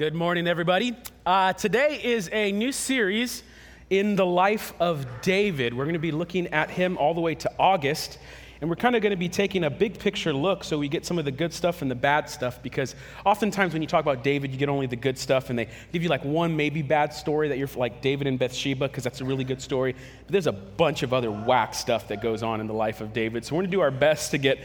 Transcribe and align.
Good 0.00 0.14
morning, 0.14 0.48
everybody. 0.48 0.96
Uh, 1.26 1.52
today 1.52 2.00
is 2.02 2.30
a 2.32 2.52
new 2.52 2.72
series 2.72 3.42
in 3.90 4.16
the 4.16 4.24
life 4.24 4.72
of 4.80 5.04
David. 5.20 5.74
We're 5.74 5.84
going 5.84 5.92
to 5.92 5.98
be 5.98 6.10
looking 6.10 6.46
at 6.46 6.70
him 6.70 6.96
all 6.96 7.12
the 7.12 7.20
way 7.20 7.34
to 7.34 7.52
August. 7.58 8.16
And 8.62 8.70
we're 8.70 8.76
kind 8.76 8.96
of 8.96 9.02
going 9.02 9.10
to 9.10 9.18
be 9.18 9.28
taking 9.28 9.64
a 9.64 9.68
big 9.68 9.98
picture 9.98 10.32
look 10.32 10.64
so 10.64 10.78
we 10.78 10.88
get 10.88 11.04
some 11.04 11.18
of 11.18 11.26
the 11.26 11.30
good 11.30 11.52
stuff 11.52 11.82
and 11.82 11.90
the 11.90 11.94
bad 11.94 12.30
stuff 12.30 12.62
because 12.62 12.94
oftentimes 13.26 13.74
when 13.74 13.82
you 13.82 13.88
talk 13.88 14.00
about 14.00 14.24
David, 14.24 14.52
you 14.52 14.56
get 14.56 14.70
only 14.70 14.86
the 14.86 14.96
good 14.96 15.18
stuff 15.18 15.50
and 15.50 15.58
they 15.58 15.68
give 15.92 16.02
you 16.02 16.08
like 16.08 16.24
one 16.24 16.56
maybe 16.56 16.80
bad 16.80 17.12
story 17.12 17.48
that 17.48 17.58
you're 17.58 17.68
like 17.76 18.00
David 18.00 18.26
and 18.26 18.38
Bathsheba 18.38 18.88
because 18.88 19.04
that's 19.04 19.20
a 19.20 19.24
really 19.26 19.44
good 19.44 19.60
story. 19.60 19.94
But 20.24 20.32
there's 20.32 20.46
a 20.46 20.52
bunch 20.52 21.02
of 21.02 21.12
other 21.12 21.30
whack 21.30 21.74
stuff 21.74 22.08
that 22.08 22.22
goes 22.22 22.42
on 22.42 22.62
in 22.62 22.66
the 22.66 22.72
life 22.72 23.02
of 23.02 23.12
David. 23.12 23.44
So 23.44 23.54
we're 23.54 23.60
going 23.60 23.70
to 23.70 23.76
do 23.76 23.82
our 23.82 23.90
best 23.90 24.30
to 24.30 24.38
get 24.38 24.60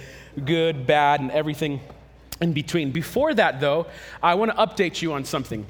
good, 0.45 0.87
bad, 0.87 1.19
and 1.19 1.29
everything 1.29 1.81
in 2.41 2.53
between. 2.53 2.91
Before 2.91 3.33
that, 3.33 3.59
though, 3.59 3.87
I 4.21 4.35
want 4.35 4.51
to 4.51 4.57
update 4.57 5.01
you 5.01 5.13
on 5.13 5.25
something. 5.25 5.65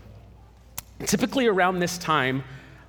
Typically, 1.06 1.48
around 1.48 1.80
this 1.80 1.98
time 1.98 2.44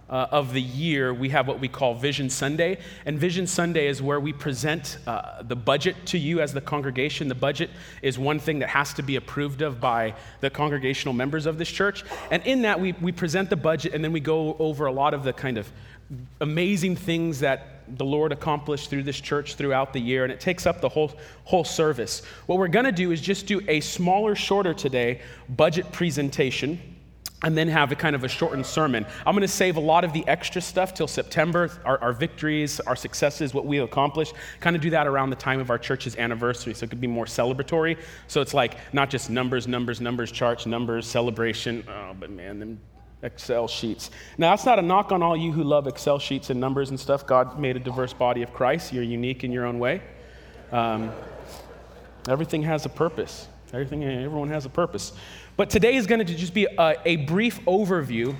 uh, 0.08 0.26
of 0.30 0.52
the 0.52 0.62
year, 0.62 1.12
we 1.12 1.30
have 1.30 1.48
what 1.48 1.58
we 1.58 1.68
call 1.68 1.94
Vision 1.94 2.30
Sunday. 2.30 2.78
And 3.04 3.18
Vision 3.18 3.46
Sunday 3.46 3.88
is 3.88 4.00
where 4.00 4.20
we 4.20 4.32
present 4.32 4.98
uh, 5.06 5.42
the 5.42 5.56
budget 5.56 5.96
to 6.06 6.18
you 6.18 6.40
as 6.40 6.52
the 6.52 6.60
congregation. 6.60 7.28
The 7.28 7.34
budget 7.34 7.70
is 8.02 8.18
one 8.18 8.38
thing 8.38 8.60
that 8.60 8.68
has 8.68 8.94
to 8.94 9.02
be 9.02 9.16
approved 9.16 9.62
of 9.62 9.80
by 9.80 10.14
the 10.40 10.50
congregational 10.50 11.12
members 11.12 11.46
of 11.46 11.58
this 11.58 11.68
church. 11.68 12.04
And 12.30 12.44
in 12.46 12.62
that, 12.62 12.80
we, 12.80 12.92
we 12.92 13.10
present 13.10 13.50
the 13.50 13.56
budget 13.56 13.94
and 13.94 14.04
then 14.04 14.12
we 14.12 14.20
go 14.20 14.56
over 14.58 14.86
a 14.86 14.92
lot 14.92 15.12
of 15.12 15.24
the 15.24 15.32
kind 15.32 15.58
of 15.58 15.70
amazing 16.40 16.94
things 16.94 17.40
that 17.40 17.75
the 17.88 18.04
Lord 18.04 18.32
accomplished 18.32 18.90
through 18.90 19.04
this 19.04 19.20
church 19.20 19.54
throughout 19.54 19.92
the 19.92 20.00
year, 20.00 20.24
and 20.24 20.32
it 20.32 20.40
takes 20.40 20.66
up 20.66 20.80
the 20.80 20.88
whole, 20.88 21.12
whole 21.44 21.64
service. 21.64 22.22
What 22.46 22.58
we're 22.58 22.68
going 22.68 22.84
to 22.84 22.92
do 22.92 23.12
is 23.12 23.20
just 23.20 23.46
do 23.46 23.60
a 23.68 23.80
smaller, 23.80 24.34
shorter 24.34 24.74
today 24.74 25.20
budget 25.48 25.90
presentation 25.92 26.80
and 27.42 27.56
then 27.56 27.68
have 27.68 27.92
a 27.92 27.94
kind 27.94 28.16
of 28.16 28.24
a 28.24 28.28
shortened 28.28 28.64
sermon. 28.64 29.04
I'm 29.26 29.34
going 29.34 29.42
to 29.42 29.48
save 29.48 29.76
a 29.76 29.80
lot 29.80 30.04
of 30.04 30.12
the 30.12 30.26
extra 30.26 30.62
stuff 30.62 30.94
till 30.94 31.06
September, 31.06 31.70
our, 31.84 31.98
our, 31.98 32.12
victories, 32.12 32.80
our 32.80 32.96
successes, 32.96 33.52
what 33.52 33.66
we 33.66 33.78
accomplished. 33.78 34.34
Kind 34.60 34.74
of 34.74 34.82
do 34.82 34.90
that 34.90 35.06
around 35.06 35.30
the 35.30 35.36
time 35.36 35.60
of 35.60 35.68
our 35.70 35.78
church's 35.78 36.16
anniversary, 36.16 36.72
so 36.72 36.84
it 36.84 36.90
could 36.90 37.00
be 37.00 37.06
more 37.06 37.26
celebratory. 37.26 37.98
So 38.26 38.40
it's 38.40 38.54
like 38.54 38.78
not 38.94 39.10
just 39.10 39.28
numbers, 39.28 39.68
numbers, 39.68 40.00
numbers, 40.00 40.32
charts, 40.32 40.64
numbers, 40.66 41.06
celebration. 41.06 41.84
Oh, 41.88 42.14
but 42.18 42.30
man, 42.30 42.58
them 42.58 42.80
Excel 43.26 43.68
sheets. 43.68 44.10
Now, 44.38 44.50
that's 44.50 44.64
not 44.64 44.78
a 44.78 44.82
knock 44.82 45.12
on 45.12 45.22
all 45.22 45.36
you 45.36 45.52
who 45.52 45.62
love 45.62 45.86
Excel 45.86 46.18
sheets 46.18 46.48
and 46.48 46.58
numbers 46.58 46.90
and 46.90 46.98
stuff. 46.98 47.26
God 47.26 47.58
made 47.58 47.76
a 47.76 47.80
diverse 47.80 48.12
body 48.12 48.42
of 48.42 48.54
Christ. 48.54 48.92
You're 48.92 49.02
unique 49.02 49.44
in 49.44 49.52
your 49.52 49.66
own 49.66 49.78
way. 49.78 50.00
Um, 50.72 51.12
everything 52.28 52.62
has 52.62 52.86
a 52.86 52.88
purpose. 52.88 53.48
Everything, 53.72 54.04
everyone 54.04 54.48
has 54.48 54.64
a 54.64 54.70
purpose. 54.70 55.12
But 55.56 55.68
today 55.70 55.96
is 55.96 56.06
going 56.06 56.24
to 56.24 56.34
just 56.34 56.54
be 56.54 56.66
a, 56.78 56.96
a 57.04 57.16
brief 57.16 57.60
overview 57.66 58.36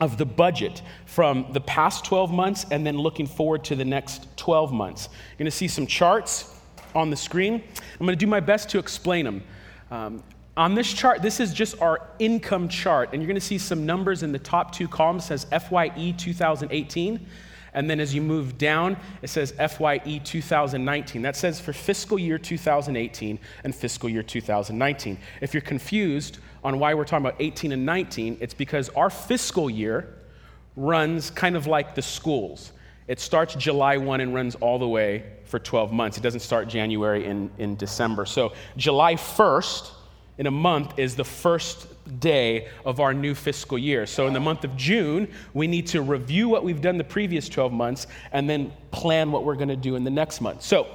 of 0.00 0.18
the 0.18 0.26
budget 0.26 0.82
from 1.06 1.46
the 1.52 1.60
past 1.60 2.04
12 2.04 2.32
months 2.32 2.66
and 2.70 2.86
then 2.86 2.98
looking 2.98 3.26
forward 3.26 3.62
to 3.64 3.76
the 3.76 3.84
next 3.84 4.26
12 4.36 4.72
months. 4.72 5.08
You're 5.12 5.38
going 5.38 5.50
to 5.50 5.56
see 5.56 5.68
some 5.68 5.86
charts 5.86 6.58
on 6.94 7.10
the 7.10 7.16
screen. 7.16 7.54
I'm 7.54 8.06
going 8.06 8.18
to 8.18 8.24
do 8.24 8.26
my 8.26 8.40
best 8.40 8.68
to 8.70 8.78
explain 8.78 9.24
them. 9.24 9.42
Um, 9.90 10.22
on 10.56 10.74
this 10.74 10.92
chart, 10.92 11.20
this 11.20 11.40
is 11.40 11.52
just 11.52 11.80
our 11.80 12.08
income 12.18 12.68
chart, 12.68 13.10
and 13.12 13.20
you're 13.20 13.26
going 13.26 13.34
to 13.34 13.40
see 13.40 13.58
some 13.58 13.84
numbers 13.84 14.22
in 14.22 14.30
the 14.30 14.38
top 14.38 14.72
two 14.72 14.86
columns. 14.86 15.24
It 15.24 15.38
says 15.38 15.46
FYE 15.68 16.14
2018, 16.16 17.26
and 17.74 17.90
then 17.90 17.98
as 17.98 18.14
you 18.14 18.22
move 18.22 18.56
down, 18.56 18.96
it 19.20 19.30
says 19.30 19.52
FYE 19.52 20.20
2019. 20.22 21.22
That 21.22 21.34
says 21.34 21.60
for 21.60 21.72
fiscal 21.72 22.20
year 22.20 22.38
2018 22.38 23.38
and 23.64 23.74
fiscal 23.74 24.08
year 24.08 24.22
2019. 24.22 25.18
If 25.40 25.54
you're 25.54 25.60
confused 25.60 26.38
on 26.62 26.78
why 26.78 26.94
we're 26.94 27.04
talking 27.04 27.26
about 27.26 27.40
18 27.40 27.72
and 27.72 27.84
19, 27.84 28.38
it's 28.40 28.54
because 28.54 28.90
our 28.90 29.10
fiscal 29.10 29.68
year 29.68 30.20
runs 30.76 31.30
kind 31.30 31.56
of 31.56 31.66
like 31.66 31.96
the 31.96 32.02
schools. 32.02 32.72
It 33.08 33.18
starts 33.18 33.56
July 33.56 33.96
1 33.96 34.20
and 34.20 34.32
runs 34.32 34.54
all 34.56 34.78
the 34.78 34.88
way 34.88 35.24
for 35.44 35.58
12 35.58 35.92
months. 35.92 36.16
It 36.16 36.22
doesn't 36.22 36.40
start 36.40 36.68
January 36.68 37.26
in, 37.26 37.50
in 37.58 37.74
December. 37.74 38.24
So 38.24 38.52
July 38.76 39.16
1st 39.16 39.90
in 40.38 40.46
a 40.46 40.50
month 40.50 40.98
is 40.98 41.14
the 41.14 41.24
first 41.24 41.86
day 42.20 42.68
of 42.84 43.00
our 43.00 43.14
new 43.14 43.34
fiscal 43.34 43.78
year. 43.78 44.06
So, 44.06 44.26
in 44.26 44.32
the 44.32 44.40
month 44.40 44.64
of 44.64 44.76
June, 44.76 45.28
we 45.52 45.66
need 45.66 45.86
to 45.88 46.02
review 46.02 46.48
what 46.48 46.64
we've 46.64 46.80
done 46.80 46.98
the 46.98 47.04
previous 47.04 47.48
12 47.48 47.72
months 47.72 48.06
and 48.32 48.48
then 48.48 48.72
plan 48.90 49.30
what 49.30 49.44
we're 49.44 49.54
going 49.54 49.68
to 49.68 49.76
do 49.76 49.96
in 49.96 50.04
the 50.04 50.10
next 50.10 50.40
month. 50.40 50.62
So, 50.62 50.86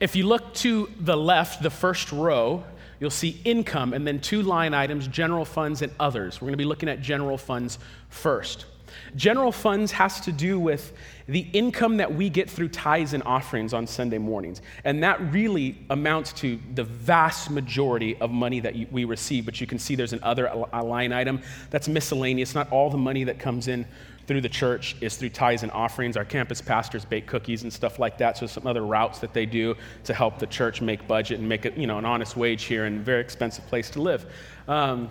if 0.00 0.16
you 0.16 0.26
look 0.26 0.54
to 0.54 0.90
the 1.00 1.16
left, 1.16 1.62
the 1.62 1.70
first 1.70 2.10
row, 2.12 2.64
you'll 3.00 3.10
see 3.10 3.40
income 3.44 3.92
and 3.92 4.06
then 4.06 4.20
two 4.20 4.42
line 4.42 4.74
items 4.74 5.08
general 5.08 5.44
funds 5.44 5.82
and 5.82 5.92
others. 6.00 6.40
We're 6.40 6.46
going 6.46 6.54
to 6.54 6.58
be 6.58 6.64
looking 6.64 6.88
at 6.88 7.00
general 7.00 7.38
funds 7.38 7.78
first. 8.08 8.66
General 9.14 9.52
funds 9.52 9.92
has 9.92 10.20
to 10.22 10.32
do 10.32 10.58
with 10.58 10.92
the 11.28 11.46
income 11.52 11.98
that 11.98 12.14
we 12.14 12.30
get 12.30 12.48
through 12.48 12.68
tithes 12.68 13.12
and 13.12 13.22
offerings 13.24 13.74
on 13.74 13.86
Sunday 13.86 14.18
mornings. 14.18 14.62
And 14.84 15.02
that 15.02 15.20
really 15.32 15.78
amounts 15.90 16.32
to 16.34 16.58
the 16.74 16.84
vast 16.84 17.50
majority 17.50 18.16
of 18.16 18.30
money 18.30 18.60
that 18.60 18.74
we 18.90 19.04
receive. 19.04 19.44
But 19.44 19.60
you 19.60 19.66
can 19.66 19.78
see 19.78 19.94
there's 19.94 20.12
another 20.14 20.50
line 20.72 21.12
item 21.12 21.42
that's 21.70 21.88
miscellaneous. 21.88 22.54
Not 22.54 22.70
all 22.72 22.90
the 22.90 22.98
money 22.98 23.24
that 23.24 23.38
comes 23.38 23.68
in 23.68 23.86
through 24.26 24.40
the 24.40 24.48
church 24.48 24.96
is 25.00 25.16
through 25.16 25.30
tithes 25.30 25.62
and 25.62 25.72
offerings. 25.72 26.16
Our 26.16 26.24
campus 26.24 26.60
pastors 26.60 27.04
bake 27.04 27.26
cookies 27.26 27.64
and 27.64 27.72
stuff 27.72 27.98
like 27.98 28.18
that. 28.18 28.38
So 28.38 28.46
some 28.46 28.66
other 28.66 28.84
routes 28.84 29.18
that 29.18 29.34
they 29.34 29.46
do 29.46 29.76
to 30.04 30.14
help 30.14 30.38
the 30.38 30.46
church 30.46 30.80
make 30.80 31.06
budget 31.06 31.38
and 31.38 31.48
make 31.48 31.66
it, 31.66 31.76
you 31.76 31.86
know, 31.86 31.98
an 31.98 32.04
honest 32.04 32.36
wage 32.36 32.64
here 32.64 32.86
in 32.86 32.98
a 32.98 33.00
very 33.00 33.20
expensive 33.20 33.66
place 33.66 33.90
to 33.90 34.00
live. 34.00 34.26
Um, 34.68 35.10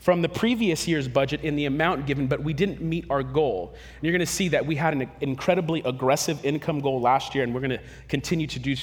from 0.00 0.22
the 0.22 0.28
previous 0.28 0.88
year's 0.88 1.06
budget 1.06 1.42
in 1.42 1.54
the 1.54 1.66
amount 1.66 2.04
given, 2.04 2.26
but 2.26 2.42
we 2.42 2.52
didn't 2.52 2.80
meet 2.80 3.04
our 3.10 3.22
goal. 3.22 3.70
And 3.72 4.02
you're 4.02 4.10
going 4.10 4.18
to 4.18 4.26
see 4.26 4.48
that 4.48 4.66
we 4.66 4.74
had 4.74 4.92
an 4.92 5.08
incredibly 5.20 5.82
aggressive 5.84 6.44
income 6.44 6.80
goal 6.80 7.00
last 7.00 7.32
year, 7.32 7.44
and 7.44 7.54
we're 7.54 7.60
going 7.60 7.78
to 7.78 7.80
continue 8.08 8.48
to 8.48 8.58
do 8.58 8.74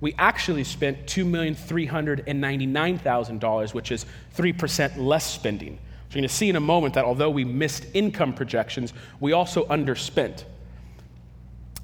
We 0.00 0.14
actually 0.16 0.64
spent 0.64 1.04
$2,399,000, 1.04 3.74
which 3.74 3.92
is 3.92 4.06
3% 4.34 4.96
less 4.96 5.30
spending. 5.30 5.74
So 5.74 5.80
you're 6.08 6.22
going 6.22 6.22
to 6.22 6.34
see 6.34 6.48
in 6.48 6.56
a 6.56 6.60
moment 6.60 6.94
that 6.94 7.04
although 7.04 7.28
we 7.28 7.44
missed 7.44 7.84
income 7.92 8.32
projections, 8.32 8.94
we 9.20 9.32
also 9.32 9.66
underspent. 9.66 10.44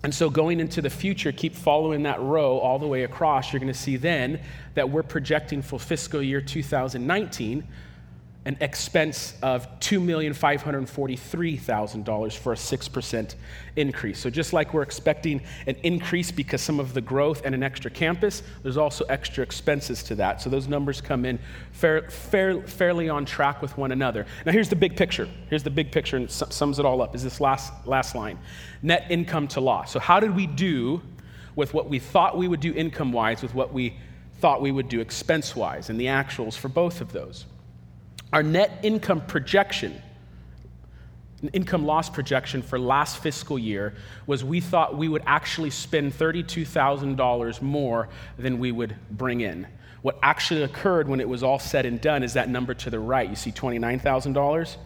And 0.02 0.14
so, 0.14 0.30
going 0.30 0.60
into 0.60 0.80
the 0.80 0.88
future, 0.88 1.32
keep 1.32 1.54
following 1.54 2.04
that 2.04 2.22
row 2.22 2.58
all 2.58 2.78
the 2.78 2.86
way 2.86 3.04
across. 3.04 3.52
You're 3.52 3.60
going 3.60 3.70
to 3.70 3.78
see 3.78 3.98
then 3.98 4.40
that 4.72 4.88
we're 4.88 5.02
projecting 5.02 5.60
for 5.60 5.78
fiscal 5.78 6.22
year 6.22 6.40
2019 6.40 7.68
an 8.46 8.56
expense 8.60 9.34
of 9.42 9.68
$2,543,000 9.80 12.38
for 12.38 12.54
a 12.54 12.56
6% 12.56 13.34
increase. 13.76 14.18
So, 14.18 14.30
just 14.30 14.54
like 14.54 14.72
we're 14.72 14.80
expecting 14.80 15.42
an 15.66 15.76
increase 15.82 16.30
because 16.30 16.62
some 16.62 16.80
of 16.80 16.94
the 16.94 17.02
growth 17.02 17.42
and 17.44 17.54
an 17.54 17.62
extra 17.62 17.90
campus, 17.90 18.42
there's 18.62 18.78
also 18.78 19.04
extra 19.06 19.42
expenses 19.42 20.02
to 20.04 20.14
that. 20.14 20.40
So, 20.40 20.48
those 20.48 20.68
numbers 20.68 21.02
come 21.02 21.26
in 21.26 21.38
fair, 21.72 22.08
fair, 22.08 22.62
fairly 22.62 23.10
on 23.10 23.26
track 23.26 23.60
with 23.60 23.76
one 23.76 23.92
another. 23.92 24.24
Now, 24.46 24.52
here's 24.52 24.70
the 24.70 24.76
big 24.76 24.96
picture. 24.96 25.28
Here's 25.50 25.62
the 25.62 25.68
big 25.68 25.92
picture, 25.92 26.16
and 26.16 26.30
sums 26.30 26.78
it 26.78 26.86
all 26.86 27.02
up 27.02 27.14
is 27.14 27.22
this 27.22 27.42
last, 27.42 27.74
last 27.86 28.14
line 28.14 28.38
net 28.82 29.04
income 29.10 29.48
to 29.48 29.60
loss. 29.60 29.92
So, 29.92 30.00
how 30.00 30.18
did 30.18 30.34
we 30.34 30.46
do 30.46 31.02
with 31.56 31.74
what 31.74 31.90
we 31.90 31.98
thought 31.98 32.38
we 32.38 32.48
would 32.48 32.60
do 32.60 32.72
income 32.72 33.12
wise 33.12 33.42
with 33.42 33.54
what 33.54 33.74
we 33.74 33.98
thought 34.38 34.62
we 34.62 34.72
would 34.72 34.88
do 34.88 35.00
expense 35.00 35.54
wise, 35.54 35.90
and 35.90 36.00
the 36.00 36.06
actuals 36.06 36.56
for 36.56 36.68
both 36.68 37.02
of 37.02 37.12
those? 37.12 37.44
Our 38.32 38.42
net 38.42 38.80
income 38.82 39.22
projection, 39.22 40.00
income 41.52 41.84
loss 41.84 42.08
projection 42.08 42.62
for 42.62 42.78
last 42.78 43.22
fiscal 43.22 43.58
year 43.58 43.94
was 44.26 44.44
we 44.44 44.60
thought 44.60 44.96
we 44.96 45.08
would 45.08 45.22
actually 45.26 45.70
spend 45.70 46.12
$32,000 46.12 47.62
more 47.62 48.08
than 48.38 48.58
we 48.58 48.70
would 48.72 48.94
bring 49.10 49.40
in. 49.40 49.66
What 50.02 50.18
actually 50.22 50.62
occurred 50.62 51.08
when 51.08 51.20
it 51.20 51.28
was 51.28 51.42
all 51.42 51.58
said 51.58 51.86
and 51.86 52.00
done 52.00 52.22
is 52.22 52.34
that 52.34 52.48
number 52.48 52.72
to 52.74 52.90
the 52.90 52.98
right. 52.98 53.28
You 53.28 53.36
see 53.36 53.52
$29,000? 53.52 54.76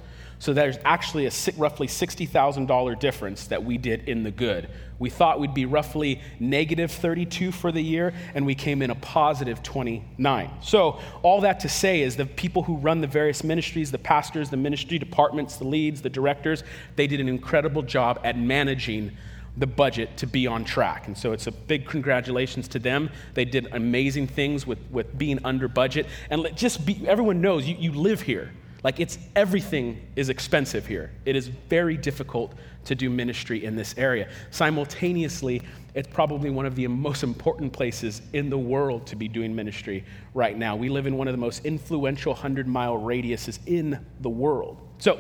So 0.45 0.53
there's 0.53 0.77
actually 0.85 1.25
a 1.25 1.31
roughly 1.57 1.87
$60,000 1.87 2.99
difference 2.99 3.47
that 3.47 3.65
we 3.65 3.79
did 3.79 4.07
in 4.07 4.25
the 4.25 4.31
good. 4.31 4.69
We 4.99 5.09
thought 5.09 5.41
we'd 5.41 5.55
be 5.55 5.65
roughly 5.65 6.21
negative 6.39 6.93
32 6.93 7.51
for 7.51 7.73
the 7.73 7.81
year, 7.81 8.13
and 8.35 8.45
we 8.45 8.55
came 8.55 8.83
in 8.83 8.91
a 8.91 8.95
positive 8.95 9.63
29. 9.63 10.51
So, 10.61 11.01
all 11.23 11.41
that 11.41 11.61
to 11.61 11.71
say 11.71 12.03
is 12.03 12.17
the 12.17 12.27
people 12.27 12.63
who 12.63 12.77
run 12.77 13.01
the 13.01 13.07
various 13.07 13.43
ministries, 13.43 13.91
the 13.91 13.97
pastors, 13.97 14.51
the 14.51 14.59
ministry 14.59 14.99
departments, 14.99 15.57
the 15.57 15.65
leads, 15.65 16.03
the 16.03 16.11
directors, 16.11 16.63
they 16.95 17.07
did 17.07 17.21
an 17.21 17.29
incredible 17.31 17.81
job 17.81 18.21
at 18.23 18.37
managing 18.37 19.13
the 19.57 19.67
budget 19.67 20.15
to 20.19 20.27
be 20.27 20.47
on 20.47 20.63
track. 20.63 21.07
And 21.07 21.17
so 21.17 21.33
it's 21.33 21.47
a 21.47 21.53
big 21.53 21.89
congratulations 21.89 22.69
to 22.69 22.79
them. 22.79 23.09
They 23.33 23.47
did 23.47 23.69
amazing 23.73 24.27
things 24.27 24.67
with, 24.67 24.81
with 24.91 25.17
being 25.17 25.39
under 25.43 25.69
budget. 25.69 26.05
And 26.29 26.47
just 26.55 26.85
be, 26.85 27.03
everyone 27.09 27.41
knows 27.41 27.67
you, 27.67 27.77
you 27.79 27.93
live 27.93 28.21
here. 28.21 28.53
Like 28.85 29.01
it's 29.01 29.19
everything 29.35 29.99
is 30.15 30.29
expensive 30.29 30.87
here. 30.87 31.11
It 31.25 31.35
is 31.37 31.49
very 31.49 31.97
difficult 31.97 32.53
to 32.85 32.95
do 32.95 33.09
ministry 33.09 33.65
in 33.65 33.75
this 33.75 33.95
area. 33.97 34.29
Simultaneously, 34.51 35.63
it's 35.95 36.09
probably 36.09 36.51
one 36.51 36.67
of 36.67 36.77
the 36.77 36.87
most 36.87 37.23
important 37.23 37.73
places 37.73 38.21
in 38.35 38.51
the 38.51 38.59
world 38.59 39.07
to 39.07 39.17
be 39.17 39.27
doing 39.27 39.55
ministry 39.55 40.05
right 40.35 40.57
now. 40.57 40.77
We 40.77 40.91
live 40.91 41.07
in 41.07 41.17
one 41.17 41.29
of 41.29 41.33
the 41.33 41.39
most 41.39 41.65
influential 41.65 42.35
100 42.35 42.69
mile 42.69 42.99
radiuses 42.99 43.59
in 43.67 44.05
the 44.21 44.29
world. 44.29 44.77
So, 44.99 45.19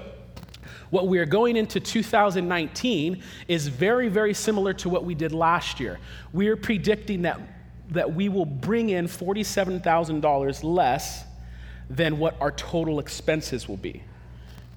what 0.90 1.08
we 1.08 1.18
are 1.18 1.26
going 1.26 1.56
into 1.56 1.80
2019 1.80 3.22
is 3.48 3.66
very, 3.68 4.08
very 4.08 4.34
similar 4.34 4.74
to 4.74 4.88
what 4.90 5.04
we 5.04 5.14
did 5.14 5.32
last 5.32 5.80
year. 5.80 5.98
We 6.32 6.48
are 6.48 6.56
predicting 6.56 7.22
that, 7.22 7.40
that 7.90 8.14
we 8.14 8.28
will 8.28 8.44
bring 8.44 8.90
in 8.90 9.06
$47,000 9.06 10.62
less 10.62 11.23
than 11.90 12.18
what 12.18 12.36
our 12.40 12.50
total 12.52 12.98
expenses 12.98 13.68
will 13.68 13.76
be. 13.76 14.02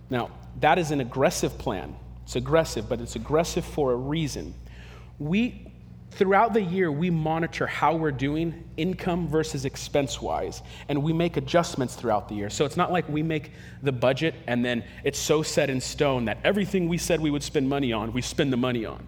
Now, 0.10 0.32
that 0.60 0.80
is 0.80 0.92
an 0.92 1.02
aggressive 1.02 1.58
plan. 1.58 1.96
It's 2.24 2.36
aggressive, 2.36 2.90
but 2.90 3.00
it's 3.00 3.16
aggressive 3.16 3.64
for 3.64 3.94
a 3.94 3.96
reason. 3.96 4.54
We, 5.20 5.72
throughout 6.12 6.54
the 6.54 6.62
year, 6.62 6.92
we 6.92 7.10
monitor 7.10 7.68
how 7.68 7.96
we're 7.96 8.12
doing 8.12 8.64
income 8.76 9.28
versus 9.28 9.66
expense 9.66 10.22
wise, 10.22 10.62
and 10.90 11.02
we 11.02 11.14
make 11.14 11.38
adjustments 11.38 11.96
throughout 11.96 12.28
the 12.28 12.36
year. 12.36 12.50
So 12.50 12.66
it's 12.66 12.78
not 12.78 12.92
like 12.92 13.08
we 13.08 13.24
make 13.24 13.52
the 13.82 13.92
budget 13.92 14.36
and 14.48 14.64
then 14.64 14.84
it's 15.04 15.20
so 15.20 15.42
set 15.42 15.70
in 15.70 15.80
stone 15.80 16.26
that 16.26 16.38
everything 16.44 16.88
we 16.88 16.98
said 16.98 17.22
we 17.22 17.32
would 17.32 17.44
spend 17.44 17.70
money 17.70 17.94
on, 17.94 18.12
we 18.14 18.22
spend 18.22 18.52
the 18.52 18.58
money 18.58 18.86
on. 18.86 19.08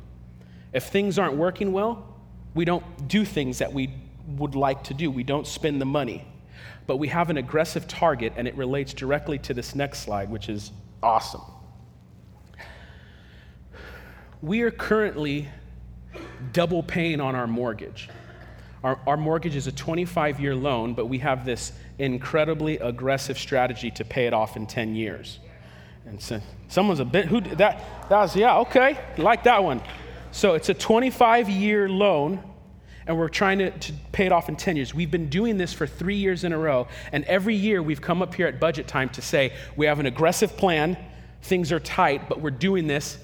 If 0.71 0.85
things 0.85 1.17
aren't 1.17 1.35
working 1.35 1.73
well, 1.73 2.05
we 2.53 2.63
don't 2.63 3.07
do 3.07 3.25
things 3.25 3.59
that 3.59 3.73
we 3.73 3.93
would 4.37 4.55
like 4.55 4.83
to 4.85 4.93
do, 4.93 5.09
we 5.09 5.23
don't 5.23 5.47
spend 5.47 5.81
the 5.81 5.85
money 5.85 6.25
but 6.89 6.97
we 6.97 7.07
have 7.07 7.29
an 7.29 7.37
aggressive 7.37 7.87
target, 7.87 8.33
and 8.35 8.47
it 8.47 8.55
relates 8.55 8.95
directly 8.95 9.37
to 9.37 9.53
this 9.53 9.75
next 9.75 9.99
slide, 9.99 10.27
which 10.27 10.49
is 10.49 10.71
awesome. 11.03 11.43
We 14.41 14.61
are 14.61 14.71
currently 14.71 15.49
double 16.51 16.81
paying 16.81 17.21
on 17.21 17.35
our 17.35 17.45
mortgage. 17.45 18.09
Our, 18.83 18.99
our 19.05 19.17
mortgage 19.17 19.55
is 19.55 19.67
a 19.67 19.71
25 19.71 20.39
year 20.39 20.55
loan, 20.55 20.95
but 20.95 21.05
we 21.05 21.19
have 21.19 21.45
this 21.45 21.73
incredibly 21.99 22.79
aggressive 22.79 23.37
strategy 23.37 23.91
to 23.91 24.03
pay 24.03 24.25
it 24.25 24.33
off 24.33 24.57
in 24.57 24.65
10 24.65 24.95
years. 24.95 25.37
And 26.07 26.19
so 26.19 26.41
someone's 26.69 27.01
a 27.01 27.05
bit, 27.05 27.25
who, 27.25 27.41
that, 27.41 27.83
that 28.09 28.17
was, 28.17 28.35
yeah, 28.35 28.57
okay, 28.61 28.97
like 29.19 29.43
that 29.43 29.63
one. 29.63 29.83
So 30.31 30.55
it's 30.55 30.69
a 30.69 30.73
25 30.73 31.51
year 31.51 31.87
loan 31.87 32.43
and 33.09 33.17
we're 33.17 33.27
trying 33.27 33.57
to, 33.57 33.71
to, 33.71 33.93
pay 34.11 34.27
it 34.27 34.31
off 34.31 34.49
in 34.49 34.55
10 34.55 34.75
years. 34.75 34.93
We've 34.93 35.09
been 35.09 35.29
doing 35.29 35.57
this 35.57 35.73
for 35.73 35.87
three 35.87 36.17
years 36.17 36.43
in 36.43 36.53
a 36.53 36.57
row, 36.59 36.87
and 37.11 37.25
every 37.25 37.55
year 37.55 37.81
we've 37.81 37.99
come 37.99 38.21
up 38.21 38.35
here 38.35 38.45
at 38.45 38.59
budget 38.59 38.87
time 38.87 39.09
to 39.09 39.21
say 39.21 39.51
we 39.75 39.87
have 39.87 39.99
an 39.99 40.05
aggressive 40.05 40.55
plan, 40.55 40.95
things 41.41 41.71
are 41.71 41.79
tight, 41.79 42.29
but 42.29 42.39
we're 42.39 42.51
doing 42.51 42.85
this 42.85 43.17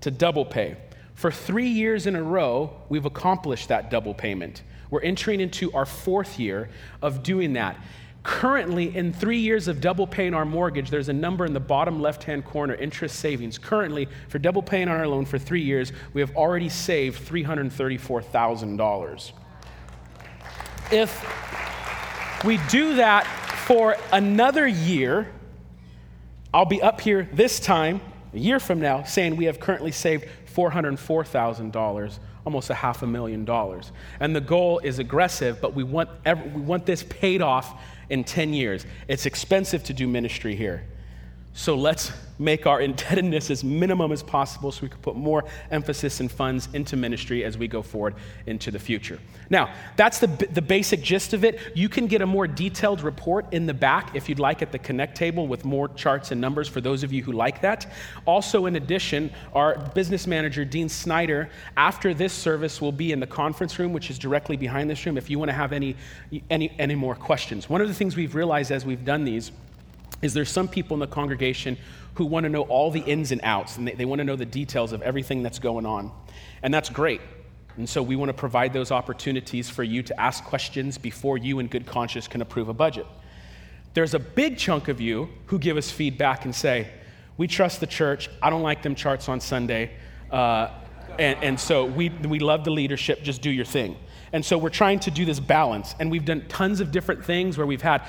to 0.00 0.10
double 0.10 0.44
pay. 0.44 0.76
For 1.14 1.30
three 1.30 1.68
years 1.68 2.08
in 2.08 2.16
a 2.16 2.22
row, 2.22 2.72
we've 2.88 3.04
accomplished 3.04 3.68
that 3.68 3.92
double 3.92 4.12
payment. 4.12 4.64
We're 4.90 5.02
entering 5.02 5.40
into 5.40 5.72
our 5.72 5.86
fourth 5.86 6.40
year 6.40 6.68
of 7.00 7.22
doing 7.22 7.52
that. 7.52 7.76
Currently, 8.24 8.96
in 8.96 9.12
three 9.12 9.38
years 9.38 9.68
of 9.68 9.80
double 9.80 10.06
paying 10.06 10.34
our 10.34 10.44
mortgage, 10.44 10.90
there's 10.90 11.08
a 11.08 11.12
number 11.12 11.46
in 11.46 11.52
the 11.52 11.60
bottom 11.60 12.02
left 12.02 12.24
hand 12.24 12.44
corner 12.44 12.74
interest 12.74 13.20
savings. 13.20 13.58
Currently, 13.58 14.08
for 14.28 14.38
double 14.38 14.62
paying 14.62 14.88
on 14.88 14.96
our 14.96 15.06
loan 15.06 15.24
for 15.24 15.38
three 15.38 15.62
years, 15.62 15.92
we 16.12 16.20
have 16.20 16.34
already 16.36 16.68
saved 16.68 17.26
$334,000. 17.28 19.32
If 20.90 22.44
we 22.44 22.58
do 22.68 22.96
that 22.96 23.24
for 23.66 23.96
another 24.12 24.66
year, 24.66 25.28
I'll 26.52 26.64
be 26.64 26.82
up 26.82 27.00
here 27.00 27.28
this 27.32 27.60
time, 27.60 28.00
a 28.34 28.38
year 28.38 28.58
from 28.58 28.80
now, 28.80 29.04
saying 29.04 29.36
we 29.36 29.44
have 29.44 29.60
currently 29.60 29.92
saved 29.92 30.24
$404,000 30.54 32.18
almost 32.48 32.70
a 32.70 32.74
half 32.74 33.02
a 33.02 33.06
million 33.06 33.44
dollars. 33.44 33.92
And 34.20 34.34
the 34.34 34.40
goal 34.40 34.78
is 34.78 34.98
aggressive, 34.98 35.60
but 35.60 35.74
we 35.74 35.84
want, 35.84 36.08
every, 36.24 36.50
we 36.50 36.62
want 36.62 36.86
this 36.86 37.02
paid 37.02 37.42
off 37.42 37.78
in 38.10 38.24
10 38.24 38.52
years. 38.52 38.86
It's 39.06 39.26
expensive 39.26 39.84
to 39.84 39.92
do 39.92 40.06
ministry 40.08 40.54
here. 40.54 40.84
So 41.58 41.74
let's 41.74 42.12
make 42.38 42.68
our 42.68 42.80
indebtedness 42.80 43.50
as 43.50 43.64
minimum 43.64 44.12
as 44.12 44.22
possible 44.22 44.70
so 44.70 44.82
we 44.82 44.88
can 44.90 45.00
put 45.00 45.16
more 45.16 45.44
emphasis 45.72 46.20
and 46.20 46.30
funds 46.30 46.68
into 46.72 46.96
ministry 46.96 47.42
as 47.42 47.58
we 47.58 47.66
go 47.66 47.82
forward 47.82 48.14
into 48.46 48.70
the 48.70 48.78
future. 48.78 49.18
Now, 49.50 49.74
that's 49.96 50.20
the, 50.20 50.28
the 50.28 50.62
basic 50.62 51.02
gist 51.02 51.32
of 51.32 51.42
it. 51.42 51.58
You 51.74 51.88
can 51.88 52.06
get 52.06 52.22
a 52.22 52.26
more 52.26 52.46
detailed 52.46 53.00
report 53.00 53.52
in 53.52 53.66
the 53.66 53.74
back 53.74 54.14
if 54.14 54.28
you'd 54.28 54.38
like 54.38 54.62
at 54.62 54.70
the 54.70 54.78
Connect 54.78 55.16
table 55.16 55.48
with 55.48 55.64
more 55.64 55.88
charts 55.88 56.30
and 56.30 56.40
numbers 56.40 56.68
for 56.68 56.80
those 56.80 57.02
of 57.02 57.12
you 57.12 57.24
who 57.24 57.32
like 57.32 57.60
that. 57.62 57.92
Also, 58.24 58.66
in 58.66 58.76
addition, 58.76 59.28
our 59.52 59.78
business 59.96 60.28
manager, 60.28 60.64
Dean 60.64 60.88
Snyder, 60.88 61.50
after 61.76 62.14
this 62.14 62.32
service 62.32 62.80
will 62.80 62.92
be 62.92 63.10
in 63.10 63.18
the 63.18 63.26
conference 63.26 63.80
room, 63.80 63.92
which 63.92 64.10
is 64.10 64.18
directly 64.18 64.56
behind 64.56 64.88
this 64.88 65.04
room, 65.04 65.18
if 65.18 65.28
you 65.28 65.40
want 65.40 65.48
to 65.48 65.56
have 65.56 65.72
any, 65.72 65.96
any, 66.50 66.70
any 66.78 66.94
more 66.94 67.16
questions. 67.16 67.68
One 67.68 67.80
of 67.80 67.88
the 67.88 67.94
things 67.94 68.14
we've 68.14 68.36
realized 68.36 68.70
as 68.70 68.86
we've 68.86 69.04
done 69.04 69.24
these 69.24 69.50
is 70.22 70.34
there's 70.34 70.50
some 70.50 70.68
people 70.68 70.94
in 70.94 71.00
the 71.00 71.06
congregation 71.06 71.76
who 72.14 72.24
want 72.24 72.44
to 72.44 72.50
know 72.50 72.62
all 72.62 72.90
the 72.90 73.00
ins 73.00 73.30
and 73.30 73.40
outs 73.44 73.76
and 73.78 73.86
they, 73.86 73.92
they 73.92 74.04
want 74.04 74.18
to 74.18 74.24
know 74.24 74.36
the 74.36 74.44
details 74.44 74.92
of 74.92 75.02
everything 75.02 75.42
that's 75.42 75.58
going 75.58 75.86
on. 75.86 76.10
And 76.62 76.74
that's 76.74 76.88
great. 76.88 77.20
And 77.76 77.88
so 77.88 78.02
we 78.02 78.16
want 78.16 78.28
to 78.28 78.34
provide 78.34 78.72
those 78.72 78.90
opportunities 78.90 79.70
for 79.70 79.84
you 79.84 80.02
to 80.02 80.20
ask 80.20 80.42
questions 80.42 80.98
before 80.98 81.38
you, 81.38 81.60
in 81.60 81.68
good 81.68 81.86
conscience, 81.86 82.26
can 82.26 82.42
approve 82.42 82.68
a 82.68 82.74
budget. 82.74 83.06
There's 83.94 84.14
a 84.14 84.18
big 84.18 84.58
chunk 84.58 84.88
of 84.88 85.00
you 85.00 85.28
who 85.46 85.60
give 85.60 85.76
us 85.76 85.88
feedback 85.88 86.44
and 86.44 86.52
say, 86.52 86.88
We 87.36 87.46
trust 87.46 87.78
the 87.78 87.86
church. 87.86 88.28
I 88.42 88.50
don't 88.50 88.62
like 88.62 88.82
them 88.82 88.96
charts 88.96 89.28
on 89.28 89.40
Sunday. 89.40 89.92
Uh, 90.28 90.70
and, 91.20 91.42
and 91.42 91.60
so 91.60 91.84
we, 91.84 92.08
we 92.08 92.40
love 92.40 92.64
the 92.64 92.70
leadership. 92.72 93.22
Just 93.22 93.42
do 93.42 93.50
your 93.50 93.64
thing. 93.64 93.96
And 94.32 94.44
so 94.44 94.58
we're 94.58 94.70
trying 94.70 95.00
to 95.00 95.10
do 95.10 95.24
this 95.24 95.40
balance. 95.40 95.94
And 96.00 96.10
we've 96.10 96.24
done 96.24 96.44
tons 96.48 96.80
of 96.80 96.90
different 96.90 97.24
things 97.24 97.56
where 97.56 97.66
we've 97.66 97.82
had 97.82 98.02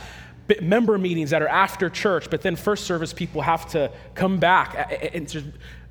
member 0.62 0.98
meetings 0.98 1.30
that 1.30 1.42
are 1.42 1.48
after 1.48 1.90
church, 1.90 2.30
but 2.30 2.42
then 2.42 2.56
first 2.56 2.86
service 2.86 3.14
people 3.14 3.42
have 3.42 3.70
to 3.72 3.92
come 4.16 4.38
back. 4.40 5.12
And 5.14 5.28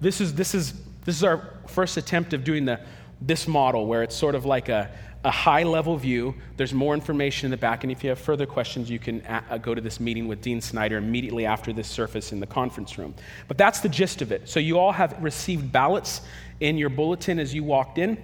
this, 0.01 0.21
is, 0.21 0.35
this, 0.35 0.55
is, 0.55 0.73
this 1.05 1.17
is 1.17 1.25
our 1.25 1.55
first 1.67 1.97
attempt 1.97 2.33
of 2.33 2.45
doing 2.45 2.65
the, 2.65 2.81
this 3.21 3.47
model 3.49 3.87
where 3.87 4.03
it's 4.03 4.17
sort 4.17 4.35
of 4.35 4.45
like 4.45 4.69
a, 4.69 4.91
a 5.25 5.31
high 5.31 5.63
level 5.63 5.97
view. 5.97 6.35
There's 6.57 6.73
more 6.73 6.95
information 6.95 7.47
in 7.47 7.51
the 7.51 7.57
back, 7.57 7.83
and 7.85 7.91
if 7.91 8.03
you 8.05 8.11
have 8.11 8.19
further 8.19 8.47
questions, 8.47 8.89
you 8.89 8.99
can 8.99 9.21
a- 9.27 9.45
uh, 9.51 9.59
go 9.59 9.75
to 9.75 9.81
this 9.81 10.01
meeting 10.01 10.29
with 10.29 10.41
Dean 10.41 10.61
Snyder 10.61 10.97
immediately 10.97 11.45
after 11.47 11.73
this 11.73 11.89
surface 11.89 12.33
in 12.33 12.41
the 12.41 12.47
conference 12.47 12.99
room. 12.99 13.15
But 13.49 13.59
that's 13.59 13.81
the 13.81 13.89
gist 13.89 14.23
of 14.23 14.33
it. 14.33 14.49
So 14.49 14.61
you 14.61 14.79
all 14.79 14.93
have 14.93 15.17
received 15.23 15.73
ballots 15.73 16.23
in 16.61 16.79
your 16.79 16.89
bulletin 16.89 17.39
as 17.39 17.55
you 17.55 17.65
walked 17.65 17.99
in. 17.99 18.23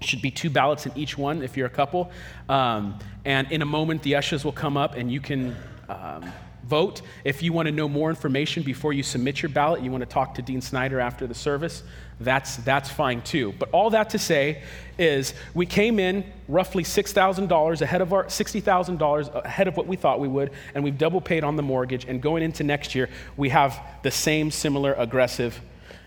Should 0.00 0.22
be 0.22 0.30
two 0.30 0.48
ballots 0.48 0.86
in 0.86 0.96
each 0.96 1.18
one 1.18 1.42
if 1.42 1.58
you're 1.58 1.66
a 1.66 1.70
couple. 1.70 2.10
Um, 2.48 2.98
and 3.26 3.52
in 3.52 3.60
a 3.60 3.66
moment, 3.66 4.02
the 4.02 4.16
ushers 4.16 4.44
will 4.44 4.52
come 4.52 4.78
up 4.78 4.94
and 4.94 5.12
you 5.12 5.20
can 5.20 5.54
um, 5.90 6.32
vote. 6.64 7.02
If 7.24 7.42
you 7.42 7.52
want 7.52 7.66
to 7.66 7.72
know 7.72 7.88
more 7.88 8.10
information 8.10 8.62
before 8.62 8.92
you 8.92 9.02
submit 9.02 9.42
your 9.42 9.48
ballot, 9.48 9.82
you 9.82 9.90
want 9.90 10.02
to 10.02 10.08
talk 10.08 10.34
to 10.36 10.42
Dean 10.42 10.60
Snyder 10.60 11.00
after 11.00 11.26
the 11.26 11.34
service, 11.34 11.82
that's, 12.20 12.56
that's 12.58 12.90
fine 12.90 13.22
too. 13.22 13.54
But 13.58 13.70
all 13.72 13.90
that 13.90 14.10
to 14.10 14.18
say 14.18 14.62
is 14.98 15.34
we 15.54 15.66
came 15.66 15.98
in 15.98 16.24
roughly 16.48 16.84
$6,000 16.84 17.80
ahead 17.80 18.02
of 18.02 18.12
our 18.12 18.24
$60,000 18.26 19.44
ahead 19.44 19.68
of 19.68 19.76
what 19.76 19.86
we 19.86 19.96
thought 19.96 20.20
we 20.20 20.28
would, 20.28 20.52
and 20.74 20.84
we've 20.84 20.98
double 20.98 21.20
paid 21.20 21.44
on 21.44 21.56
the 21.56 21.62
mortgage. 21.62 22.04
And 22.04 22.20
going 22.20 22.42
into 22.42 22.62
next 22.62 22.94
year, 22.94 23.08
we 23.36 23.48
have 23.48 23.80
the 24.02 24.10
same 24.10 24.50
similar 24.50 24.92
aggressive. 24.94 25.60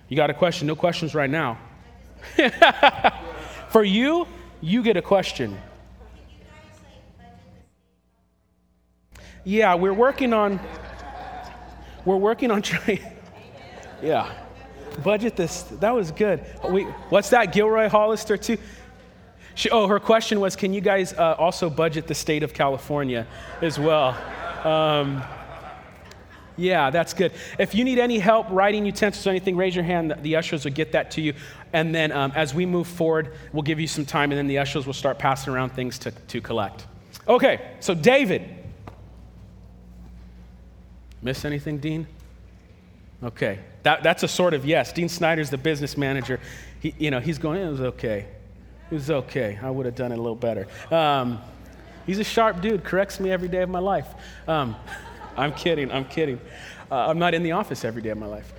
You 0.08 0.16
got 0.16 0.30
a 0.30 0.34
question? 0.34 0.68
No 0.68 0.76
questions 0.76 1.16
right 1.16 1.30
now. 1.30 1.58
For 3.70 3.84
you, 3.84 4.28
you 4.62 4.84
get 4.84 4.98
a 4.98 5.02
question. 5.02 5.58
Yeah, 9.44 9.76
we're 9.76 9.94
working 9.94 10.34
on 10.34 10.60
we're 12.06 12.18
working 12.18 12.52
on 12.52 12.62
trying. 12.64 13.00
Yeah, 14.02 14.32
budget 15.04 15.36
this. 15.36 15.64
That 15.64 15.94
was 15.96 16.12
good. 16.12 16.46
We, 16.70 16.84
what's 17.10 17.30
that? 17.30 17.54
Gilroy 17.54 17.90
Hollister 17.90 18.38
too. 18.38 18.58
She, 19.56 19.70
oh, 19.70 19.88
her 19.88 20.00
question 20.00 20.40
was, 20.40 20.56
can 20.56 20.74
you 20.74 20.82
guys 20.82 21.14
uh, 21.14 21.36
also 21.38 21.70
budget 21.70 22.08
the 22.08 22.16
state 22.16 22.42
of 22.42 22.54
California 22.54 23.28
as 23.62 23.78
well? 23.78 24.18
Um, 24.66 25.24
yeah, 26.58 26.90
that's 26.90 27.14
good. 27.14 27.34
If 27.60 27.76
you 27.76 27.84
need 27.84 28.00
any 28.00 28.18
help 28.20 28.48
writing 28.50 28.86
utensils 28.86 29.26
or 29.28 29.30
anything, 29.30 29.56
raise 29.56 29.76
your 29.76 29.84
hand. 29.84 30.16
The 30.22 30.36
ushers 30.36 30.66
will 30.66 30.72
get 30.72 30.92
that 30.94 31.12
to 31.12 31.22
you. 31.22 31.34
And 31.72 31.94
then 31.94 32.12
um, 32.12 32.32
as 32.36 32.54
we 32.54 32.66
move 32.66 32.88
forward, 32.88 33.34
we'll 33.54 33.64
give 33.64 33.80
you 33.80 33.88
some 33.88 34.06
time, 34.06 34.32
and 34.32 34.38
then 34.38 34.48
the 34.48 34.58
ushers 34.58 34.86
will 34.86 34.94
start 34.94 35.20
passing 35.20 35.54
around 35.54 35.70
things 35.72 36.00
to, 36.00 36.12
to 36.12 36.42
collect. 36.42 36.86
Okay, 37.28 37.76
so 37.80 37.94
David. 37.94 38.63
Miss 41.24 41.46
anything, 41.46 41.78
Dean? 41.78 42.06
Okay. 43.24 43.60
That, 43.84 44.04
that's 44.04 44.24
a 44.24 44.28
sort 44.28 44.54
of 44.54 44.66
yes. 44.66 44.92
Dean 44.92 45.08
Snyder's 45.08 45.50
the 45.50 45.58
business 45.58 45.98
manager. 45.98 46.40
He, 46.82 46.94
you 47.00 47.12
know, 47.12 47.22
he's 47.22 47.38
going, 47.38 47.62
it 47.62 47.70
was 47.70 47.82
okay. 47.82 48.28
It 48.92 48.94
was 48.94 49.10
okay. 49.10 49.58
I 49.62 49.70
would 49.70 49.86
have 49.86 49.96
done 49.96 50.12
it 50.12 50.20
a 50.20 50.22
little 50.22 50.36
better. 50.36 50.68
Um, 50.92 51.40
he's 52.06 52.20
a 52.20 52.24
sharp 52.24 52.62
dude, 52.62 52.84
corrects 52.84 53.20
me 53.20 53.32
every 53.32 53.48
day 53.48 53.62
of 53.62 53.70
my 53.70 53.80
life. 53.80 54.08
Um, 54.48 54.76
I'm 55.38 55.54
kidding, 55.54 55.92
I'm 55.92 56.06
kidding. 56.06 56.40
Uh, 56.92 57.08
I'm 57.08 57.18
not 57.18 57.34
in 57.34 57.42
the 57.42 57.54
office 57.54 57.86
every 57.86 58.02
day 58.02 58.10
of 58.10 58.18
my 58.18 58.28
life. 58.28 58.54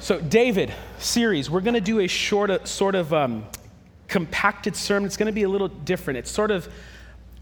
So, 0.00 0.20
David 0.20 0.74
series, 0.98 1.48
we're 1.48 1.62
going 1.62 1.74
to 1.74 1.80
do 1.80 2.00
a 2.00 2.06
short, 2.08 2.68
sort 2.68 2.94
of 2.94 3.14
um, 3.14 3.46
compacted 4.08 4.76
sermon. 4.76 5.06
It's 5.06 5.16
going 5.16 5.28
to 5.28 5.32
be 5.32 5.44
a 5.44 5.48
little 5.48 5.68
different. 5.68 6.18
It's 6.18 6.30
sort 6.30 6.50
of 6.50 6.68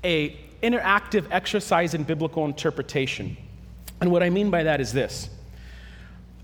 a 0.05 0.39
interactive 0.63 1.27
exercise 1.31 1.95
in 1.95 2.05
biblical 2.05 2.45
interpretation. 2.45 3.37
And 4.03 4.11
what 4.11 4.25
I 4.25 4.31
mean 4.31 4.51
by 4.51 4.65
that 4.65 4.81
is 4.81 4.93
this. 4.93 5.31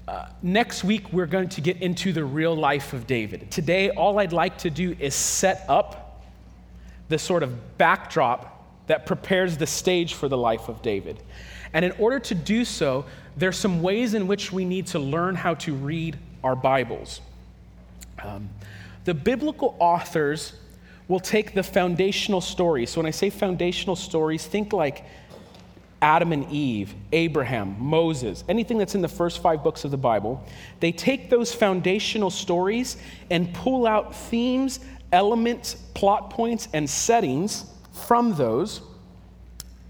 Uh, 0.07 0.29
next 0.43 0.85
week, 0.85 1.13
we're 1.13 1.27
going 1.27 1.49
to 1.49 1.61
get 1.61 1.83
into 1.83 2.13
the 2.13 2.25
real 2.25 2.55
life 2.55 2.93
of 2.93 3.09
David. 3.09 3.51
Today, 3.51 3.91
all 3.91 4.21
I'd 4.21 4.33
like 4.33 4.59
to 4.59 4.71
do 4.71 4.95
is 5.01 5.13
set 5.13 5.65
up 5.69 6.23
the 7.09 7.19
sort 7.19 7.43
of 7.43 7.77
backdrop 7.77 8.65
that 8.87 9.07
prepares 9.07 9.57
the 9.57 9.67
stage 9.67 10.15
for 10.15 10.29
the 10.29 10.39
life 10.39 10.69
of 10.69 10.83
David. 10.83 11.21
And 11.73 11.85
in 11.85 11.91
order 11.99 12.21
to 12.21 12.35
do 12.37 12.65
so, 12.65 13.07
there's 13.37 13.59
some 13.59 13.83
ways 13.83 14.15
in 14.15 14.29
which 14.29 14.53
we 14.53 14.65
need 14.65 14.87
to 14.89 15.01
learn 15.01 15.35
how 15.35 15.55
to 15.55 15.75
read 15.75 16.17
our 16.45 16.55
Bibles. 16.55 17.21
Um, 18.23 18.51
the 19.05 19.15
biblical 19.15 19.77
authors 19.81 20.53
will 21.09 21.19
take 21.19 21.55
the 21.55 21.65
foundational 21.65 22.41
stories. 22.41 22.91
So 22.91 23.01
when 23.01 23.07
I 23.07 23.11
say 23.11 23.31
foundational 23.31 23.97
stories, 23.97 24.47
think 24.47 24.73
like 24.73 25.05
Adam 26.01 26.33
and 26.33 26.51
Eve, 26.51 26.95
Abraham, 27.13 27.77
Moses, 27.79 28.45
anything 28.49 28.79
that's 28.79 28.95
in 28.95 29.03
the 29.03 29.09
first 29.09 29.41
five 29.43 29.65
books 29.65 29.85
of 29.85 29.91
the 29.91 29.97
Bible, 29.97 30.45
they 30.81 30.93
take 30.93 31.29
those 31.29 31.53
foundational 31.53 32.31
stories 32.31 32.99
and 33.31 33.53
pull 33.53 33.87
out 33.87 34.15
themes, 34.15 34.81
elements, 35.13 35.75
plot 35.95 36.31
points, 36.31 36.69
and 36.73 36.89
settings 36.89 37.65
from 37.93 38.35
those, 38.35 38.81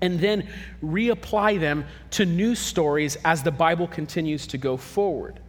and 0.00 0.18
then 0.18 0.48
reapply 0.82 1.60
them 1.60 1.84
to 2.10 2.24
new 2.24 2.54
stories 2.54 3.16
as 3.24 3.42
the 3.42 3.50
Bible 3.50 3.86
continues 3.86 4.46
to 4.46 4.56
go 4.56 4.76
forward. 4.76 5.40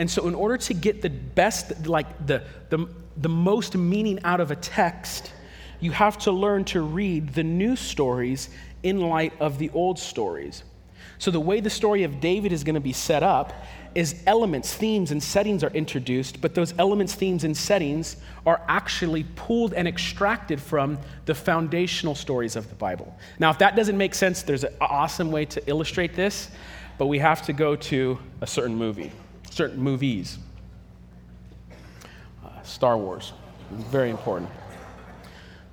And 0.00 0.10
so, 0.10 0.26
in 0.26 0.34
order 0.34 0.56
to 0.56 0.74
get 0.74 1.02
the 1.02 1.10
best, 1.10 1.86
like 1.86 2.26
the, 2.26 2.42
the, 2.70 2.88
the 3.16 3.28
most 3.28 3.76
meaning 3.76 4.18
out 4.24 4.40
of 4.40 4.50
a 4.50 4.56
text, 4.56 5.30
you 5.78 5.92
have 5.92 6.18
to 6.18 6.32
learn 6.32 6.64
to 6.64 6.80
read 6.80 7.34
the 7.34 7.44
new 7.44 7.76
stories 7.76 8.48
in 8.84 9.00
light 9.00 9.32
of 9.40 9.58
the 9.58 9.70
old 9.74 9.98
stories. 9.98 10.62
So, 11.18 11.30
the 11.30 11.40
way 11.40 11.60
the 11.60 11.70
story 11.70 12.04
of 12.04 12.20
David 12.20 12.52
is 12.52 12.62
going 12.62 12.74
to 12.74 12.80
be 12.80 12.92
set 12.92 13.22
up 13.22 13.52
is 13.94 14.22
elements, 14.26 14.74
themes, 14.74 15.12
and 15.12 15.22
settings 15.22 15.62
are 15.62 15.70
introduced, 15.70 16.40
but 16.40 16.54
those 16.54 16.74
elements, 16.78 17.14
themes, 17.14 17.44
and 17.44 17.56
settings 17.56 18.16
are 18.44 18.60
actually 18.68 19.24
pulled 19.36 19.72
and 19.72 19.86
extracted 19.86 20.60
from 20.60 20.98
the 21.26 21.34
foundational 21.34 22.14
stories 22.14 22.56
of 22.56 22.68
the 22.68 22.74
Bible. 22.74 23.16
Now, 23.38 23.50
if 23.50 23.58
that 23.58 23.76
doesn't 23.76 23.96
make 23.96 24.14
sense, 24.14 24.42
there's 24.42 24.64
an 24.64 24.74
awesome 24.80 25.30
way 25.30 25.44
to 25.46 25.68
illustrate 25.68 26.14
this, 26.14 26.50
but 26.98 27.06
we 27.06 27.18
have 27.20 27.42
to 27.42 27.52
go 27.52 27.76
to 27.76 28.18
a 28.40 28.46
certain 28.46 28.74
movie, 28.74 29.12
certain 29.50 29.78
movies. 29.78 30.38
Uh, 32.44 32.60
Star 32.62 32.98
Wars, 32.98 33.32
very 33.70 34.10
important. 34.10 34.50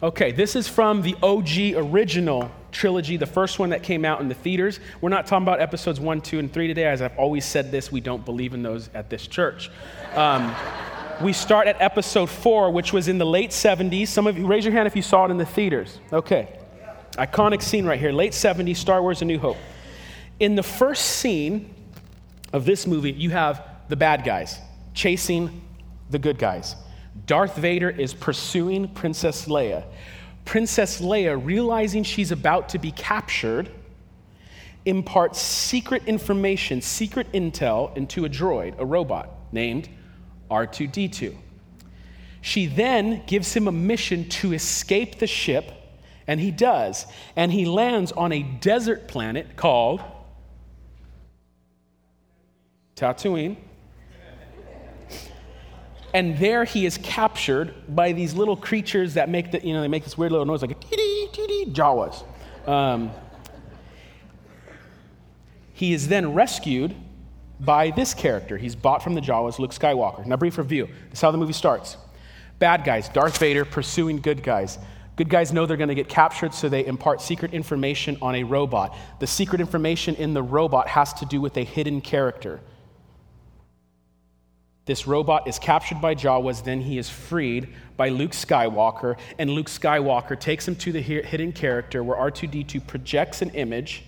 Okay, 0.03 0.31
this 0.31 0.55
is 0.55 0.67
from 0.67 1.01
the 1.01 1.15
OG 1.23 1.75
original 1.75 2.51
trilogy, 2.71 3.17
the 3.17 3.25
first 3.25 3.59
one 3.59 3.69
that 3.69 3.83
came 3.83 4.05
out 4.05 4.21
in 4.21 4.27
the 4.27 4.35
theaters. 4.35 4.79
We're 5.01 5.09
not 5.09 5.27
talking 5.27 5.43
about 5.43 5.59
episodes 5.59 5.99
one, 5.99 6.21
two, 6.21 6.39
and 6.39 6.51
three 6.51 6.67
today. 6.67 6.85
As 6.85 7.01
I've 7.01 7.17
always 7.17 7.45
said 7.45 7.71
this, 7.71 7.91
we 7.91 8.01
don't 8.01 8.23
believe 8.23 8.53
in 8.53 8.63
those 8.63 8.89
at 8.93 9.09
this 9.09 9.27
church. 9.27 9.69
Um, 10.15 10.55
we 11.21 11.33
start 11.33 11.67
at 11.67 11.79
episode 11.81 12.29
four, 12.29 12.71
which 12.71 12.93
was 12.93 13.07
in 13.07 13.17
the 13.17 13.25
late 13.25 13.51
70s. 13.51 14.07
Some 14.07 14.27
of 14.27 14.37
you, 14.37 14.47
raise 14.47 14.65
your 14.65 14.73
hand 14.73 14.87
if 14.87 14.95
you 14.95 15.01
saw 15.01 15.25
it 15.25 15.31
in 15.31 15.37
the 15.37 15.45
theaters. 15.45 15.99
Okay. 16.11 16.57
Iconic 17.13 17.61
scene 17.61 17.85
right 17.85 17.99
here, 17.99 18.11
late 18.11 18.31
70s, 18.31 18.77
Star 18.77 19.01
Wars 19.01 19.21
A 19.21 19.25
New 19.25 19.37
Hope. 19.37 19.57
In 20.39 20.55
the 20.55 20.63
first 20.63 21.05
scene 21.05 21.73
of 22.53 22.65
this 22.65 22.87
movie, 22.87 23.11
you 23.11 23.29
have 23.31 23.63
the 23.89 23.95
bad 23.95 24.23
guys 24.23 24.57
chasing 24.93 25.61
the 26.09 26.19
good 26.19 26.37
guys. 26.37 26.75
Darth 27.25 27.55
Vader 27.57 27.89
is 27.89 28.13
pursuing 28.13 28.87
Princess 28.87 29.45
Leia. 29.45 29.83
Princess 30.45 31.01
Leia, 31.01 31.39
realizing 31.43 32.03
she's 32.03 32.31
about 32.31 32.69
to 32.69 32.79
be 32.79 32.91
captured, 32.91 33.69
imparts 34.86 35.39
secret 35.39 36.03
information, 36.07 36.81
secret 36.81 37.31
intel 37.31 37.95
into 37.95 38.25
a 38.25 38.29
droid, 38.29 38.77
a 38.79 38.86
robot 38.86 39.29
named 39.51 39.88
R2D2. 40.50 41.36
She 42.41 42.65
then 42.65 43.24
gives 43.27 43.53
him 43.53 43.67
a 43.67 43.71
mission 43.71 44.27
to 44.29 44.53
escape 44.53 45.19
the 45.19 45.27
ship, 45.27 45.71
and 46.27 46.39
he 46.39 46.50
does. 46.50 47.05
And 47.36 47.51
he 47.51 47.65
lands 47.65 48.12
on 48.12 48.31
a 48.31 48.41
desert 48.41 49.07
planet 49.07 49.55
called 49.55 50.01
Tatooine. 52.95 53.57
And 56.13 56.37
there 56.37 56.65
he 56.65 56.85
is 56.85 56.97
captured 56.97 57.73
by 57.87 58.11
these 58.11 58.33
little 58.33 58.57
creatures 58.57 59.13
that 59.13 59.29
make 59.29 59.51
the, 59.51 59.65
you 59.65 59.73
know, 59.73 59.81
they 59.81 59.87
make 59.87 60.03
this 60.03 60.17
weird 60.17 60.31
little 60.31 60.45
noise 60.45 60.61
like 60.61 60.71
a 60.71 60.75
tee 60.75 61.29
tee 61.31 61.65
Jawas. 61.69 62.23
Um, 62.67 63.11
he 65.73 65.93
is 65.93 66.07
then 66.07 66.33
rescued 66.33 66.93
by 67.59 67.91
this 67.91 68.13
character. 68.13 68.57
He's 68.57 68.75
bought 68.75 69.01
from 69.01 69.13
the 69.13 69.21
Jawas, 69.21 69.59
Luke 69.59 69.71
Skywalker. 69.71 70.25
Now, 70.25 70.35
brief 70.35 70.57
review. 70.57 70.87
This 71.09 71.19
is 71.19 71.21
how 71.21 71.31
the 71.31 71.37
movie 71.37 71.53
starts. 71.53 71.97
Bad 72.59 72.83
guys, 72.83 73.09
Darth 73.09 73.37
Vader 73.37 73.65
pursuing 73.65 74.17
good 74.17 74.43
guys. 74.43 74.77
Good 75.15 75.29
guys 75.29 75.51
know 75.51 75.65
they're 75.65 75.77
going 75.77 75.89
to 75.89 75.95
get 75.95 76.09
captured, 76.09 76.53
so 76.53 76.69
they 76.69 76.85
impart 76.85 77.21
secret 77.21 77.53
information 77.53 78.17
on 78.21 78.35
a 78.35 78.43
robot. 78.43 78.95
The 79.19 79.27
secret 79.27 79.61
information 79.61 80.15
in 80.15 80.33
the 80.33 80.43
robot 80.43 80.87
has 80.87 81.13
to 81.13 81.25
do 81.25 81.41
with 81.41 81.57
a 81.57 81.63
hidden 81.63 82.01
character. 82.01 82.59
This 84.85 85.05
robot 85.05 85.47
is 85.47 85.59
captured 85.59 86.01
by 86.01 86.15
Jawas, 86.15 86.63
then 86.63 86.81
he 86.81 86.97
is 86.97 87.09
freed 87.09 87.69
by 87.97 88.09
Luke 88.09 88.31
Skywalker, 88.31 89.17
and 89.38 89.51
Luke 89.51 89.67
Skywalker 89.67 90.39
takes 90.39 90.67
him 90.67 90.75
to 90.77 90.91
the 90.91 91.01
hidden 91.01 91.51
character 91.51 92.03
where 92.03 92.17
R2D2 92.17 92.88
projects 92.88 93.41
an 93.41 93.51
image 93.51 94.03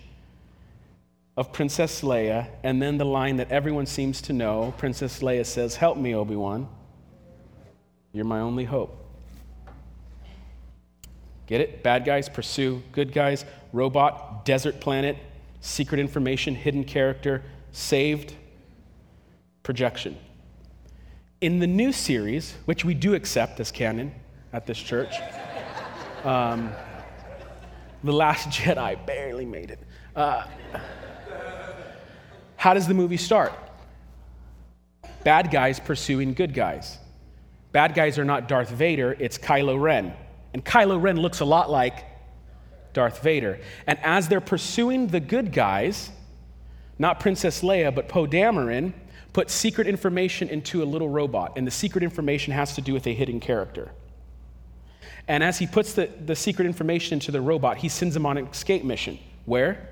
of 1.37 1.51
Princess 1.51 2.01
Leia, 2.01 2.47
and 2.63 2.81
then 2.81 2.97
the 2.97 3.05
line 3.05 3.37
that 3.37 3.51
everyone 3.51 3.85
seems 3.85 4.21
to 4.23 4.33
know 4.33 4.73
Princess 4.77 5.19
Leia 5.19 5.45
says, 5.45 5.75
Help 5.75 5.97
me, 5.97 6.15
Obi 6.15 6.35
Wan. 6.35 6.67
You're 8.11 8.25
my 8.25 8.39
only 8.39 8.65
hope. 8.65 8.99
Get 11.47 11.61
it? 11.61 11.83
Bad 11.83 12.05
guys 12.05 12.29
pursue 12.29 12.81
good 12.91 13.11
guys, 13.11 13.45
robot, 13.73 14.45
desert 14.45 14.79
planet, 14.79 15.17
secret 15.61 15.99
information, 15.99 16.55
hidden 16.55 16.83
character, 16.83 17.43
saved, 17.71 18.33
projection. 19.63 20.17
In 21.43 21.59
the 21.59 21.67
new 21.67 21.91
series, 21.91 22.53
which 22.63 22.85
we 22.85 22.93
do 22.93 23.15
accept 23.15 23.59
as 23.59 23.69
canon 23.69 24.15
at 24.53 24.65
this 24.65 24.77
church, 24.77 25.13
um, 26.23 26.71
The 28.01 28.13
Last 28.13 28.47
Jedi 28.47 29.05
barely 29.05 29.43
made 29.45 29.69
it. 29.69 29.79
Uh, 30.15 30.45
how 32.55 32.73
does 32.73 32.87
the 32.87 32.93
movie 32.93 33.17
start? 33.17 33.51
Bad 35.25 35.51
guys 35.51 35.81
pursuing 35.81 36.33
good 36.33 36.53
guys. 36.53 36.97
Bad 37.73 37.93
guys 37.93 38.17
are 38.17 38.23
not 38.23 38.47
Darth 38.47 38.69
Vader, 38.69 39.17
it's 39.19 39.37
Kylo 39.37 39.77
Ren. 39.77 40.13
And 40.53 40.63
Kylo 40.63 41.01
Ren 41.01 41.17
looks 41.17 41.41
a 41.41 41.45
lot 41.45 41.69
like 41.69 42.05
Darth 42.93 43.21
Vader. 43.21 43.59
And 43.85 43.99
as 44.01 44.29
they're 44.29 44.39
pursuing 44.39 45.07
the 45.07 45.19
good 45.19 45.51
guys, 45.51 46.09
not 46.97 47.19
Princess 47.19 47.63
Leia, 47.63 47.93
but 47.93 48.07
Poe 48.07 48.27
Dameron, 48.27 48.93
put 49.33 49.49
secret 49.49 49.87
information 49.87 50.47
into 50.47 50.83
a 50.83 50.85
little 50.85 51.09
robot, 51.09 51.53
and 51.57 51.65
the 51.65 51.71
secret 51.71 52.03
information 52.03 52.53
has 52.53 52.75
to 52.75 52.81
do 52.81 52.93
with 52.93 53.07
a 53.07 53.13
hidden 53.13 53.39
character. 53.39 53.91
And 55.27 55.43
as 55.43 55.57
he 55.57 55.67
puts 55.67 55.93
the, 55.93 56.09
the 56.25 56.35
secret 56.35 56.65
information 56.65 57.15
into 57.15 57.31
the 57.31 57.41
robot, 57.41 57.77
he 57.77 57.89
sends 57.89 58.15
him 58.15 58.25
on 58.25 58.37
an 58.37 58.47
escape 58.47 58.83
mission. 58.83 59.17
Where? 59.45 59.89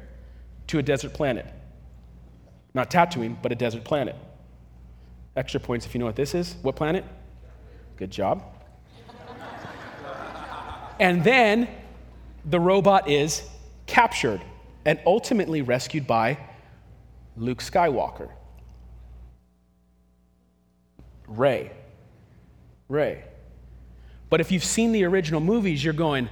To 0.68 0.78
a 0.78 0.84
desert 0.84 1.14
planet. 1.14 1.46
Not 2.74 2.92
Tatooine, 2.92 3.38
but 3.42 3.52
a 3.52 3.56
desert 3.56 3.84
planet. 3.84 4.16
Extra 5.36 5.60
points 5.60 5.86
if 5.86 5.94
you 5.94 6.00
know 6.00 6.06
what 6.06 6.16
this 6.16 6.36
is. 6.36 6.56
What 6.62 6.76
planet? 6.76 7.06
Good 7.98 8.12
job. 8.12 8.44
and 11.00 11.24
then 11.24 11.68
the 12.46 12.60
robot 12.60 13.10
is 13.10 13.48
captured 13.88 14.42
and 14.86 15.00
ultimately 15.06 15.62
rescued 15.62 16.08
by 16.08 16.38
Luke 17.38 17.60
Skywalker. 17.60 18.30
Rey. 21.38 21.72
Ray. 22.88 23.24
But 24.30 24.42
if 24.42 24.52
you've 24.52 24.64
seen 24.64 24.92
the 24.92 25.04
original 25.04 25.42
movies, 25.42 25.84
you're 25.84 25.94
going, 25.94 26.30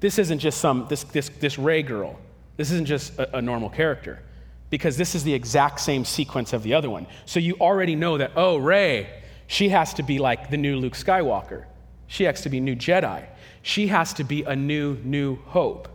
this 0.00 0.18
isn't 0.18 0.38
just 0.38 0.60
some, 0.60 0.86
this, 0.88 1.04
this, 1.04 1.28
this 1.28 1.58
Rey 1.58 1.82
girl. 1.82 2.18
This 2.56 2.70
isn't 2.70 2.86
just 2.86 3.18
a, 3.18 3.38
a 3.38 3.42
normal 3.42 3.70
character. 3.70 4.22
Because 4.70 4.96
this 4.96 5.14
is 5.14 5.24
the 5.24 5.32
exact 5.32 5.80
same 5.80 6.04
sequence 6.04 6.52
of 6.52 6.62
the 6.62 6.74
other 6.74 6.90
one. 6.90 7.06
So 7.24 7.40
you 7.40 7.56
already 7.60 7.96
know 7.96 8.18
that, 8.18 8.32
oh, 8.36 8.58
Rey, 8.58 9.22
she 9.46 9.70
has 9.70 9.94
to 9.94 10.02
be 10.02 10.18
like 10.18 10.50
the 10.50 10.58
new 10.58 10.76
Luke 10.76 10.92
Skywalker. 10.92 11.64
She 12.06 12.24
has 12.24 12.42
to 12.42 12.50
be 12.50 12.60
new 12.60 12.76
Jedi. 12.76 13.26
She 13.62 13.86
has 13.88 14.12
to 14.14 14.24
be 14.24 14.42
a 14.42 14.54
new, 14.54 14.96
new 15.04 15.36
hope. 15.36 15.88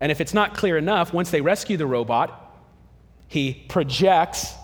And 0.00 0.10
if 0.10 0.20
it's 0.20 0.34
not 0.34 0.54
clear 0.54 0.78
enough, 0.78 1.12
once 1.12 1.30
they 1.30 1.40
rescue 1.40 1.76
the 1.76 1.86
robot, 1.86 2.56
he 3.28 3.64
projects 3.68 4.54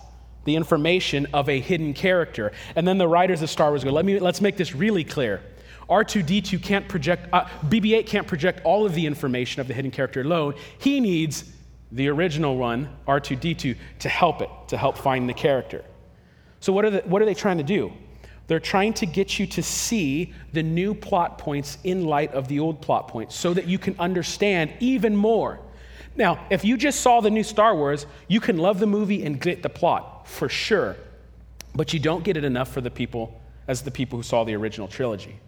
the 0.49 0.55
information 0.55 1.27
of 1.33 1.47
a 1.47 1.59
hidden 1.59 1.93
character. 1.93 2.51
And 2.75 2.87
then 2.87 2.97
the 2.97 3.07
writers 3.07 3.41
of 3.41 3.49
Star 3.49 3.69
Wars 3.69 3.83
go, 3.83 3.91
Let 3.91 4.05
me, 4.05 4.19
let's 4.19 4.41
make 4.41 4.57
this 4.57 4.75
really 4.75 5.03
clear. 5.03 5.41
R2D2 5.89 6.61
can't 6.61 6.87
project, 6.87 7.27
uh, 7.33 7.45
BB 7.65 7.97
8 7.97 8.05
can't 8.05 8.27
project 8.27 8.61
all 8.63 8.85
of 8.85 8.93
the 8.93 9.05
information 9.05 9.59
of 9.59 9.67
the 9.67 9.73
hidden 9.73 9.89
character 9.89 10.21
alone. 10.21 10.53
He 10.77 10.99
needs 10.99 11.51
the 11.91 12.07
original 12.09 12.57
one, 12.57 12.95
R2D2, 13.07 13.75
to 13.99 14.09
help 14.09 14.41
it, 14.41 14.49
to 14.67 14.77
help 14.77 14.97
find 14.97 15.27
the 15.27 15.33
character. 15.33 15.83
So, 16.59 16.73
what 16.73 16.85
are, 16.85 16.91
the, 16.91 16.99
what 17.01 17.21
are 17.21 17.25
they 17.25 17.33
trying 17.33 17.57
to 17.57 17.63
do? 17.63 17.91
They're 18.47 18.59
trying 18.59 18.93
to 18.95 19.05
get 19.05 19.37
you 19.37 19.45
to 19.47 19.63
see 19.63 20.33
the 20.53 20.63
new 20.63 20.95
plot 20.95 21.37
points 21.37 21.77
in 21.83 22.05
light 22.05 22.33
of 22.33 22.47
the 22.47 22.59
old 22.59 22.81
plot 22.81 23.07
points 23.07 23.35
so 23.35 23.53
that 23.53 23.67
you 23.67 23.77
can 23.77 23.95
understand 23.99 24.73
even 24.79 25.15
more. 25.15 25.59
Now, 26.19 26.45
if 26.49 26.65
you 26.65 26.75
just 26.75 26.99
saw 26.99 27.21
the 27.21 27.31
new 27.31 27.43
Star 27.43 27.73
Wars, 27.73 28.05
you 28.27 28.41
can 28.41 28.57
love 28.57 28.79
the 28.79 28.85
movie 28.85 29.25
and 29.25 29.39
get 29.39 29.63
the 29.63 29.69
plot 29.69 30.27
for 30.27 30.49
sure, 30.49 30.97
but 31.73 31.93
you 31.93 31.99
don't 31.99 32.25
get 32.25 32.35
it 32.35 32.43
enough 32.43 32.73
for 32.73 32.81
the 32.81 32.91
people 32.91 33.41
as 33.69 33.83
the 33.83 33.89
people 33.89 34.19
who 34.19 34.23
saw 34.23 34.43
the 34.43 34.53
original 34.53 34.89
trilogy. 34.89 35.39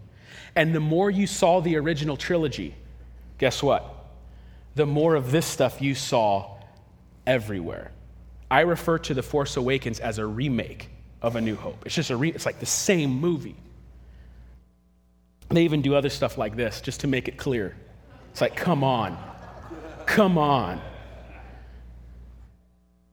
And 0.56 0.74
the 0.74 0.80
more 0.80 1.12
you 1.12 1.28
saw 1.28 1.60
the 1.60 1.76
original 1.76 2.16
trilogy, 2.16 2.74
guess 3.38 3.62
what? 3.62 3.86
The 4.76 4.86
more 4.86 5.16
of 5.16 5.32
this 5.32 5.46
stuff 5.46 5.82
you 5.82 5.94
saw 5.94 6.58
everywhere. 7.28 7.92
I 8.50 8.62
refer 8.62 8.98
to 9.00 9.14
The 9.14 9.24
Force 9.24 9.58
Awakens 9.58 10.00
as 10.00 10.20
a 10.20 10.26
remake 10.26 10.90
of 11.22 11.36
A 11.36 11.42
New 11.42 11.58
Hope. 11.58 11.86
It's 11.86 11.96
just 11.96 12.12
a 12.12 12.16
re- 12.16 12.32
it's 12.32 12.46
like 12.46 12.60
the 12.60 12.66
same 12.66 13.20
movie. 13.20 13.58
They 15.50 15.64
even 15.64 15.82
do 15.82 15.96
other 15.96 16.10
stuff 16.10 16.38
like 16.38 16.56
this 16.56 16.80
just 16.80 17.02
to 17.02 17.08
make 17.08 17.28
it 17.28 17.36
clear. 17.36 17.76
It's 18.32 18.40
like, 18.40 18.56
come 18.56 18.86
on. 18.86 19.31
Come 20.12 20.38
on. 20.38 20.82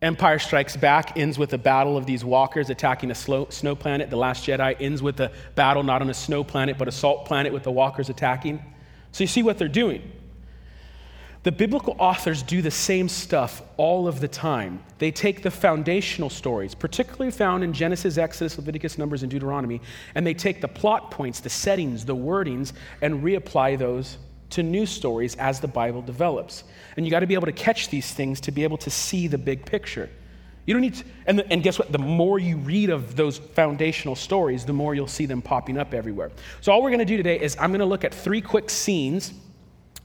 Empire 0.03 0.41
Strikes 0.41 0.77
Back 0.77 1.17
ends 1.17 1.39
with 1.39 1.53
a 1.53 1.59
battle 1.59 1.97
of 1.97 2.07
these 2.07 2.25
walkers 2.25 2.71
attacking 2.71 3.13
a 3.13 3.15
slow, 3.15 3.47
snow 3.51 3.77
planet. 3.77 4.11
The 4.11 4.17
Last 4.17 4.45
Jedi 4.45 4.75
ends 4.81 5.01
with 5.01 5.21
a 5.21 5.31
battle 5.55 5.85
not 5.85 6.03
on 6.03 6.11
a 6.11 6.15
snow 6.15 6.43
planet, 6.43 6.77
but 6.77 6.89
a 6.89 6.93
salt 6.93 7.25
planet 7.25 7.53
with 7.53 7.63
the 7.63 7.71
walkers 7.71 8.09
attacking. 8.09 8.61
So 9.13 9.23
you 9.23 9.29
see 9.29 9.45
what 9.45 9.59
they're 9.59 9.69
doing. 9.69 10.11
The 11.45 11.53
biblical 11.53 11.95
authors 12.01 12.43
do 12.43 12.63
the 12.63 12.71
same 12.73 13.09
stuff 13.09 13.63
all 13.77 14.09
of 14.09 14.19
the 14.19 14.27
time. 14.27 14.83
They 14.99 15.13
take 15.13 15.45
the 15.45 15.53
foundational 15.53 16.31
stories, 16.31 16.75
particularly 16.75 17.31
found 17.31 17.63
in 17.63 17.73
Genesis, 17.73 18.19
Exodus, 18.19 18.59
Leviticus, 18.59 18.99
Numbers, 18.99 19.23
and 19.23 19.31
Deuteronomy, 19.31 19.81
and 20.17 20.27
they 20.27 20.35
take 20.35 20.61
the 20.61 20.67
plot 20.67 21.13
points, 21.13 21.39
the 21.39 21.49
settings, 21.49 22.05
the 22.05 22.17
wordings, 22.17 22.73
and 23.03 23.23
reapply 23.23 23.79
those 23.79 24.19
to 24.51 24.63
new 24.63 24.87
stories 24.87 25.35
as 25.37 25.61
the 25.61 25.69
Bible 25.69 26.03
develops. 26.03 26.65
And 26.97 27.05
you 27.05 27.11
got 27.11 27.21
to 27.21 27.27
be 27.27 27.35
able 27.35 27.47
to 27.47 27.53
catch 27.53 27.89
these 27.89 28.13
things 28.13 28.41
to 28.43 28.53
be 28.53 28.65
able 28.65 28.79
to 28.79 28.91
see 28.91 29.29
the 29.29 29.39
big 29.39 29.65
picture. 29.67 30.09
You 30.67 30.75
don't 30.75 30.83
need 30.83 30.97
to, 30.97 31.05
and, 31.27 31.41
and 31.51 31.63
guess 31.63 31.79
what? 31.79 31.91
The 31.93 31.99
more 31.99 32.39
you 32.39 32.59
read 32.59 32.91
of 32.91 33.17
those 33.17 33.39
foundational 33.39 34.15
stories, 34.15 34.67
the 34.67 34.75
more 34.75 34.95
you'll 34.95 35.07
see 35.07 35.25
them 35.25 35.41
popping 35.41 35.79
up 35.79 35.95
everywhere. 35.95 36.31
So, 36.61 36.73
all 36.73 36.83
we're 36.83 36.91
going 36.91 36.99
to 36.99 37.07
do 37.07 37.17
today 37.17 37.41
is 37.41 37.57
I'm 37.59 37.71
going 37.71 37.81
to 37.81 37.87
look 37.87 38.05
at 38.05 38.13
three 38.13 38.43
quick 38.43 38.69
scenes 38.69 39.33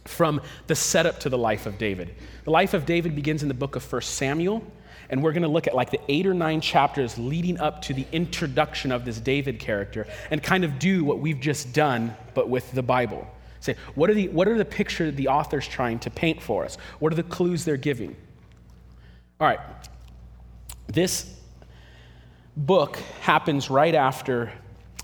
from 0.06 0.42
the 0.68 0.76
setup 0.76 1.20
to 1.22 1.30
the 1.30 1.38
life 1.38 1.66
of 1.66 1.78
David. 1.78 2.16
The 2.46 2.52
life 2.52 2.74
of 2.74 2.86
David 2.86 3.14
begins 3.14 3.42
in 3.42 3.50
the 3.50 3.54
book 3.54 3.76
of 3.76 3.92
1 3.92 4.02
Samuel, 4.04 4.64
and 5.10 5.22
we're 5.22 5.34
going 5.34 5.44
to 5.44 5.50
look 5.50 5.68
at 5.68 5.76
like 5.76 5.92
the 5.92 6.00
eight 6.08 6.26
or 6.26 6.34
nine 6.34 6.62
chapters 6.62 7.18
leading 7.18 7.60
up 7.60 7.82
to 7.84 7.94
the 7.94 8.06
introduction 8.12 8.92
of 8.92 9.04
this 9.04 9.20
David 9.20 9.60
character 9.60 10.08
and 10.32 10.42
kind 10.42 10.64
of 10.64 10.80
do 10.80 11.04
what 11.04 11.20
we've 11.20 11.42
just 11.42 11.74
done, 11.74 12.16
but 12.34 12.50
with 12.50 12.72
the 12.72 12.84
Bible. 12.84 13.28
Say, 13.64 13.78
what 13.96 14.10
are 14.10 14.14
the, 14.14 14.28
what 14.28 14.50
are 14.50 14.58
the 14.58 14.66
picture 14.66 15.10
the 15.10 15.30
author's 15.30 15.66
trying 15.66 15.98
to 16.00 16.10
paint 16.10 16.42
for 16.42 16.66
us? 16.66 16.78
What 17.00 17.14
are 17.14 17.16
the 17.16 17.24
clues 17.24 17.64
they're 17.64 17.78
giving? 17.78 18.14
All 19.40 19.48
right, 19.48 19.62
this 20.88 21.40
book 22.58 22.98
happens 23.22 23.70
right 23.70 23.96
after, 23.96 24.52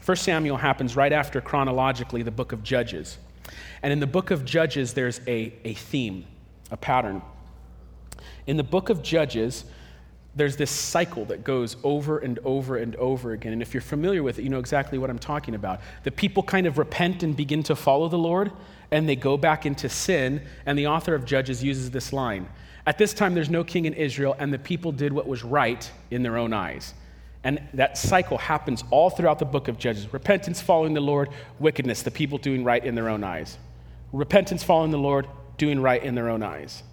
1 0.04 0.18
Samuel 0.18 0.58
happens 0.58 0.98
right 0.98 1.14
after 1.14 1.40
chronologically 1.40 2.22
the 2.22 2.32
book 2.32 2.52
of 2.52 2.62
Judges. 2.62 3.18
And 3.82 3.94
in 3.94 4.02
the 4.02 4.08
book 4.08 4.30
of 4.30 4.44
Judges, 4.44 4.94
there's 4.94 5.22
a, 5.26 5.54
a 5.64 5.76
theme, 5.76 6.26
a 6.70 6.76
pattern. 6.76 7.22
In 8.46 8.58
the 8.58 8.64
book 8.64 8.90
of 8.90 9.02
Judges, 9.02 9.64
there's 10.36 10.56
this 10.56 10.72
cycle 10.72 11.26
that 11.26 11.44
goes 11.44 11.76
over 11.84 12.20
and 12.20 12.40
over 12.40 12.78
and 12.78 12.96
over 12.98 13.34
again. 13.34 13.52
And 13.52 13.62
if 13.62 13.74
you're 13.74 13.82
familiar 13.82 14.22
with 14.22 14.40
it, 14.40 14.44
you 14.44 14.50
know 14.50 14.60
exactly 14.60 14.98
what 14.98 15.10
I'm 15.10 15.20
talking 15.20 15.56
about. 15.56 15.82
The 16.04 16.12
people 16.12 16.44
kind 16.44 16.68
of 16.68 16.78
repent 16.78 17.24
and 17.24 17.36
begin 17.36 17.64
to 17.64 17.76
follow 17.76 18.08
the 18.08 18.18
Lord, 18.18 18.52
and 18.92 19.10
they 19.10 19.16
go 19.16 19.38
back 19.38 19.66
into 19.66 19.90
sin. 19.90 20.42
And 20.66 20.78
the 20.78 20.88
author 20.88 21.16
of 21.16 21.26
Judges 21.26 21.64
uses 21.64 21.92
this 21.92 22.14
line 22.14 22.48
At 22.86 22.98
this 22.98 23.14
time, 23.14 23.34
there's 23.34 23.50
no 23.50 23.64
king 23.64 23.86
in 23.86 23.94
Israel, 23.94 24.36
and 24.40 24.54
the 24.54 24.60
people 24.60 24.92
did 24.92 25.12
what 25.12 25.28
was 25.28 25.44
right 25.44 25.90
in 26.12 26.24
their 26.24 26.38
own 26.38 26.54
eyes. 26.54 26.94
And 27.44 27.62
that 27.74 27.98
cycle 27.98 28.38
happens 28.38 28.84
all 28.92 29.10
throughout 29.10 29.40
the 29.40 29.46
book 29.46 29.68
of 29.68 29.78
Judges 29.80 30.12
repentance 30.14 30.62
following 30.62 30.94
the 30.94 31.02
Lord, 31.02 31.30
wickedness, 31.58 32.04
the 32.04 32.12
people 32.12 32.38
doing 32.38 32.64
right 32.64 32.84
in 32.84 32.96
their 32.96 33.10
own 33.10 33.24
eyes. 33.24 33.58
Repentance 34.12 34.64
following 34.64 34.92
the 34.92 34.98
Lord, 34.98 35.28
doing 35.58 35.82
right 35.82 36.04
in 36.04 36.16
their 36.16 36.30
own 36.30 36.44
eyes. 36.44 36.84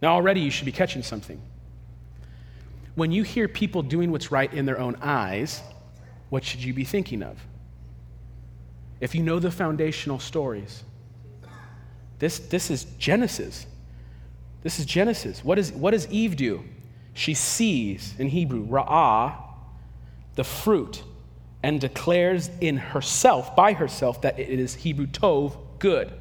Now, 0.00 0.14
already 0.14 0.40
you 0.40 0.50
should 0.50 0.66
be 0.66 0.72
catching 0.72 1.02
something. 1.02 1.40
When 2.94 3.12
you 3.12 3.22
hear 3.22 3.48
people 3.48 3.82
doing 3.82 4.10
what's 4.10 4.30
right 4.30 4.52
in 4.52 4.66
their 4.66 4.78
own 4.78 4.96
eyes, 5.00 5.62
what 6.28 6.44
should 6.44 6.62
you 6.62 6.74
be 6.74 6.84
thinking 6.84 7.22
of? 7.22 7.38
If 9.00 9.14
you 9.14 9.22
know 9.22 9.38
the 9.38 9.50
foundational 9.50 10.18
stories, 10.18 10.84
this, 12.18 12.38
this 12.38 12.70
is 12.70 12.84
Genesis. 12.98 13.66
This 14.62 14.78
is 14.78 14.86
Genesis. 14.86 15.44
What, 15.44 15.58
is, 15.58 15.72
what 15.72 15.90
does 15.90 16.06
Eve 16.08 16.36
do? 16.36 16.62
She 17.14 17.34
sees, 17.34 18.14
in 18.18 18.28
Hebrew, 18.28 18.66
ra'ah, 18.66 19.34
the 20.36 20.44
fruit, 20.44 21.02
and 21.62 21.80
declares 21.80 22.50
in 22.60 22.76
herself, 22.76 23.56
by 23.56 23.72
herself, 23.72 24.22
that 24.22 24.38
it 24.38 24.60
is 24.60 24.74
Hebrew 24.74 25.06
tov, 25.06 25.56
good. 25.78 26.12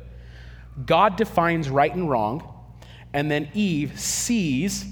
God 0.85 1.17
defines 1.17 1.69
right 1.69 1.93
and 1.93 2.09
wrong, 2.09 2.47
and 3.13 3.29
then 3.29 3.49
Eve 3.53 3.99
sees, 3.99 4.85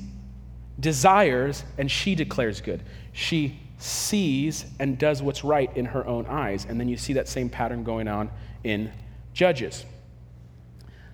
desires, 0.80 1.64
and 1.78 1.90
she 1.90 2.16
declares 2.16 2.62
good. 2.62 2.84
She 3.12 3.60
sees 3.78 4.66
and 4.80 4.98
does 4.98 5.22
what's 5.22 5.44
right 5.44 5.76
in 5.76 5.86
her 5.86 6.06
own 6.06 6.26
eyes. 6.28 6.66
And 6.68 6.80
then 6.80 6.90
you 6.90 6.98
see 6.98 7.14
that 7.14 7.28
same 7.28 7.50
pattern 7.50 7.84
going 7.84 8.08
on 8.08 8.30
in 8.64 8.92
Judges. 9.34 9.86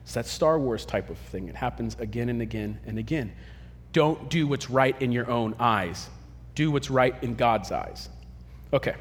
It's 0.04 0.14
that 0.14 0.26
Star 0.26 0.60
Wars 0.60 0.86
type 0.86 1.10
of 1.10 1.18
thing. 1.18 1.48
It 1.48 1.56
happens 1.56 1.96
again 2.00 2.30
and 2.30 2.42
again 2.42 2.80
and 2.86 2.98
again. 2.98 3.34
Don't 3.92 4.30
do 4.30 4.48
what's 4.48 4.70
right 4.70 5.00
in 5.02 5.12
your 5.12 5.30
own 5.30 5.56
eyes, 5.60 6.10
do 6.54 6.72
what's 6.72 6.90
right 6.90 7.16
in 7.24 7.36
God's 7.36 7.72
eyes. 7.72 8.10
Okay. 8.74 8.96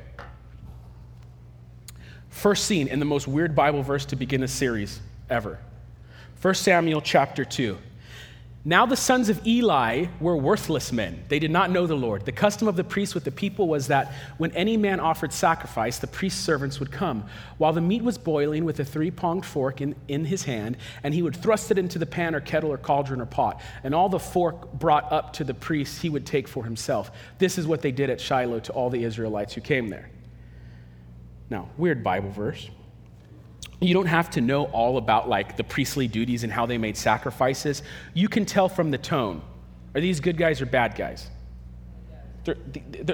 First 2.29 2.67
scene 2.67 2.89
in 2.89 2.99
the 2.99 3.05
most 3.05 3.29
weird 3.29 3.55
Bible 3.55 3.83
verse 3.83 4.05
to 4.07 4.17
begin 4.17 4.43
a 4.43 4.49
series 4.49 5.01
ever. 5.31 5.59
1 6.43 6.55
Samuel 6.55 7.01
chapter 7.01 7.45
2. 7.45 7.79
Now 8.67 8.87
the 8.87 8.97
sons 8.97 9.29
of 9.29 9.47
Eli 9.47 10.07
were 10.21 10.39
worthless 10.39 10.91
men. 10.91 11.23
They 11.29 11.39
did 11.39 11.51
not 11.51 11.71
know 11.71 11.87
the 11.87 11.95
Lord. 11.95 12.25
The 12.25 12.33
custom 12.33 12.67
of 12.67 12.77
the 12.77 12.85
priests 12.85 13.15
with 13.15 13.25
the 13.25 13.31
people 13.31 13.69
was 13.69 13.89
that 13.89 14.15
when 14.39 14.53
any 14.53 14.79
man 14.79 15.01
offered 15.01 15.35
sacrifice, 15.35 15.99
the 15.99 16.07
priest's 16.07 16.41
servants 16.41 16.81
would 16.81 16.91
come, 16.91 17.27
while 17.59 17.75
the 17.75 17.83
meat 17.83 18.03
was 18.03 18.17
boiling 18.17 18.65
with 18.65 18.81
a 18.81 18.85
three 18.85 19.11
pronged 19.11 19.45
fork 19.45 19.83
in, 19.83 19.95
in 20.09 20.25
his 20.25 20.45
hand, 20.45 20.79
and 21.03 21.13
he 21.13 21.21
would 21.21 21.37
thrust 21.37 21.71
it 21.73 21.79
into 21.79 21.99
the 21.99 22.07
pan 22.07 22.35
or 22.35 22.41
kettle 22.41 22.73
or 22.73 22.79
cauldron 22.79 23.21
or 23.21 23.27
pot. 23.27 23.61
And 23.83 23.95
all 23.95 24.09
the 24.09 24.19
fork 24.19 24.73
brought 24.73 25.13
up 25.13 25.35
to 25.35 25.45
the 25.45 25.53
priest 25.53 26.01
he 26.01 26.09
would 26.09 26.25
take 26.25 26.49
for 26.49 26.65
himself. 26.65 27.11
This 27.39 27.59
is 27.59 27.67
what 27.67 27.83
they 27.83 27.93
did 27.93 28.09
at 28.09 28.19
Shiloh 28.19 28.61
to 28.61 28.73
all 28.73 28.89
the 28.89 29.05
Israelites 29.05 29.53
who 29.53 29.61
came 29.61 29.89
there. 29.89 30.09
Now, 31.51 31.69
weird 31.77 32.03
Bible 32.03 32.31
verse. 32.31 32.71
You 33.81 33.95
don't 33.95 34.07
have 34.07 34.31
to 34.31 34.41
know 34.41 34.65
all 34.67 34.97
about 34.99 35.29
like 35.29 35.57
the 35.57 35.65
priestly 35.65 36.09
duties 36.09 36.45
and 36.45 36.53
how 36.53 36.67
they 36.67 36.79
made 36.79 36.97
sacrifices. 36.97 37.83
You 38.15 38.29
can 38.29 38.47
tell 38.47 38.69
from 38.69 38.91
the 38.91 38.99
tone. 38.99 39.43
Are 39.95 40.01
these 40.01 40.21
good 40.21 40.37
guys 40.37 40.61
or 40.61 40.67
bad 40.67 40.97
guys? 40.97 41.29
They're, 42.45 42.57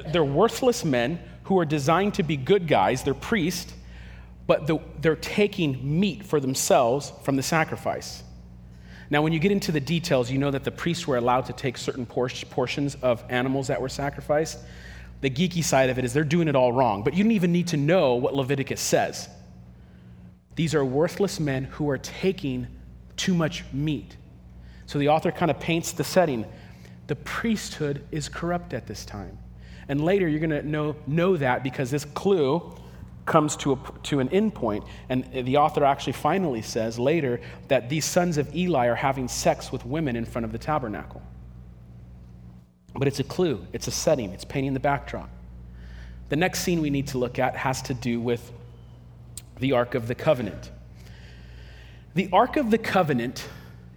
they're, 0.00 0.24
worthless 0.24 0.84
men 0.84 1.20
who 1.44 1.58
are 1.58 1.64
designed 1.64 2.14
to 2.14 2.22
be 2.22 2.36
good 2.36 2.66
guys. 2.66 3.04
They're 3.04 3.14
priests, 3.14 3.72
but 4.46 4.66
the, 4.66 4.78
they're 5.00 5.14
taking 5.14 6.00
meat 6.00 6.24
for 6.24 6.40
themselves 6.40 7.12
from 7.22 7.36
the 7.36 7.42
sacrifice. 7.42 8.24
Now, 9.08 9.22
when 9.22 9.32
you 9.32 9.38
get 9.38 9.52
into 9.52 9.72
the 9.72 9.80
details, 9.80 10.30
you 10.30 10.38
know 10.38 10.50
that 10.50 10.64
the 10.64 10.70
priests 10.70 11.06
were 11.06 11.16
allowed 11.16 11.46
to 11.46 11.52
take 11.52 11.78
certain 11.78 12.06
portions 12.06 12.96
of 12.96 13.24
animals 13.28 13.68
that 13.68 13.80
were 13.80 13.88
sacrificed. 13.88 14.58
The 15.20 15.30
geeky 15.30 15.62
side 15.62 15.90
of 15.90 15.98
it 15.98 16.04
is 16.04 16.12
they're 16.12 16.24
doing 16.24 16.48
it 16.48 16.56
all 16.56 16.72
wrong, 16.72 17.02
but 17.02 17.14
you 17.14 17.22
don't 17.22 17.32
even 17.32 17.52
need 17.52 17.68
to 17.68 17.76
know 17.76 18.14
what 18.14 18.34
Leviticus 18.34 18.80
says. 18.80 19.28
These 20.60 20.74
are 20.74 20.84
worthless 20.84 21.40
men 21.40 21.64
who 21.64 21.88
are 21.88 21.96
taking 21.96 22.66
too 23.16 23.32
much 23.32 23.64
meat. 23.72 24.18
So 24.84 24.98
the 24.98 25.08
author 25.08 25.32
kind 25.32 25.50
of 25.50 25.58
paints 25.58 25.92
the 25.92 26.04
setting. 26.04 26.44
The 27.06 27.16
priesthood 27.16 28.04
is 28.10 28.28
corrupt 28.28 28.74
at 28.74 28.86
this 28.86 29.06
time. 29.06 29.38
And 29.88 30.04
later 30.04 30.28
you're 30.28 30.46
going 30.46 30.50
to 30.50 30.62
know, 30.62 30.96
know 31.06 31.38
that 31.38 31.62
because 31.64 31.90
this 31.90 32.04
clue 32.04 32.76
comes 33.24 33.56
to, 33.56 33.72
a, 33.72 33.78
to 34.02 34.20
an 34.20 34.28
endpoint. 34.28 34.86
And 35.08 35.24
the 35.32 35.56
author 35.56 35.82
actually 35.82 36.12
finally 36.12 36.60
says 36.60 36.98
later 36.98 37.40
that 37.68 37.88
these 37.88 38.04
sons 38.04 38.36
of 38.36 38.54
Eli 38.54 38.86
are 38.88 38.94
having 38.94 39.28
sex 39.28 39.72
with 39.72 39.86
women 39.86 40.14
in 40.14 40.26
front 40.26 40.44
of 40.44 40.52
the 40.52 40.58
tabernacle. 40.58 41.22
But 42.92 43.08
it's 43.08 43.20
a 43.20 43.24
clue, 43.24 43.66
it's 43.72 43.88
a 43.88 43.90
setting, 43.90 44.28
it's 44.32 44.44
painting 44.44 44.74
the 44.74 44.80
backdrop. 44.80 45.30
The 46.28 46.36
next 46.36 46.60
scene 46.60 46.82
we 46.82 46.90
need 46.90 47.06
to 47.06 47.16
look 47.16 47.38
at 47.38 47.56
has 47.56 47.80
to 47.80 47.94
do 47.94 48.20
with 48.20 48.52
the 49.60 49.72
Ark 49.72 49.94
of 49.94 50.08
the 50.08 50.14
Covenant. 50.14 50.70
The 52.14 52.28
Ark 52.32 52.56
of 52.56 52.70
the 52.70 52.78
Covenant 52.78 53.46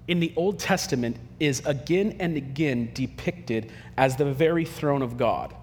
in 0.08 0.20
the 0.20 0.34
Old 0.36 0.60
Testament 0.60 1.18
is 1.40 1.66
again 1.66 2.18
and 2.20 2.38
again 2.38 2.92
depicted 2.94 3.72
as 3.98 4.16
the 4.16 4.26
very 4.26 4.66
throne 4.66 5.02
of 5.02 5.18
God. 5.18 5.56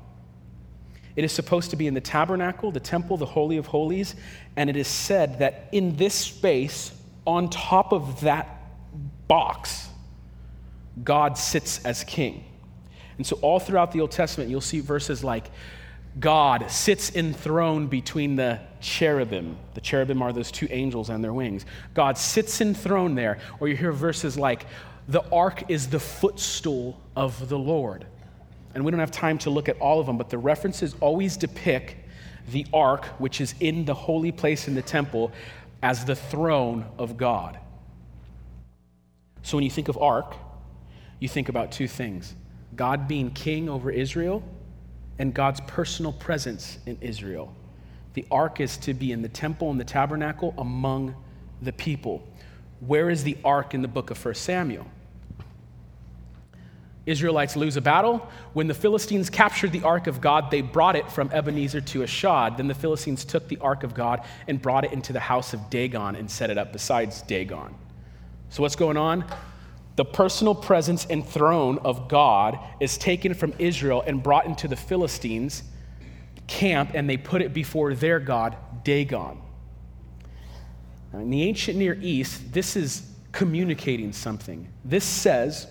It 1.17 1.25
is 1.25 1.33
supposed 1.33 1.71
to 1.71 1.77
be 1.77 1.87
in 1.87 1.95
the 1.95 2.01
tabernacle, 2.01 2.71
the 2.71 2.81
temple, 2.81 3.17
the 3.17 3.27
Holy 3.27 3.57
of 3.57 3.67
Holies, 3.67 4.15
and 4.57 4.71
it 4.71 4.77
is 4.77 4.89
said 4.89 5.41
that 5.41 5.69
in 5.73 5.97
this 5.97 6.15
space, 6.15 6.93
on 7.27 7.51
top 7.51 7.93
of 7.93 8.21
that 8.23 8.49
box, 9.29 9.89
God 11.05 11.37
sits 11.37 11.85
as 11.85 12.05
king. 12.05 12.45
And 13.19 13.27
so, 13.27 13.39
all 13.43 13.61
throughout 13.61 13.93
the 13.93 14.01
Old 14.01 14.11
Testament, 14.13 14.51
you'll 14.51 14.61
see 14.61 14.81
verses 14.81 15.23
like, 15.23 15.51
God 16.19 16.71
sits 16.71 17.15
enthroned 17.15 17.89
between 17.89 18.37
the 18.37 18.59
cherubim. 18.81 19.57
The 19.75 19.81
cherubim 19.81 20.23
are 20.23 20.33
those 20.33 20.51
two 20.51 20.67
angels 20.71 21.09
and 21.09 21.23
their 21.23 21.33
wings. 21.33 21.65
God 21.95 22.19
sits 22.19 22.61
enthroned 22.61 23.17
there. 23.17 23.39
Or 23.61 23.69
you 23.69 23.77
hear 23.77 23.93
verses 23.93 24.37
like, 24.37 24.67
the 25.07 25.23
ark 25.31 25.71
is 25.71 25.89
the 25.89 26.01
footstool 26.01 27.01
of 27.15 27.49
the 27.49 27.59
Lord. 27.59 28.07
And 28.75 28.85
we 28.85 28.91
don't 28.91 29.01
have 29.01 29.11
time 29.11 29.39
to 29.39 29.51
look 29.51 29.69
at 29.69 29.79
all 29.79 30.01
of 30.01 30.07
them, 30.07 30.19
but 30.19 30.31
the 30.31 30.39
references 30.39 30.95
always 31.01 31.37
depict 31.37 31.97
the 32.51 32.67
ark, 32.73 33.07
which 33.19 33.41
is 33.41 33.55
in 33.61 33.85
the 33.85 33.95
holy 33.95 34.33
place 34.33 34.67
in 34.67 34.75
the 34.75 34.83
temple, 34.83 35.31
as 35.83 36.05
the 36.05 36.17
throne 36.17 36.85
of 36.99 37.17
God. 37.17 37.59
So 39.43 39.57
when 39.57 39.65
you 39.65 39.71
think 39.71 39.89
of 39.89 39.97
ark, 39.99 40.37
you 41.19 41.29
think 41.29 41.49
about 41.49 41.73
two 41.73 41.89
things 41.89 42.35
God 42.75 43.09
being 43.09 43.31
king 43.31 43.69
over 43.69 43.91
Israel 43.91 44.43
and 45.21 45.35
God's 45.35 45.61
personal 45.67 46.15
presence 46.15 46.79
in 46.87 46.97
Israel. 47.03 47.55
The 48.15 48.25
ark 48.31 48.59
is 48.59 48.79
to 48.79 48.95
be 48.95 49.13
in 49.13 49.21
the 49.21 49.29
temple 49.29 49.71
and 49.71 49.79
the 49.79 49.85
tabernacle 49.85 50.55
among 50.57 51.15
the 51.61 51.75
people. 51.75 52.27
Where 52.81 53.11
is 53.11 53.23
the 53.23 53.37
ark 53.45 53.75
in 53.75 53.83
the 53.83 53.89
book 53.89 54.11
of 54.11 54.25
1 54.25 54.35
Samuel? 54.35 54.87
Israelites 57.05 57.55
lose 57.55 57.77
a 57.77 57.83
battle. 57.83 58.27
When 58.55 58.67
the 58.67 58.73
Philistines 58.73 59.29
captured 59.29 59.73
the 59.73 59.83
ark 59.83 60.07
of 60.07 60.23
God, 60.23 60.51
they 60.51 60.63
brought 60.63 60.97
it 60.97 61.11
from 61.11 61.31
Ebenezer 61.33 61.83
to 61.83 62.03
Ashdod. 62.03 62.57
Then 62.57 62.67
the 62.67 62.75
Philistines 62.75 63.23
took 63.27 63.47
the 63.47 63.59
ark 63.59 63.83
of 63.83 63.93
God 63.93 64.25
and 64.49 64.61
brought 64.61 64.87
it 64.87 64.93
into 64.93 65.13
the 65.13 65.21
house 65.21 65.53
of 65.53 65.69
Dagon 65.69 66.17
and 66.17 66.31
set 66.31 66.49
it 66.49 66.57
up 66.57 66.73
besides 66.73 67.21
Dagon. 67.21 67.75
So, 68.49 68.63
what's 68.63 68.77
going 68.77 68.97
on? 68.97 69.27
The 70.01 70.05
personal 70.07 70.55
presence 70.55 71.05
and 71.11 71.27
throne 71.27 71.77
of 71.85 72.09
God 72.09 72.59
is 72.81 72.97
taken 72.97 73.35
from 73.35 73.53
Israel 73.59 74.03
and 74.07 74.23
brought 74.23 74.47
into 74.47 74.67
the 74.67 74.75
Philistines' 74.75 75.63
camp, 76.47 76.93
and 76.95 77.07
they 77.07 77.19
put 77.19 77.43
it 77.43 77.53
before 77.53 77.93
their 77.93 78.19
God, 78.19 78.57
Dagon. 78.83 79.43
Now, 81.13 81.19
in 81.19 81.29
the 81.29 81.43
ancient 81.43 81.77
Near 81.77 81.99
East, 82.01 82.51
this 82.51 82.77
is 82.77 83.11
communicating 83.33 84.15
something. 84.15 84.73
This 84.87 85.05
says 85.05 85.67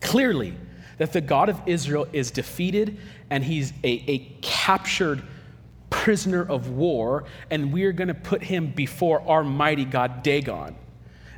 clearly 0.00 0.54
that 0.98 1.12
the 1.12 1.20
God 1.20 1.48
of 1.48 1.60
Israel 1.66 2.06
is 2.12 2.30
defeated 2.30 2.96
and 3.28 3.42
he's 3.42 3.72
a, 3.82 4.04
a 4.06 4.18
captured 4.40 5.24
prisoner 5.90 6.48
of 6.48 6.68
war, 6.68 7.24
and 7.50 7.72
we're 7.72 7.90
going 7.90 8.06
to 8.06 8.14
put 8.14 8.44
him 8.44 8.68
before 8.68 9.20
our 9.28 9.42
mighty 9.42 9.84
God 9.84 10.22
Dagon. 10.22 10.76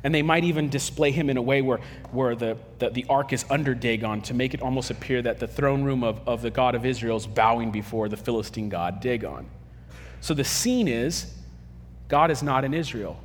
And 0.03 0.15
they 0.15 0.21
might 0.21 0.43
even 0.43 0.69
display 0.69 1.11
him 1.11 1.29
in 1.29 1.37
a 1.37 1.41
way 1.41 1.61
where, 1.61 1.79
where 2.11 2.35
the, 2.35 2.57
the, 2.79 2.89
the, 2.89 3.05
ark 3.09 3.33
is 3.33 3.45
under 3.49 3.75
Dagon 3.75 4.21
to 4.23 4.33
make 4.33 4.53
it 4.53 4.61
almost 4.61 4.91
appear 4.91 5.21
that 5.21 5.39
the 5.39 5.47
throne 5.47 5.83
room 5.83 6.03
of, 6.03 6.25
of 6.27 6.41
the 6.41 6.49
God 6.49 6.75
of 6.75 6.85
Israel 6.85 7.17
is 7.17 7.27
bowing 7.27 7.71
before 7.71 8.07
the 8.07 8.17
Philistine 8.17 8.69
God 8.69 9.01
Dagon. 9.01 9.45
So 10.21 10.33
the 10.33 10.43
scene 10.43 10.87
is 10.87 11.33
God 12.07 12.31
is 12.31 12.41
not 12.41 12.63
in 12.63 12.73
Israel, 12.73 13.19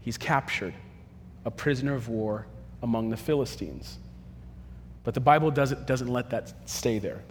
he's 0.00 0.16
captured, 0.16 0.74
a 1.44 1.50
prisoner 1.50 1.94
of 1.94 2.08
war 2.08 2.46
among 2.82 3.10
the 3.10 3.16
Philistines. 3.16 3.98
But 5.04 5.14
the 5.14 5.20
Bible 5.20 5.50
doesn't, 5.50 5.86
doesn't 5.86 6.08
let 6.08 6.30
that 6.30 6.52
stay 6.68 6.98
there. 6.98 7.22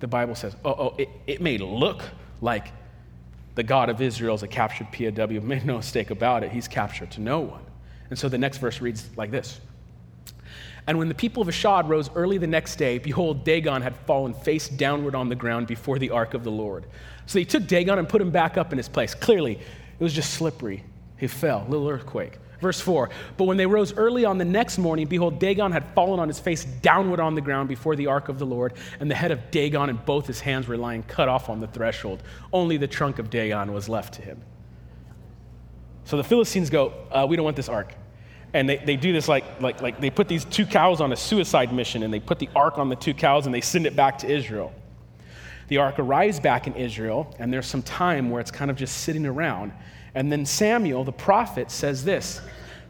The 0.00 0.06
Bible 0.06 0.34
says, 0.34 0.54
oh, 0.64 0.70
oh 0.70 0.94
it, 0.98 1.08
it 1.26 1.40
may 1.40 1.58
look 1.58 2.02
like 2.40 2.68
the 3.54 3.62
God 3.62 3.88
of 3.88 4.00
Israel 4.00 4.34
is 4.34 4.42
a 4.42 4.48
captured 4.48 4.88
POW. 4.92 5.26
Make 5.42 5.64
no 5.64 5.76
mistake 5.76 6.10
about 6.10 6.44
it, 6.44 6.52
he's 6.52 6.68
captured 6.68 7.10
to 7.12 7.20
no 7.20 7.40
one. 7.40 7.62
And 8.10 8.18
so 8.18 8.28
the 8.28 8.38
next 8.38 8.58
verse 8.58 8.80
reads 8.80 9.08
like 9.16 9.30
this 9.30 9.60
And 10.86 10.98
when 10.98 11.08
the 11.08 11.14
people 11.14 11.42
of 11.42 11.48
Ashdod 11.48 11.88
rose 11.88 12.10
early 12.14 12.38
the 12.38 12.46
next 12.46 12.76
day, 12.76 12.98
behold, 12.98 13.44
Dagon 13.44 13.82
had 13.82 13.96
fallen 13.96 14.34
face 14.34 14.68
downward 14.68 15.14
on 15.14 15.28
the 15.28 15.34
ground 15.34 15.66
before 15.66 15.98
the 15.98 16.10
ark 16.10 16.34
of 16.34 16.44
the 16.44 16.50
Lord. 16.50 16.86
So 17.26 17.38
they 17.38 17.44
took 17.44 17.66
Dagon 17.66 17.98
and 17.98 18.08
put 18.08 18.20
him 18.20 18.30
back 18.30 18.56
up 18.56 18.72
in 18.72 18.78
his 18.78 18.88
place. 18.88 19.14
Clearly, 19.14 19.54
it 19.54 20.02
was 20.02 20.12
just 20.12 20.34
slippery. 20.34 20.84
He 21.16 21.26
fell, 21.26 21.66
little 21.68 21.88
earthquake. 21.88 22.38
Verse 22.60 22.80
4 22.80 23.10
But 23.36 23.44
when 23.44 23.56
they 23.56 23.66
rose 23.66 23.92
early 23.94 24.24
on 24.24 24.38
the 24.38 24.44
next 24.44 24.78
morning, 24.78 25.06
behold, 25.06 25.38
Dagon 25.38 25.72
had 25.72 25.84
fallen 25.94 26.20
on 26.20 26.28
his 26.28 26.38
face 26.38 26.64
downward 26.64 27.20
on 27.20 27.34
the 27.34 27.40
ground 27.40 27.68
before 27.68 27.96
the 27.96 28.06
ark 28.06 28.28
of 28.28 28.38
the 28.38 28.46
Lord, 28.46 28.74
and 29.00 29.10
the 29.10 29.14
head 29.14 29.30
of 29.30 29.50
Dagon 29.50 29.90
and 29.90 30.04
both 30.04 30.26
his 30.26 30.40
hands 30.40 30.68
were 30.68 30.76
lying 30.76 31.02
cut 31.02 31.28
off 31.28 31.48
on 31.48 31.60
the 31.60 31.66
threshold. 31.66 32.22
Only 32.52 32.76
the 32.76 32.86
trunk 32.86 33.18
of 33.18 33.30
Dagon 33.30 33.72
was 33.72 33.88
left 33.88 34.14
to 34.14 34.22
him. 34.22 34.42
So 36.06 36.16
the 36.16 36.24
Philistines 36.24 36.70
go, 36.70 36.94
uh, 37.10 37.26
We 37.28 37.36
don't 37.36 37.44
want 37.44 37.56
this 37.56 37.68
ark. 37.68 37.92
And 38.54 38.66
they, 38.68 38.76
they 38.76 38.96
do 38.96 39.12
this 39.12 39.28
like, 39.28 39.60
like, 39.60 39.82
like 39.82 40.00
they 40.00 40.08
put 40.08 40.28
these 40.28 40.44
two 40.46 40.64
cows 40.64 41.02
on 41.02 41.12
a 41.12 41.16
suicide 41.16 41.74
mission 41.74 42.02
and 42.02 42.14
they 42.14 42.20
put 42.20 42.38
the 42.38 42.48
ark 42.56 42.78
on 42.78 42.88
the 42.88 42.96
two 42.96 43.12
cows 43.12 43.44
and 43.44 43.54
they 43.54 43.60
send 43.60 43.86
it 43.86 43.94
back 43.94 44.18
to 44.18 44.30
Israel. 44.32 44.72
The 45.68 45.78
ark 45.78 45.98
arrives 45.98 46.38
back 46.38 46.68
in 46.68 46.74
Israel, 46.74 47.34
and 47.40 47.52
there's 47.52 47.66
some 47.66 47.82
time 47.82 48.30
where 48.30 48.40
it's 48.40 48.52
kind 48.52 48.70
of 48.70 48.76
just 48.76 48.98
sitting 48.98 49.26
around. 49.26 49.72
And 50.14 50.30
then 50.30 50.46
Samuel, 50.46 51.02
the 51.02 51.12
prophet, 51.12 51.70
says 51.70 52.04
this 52.04 52.40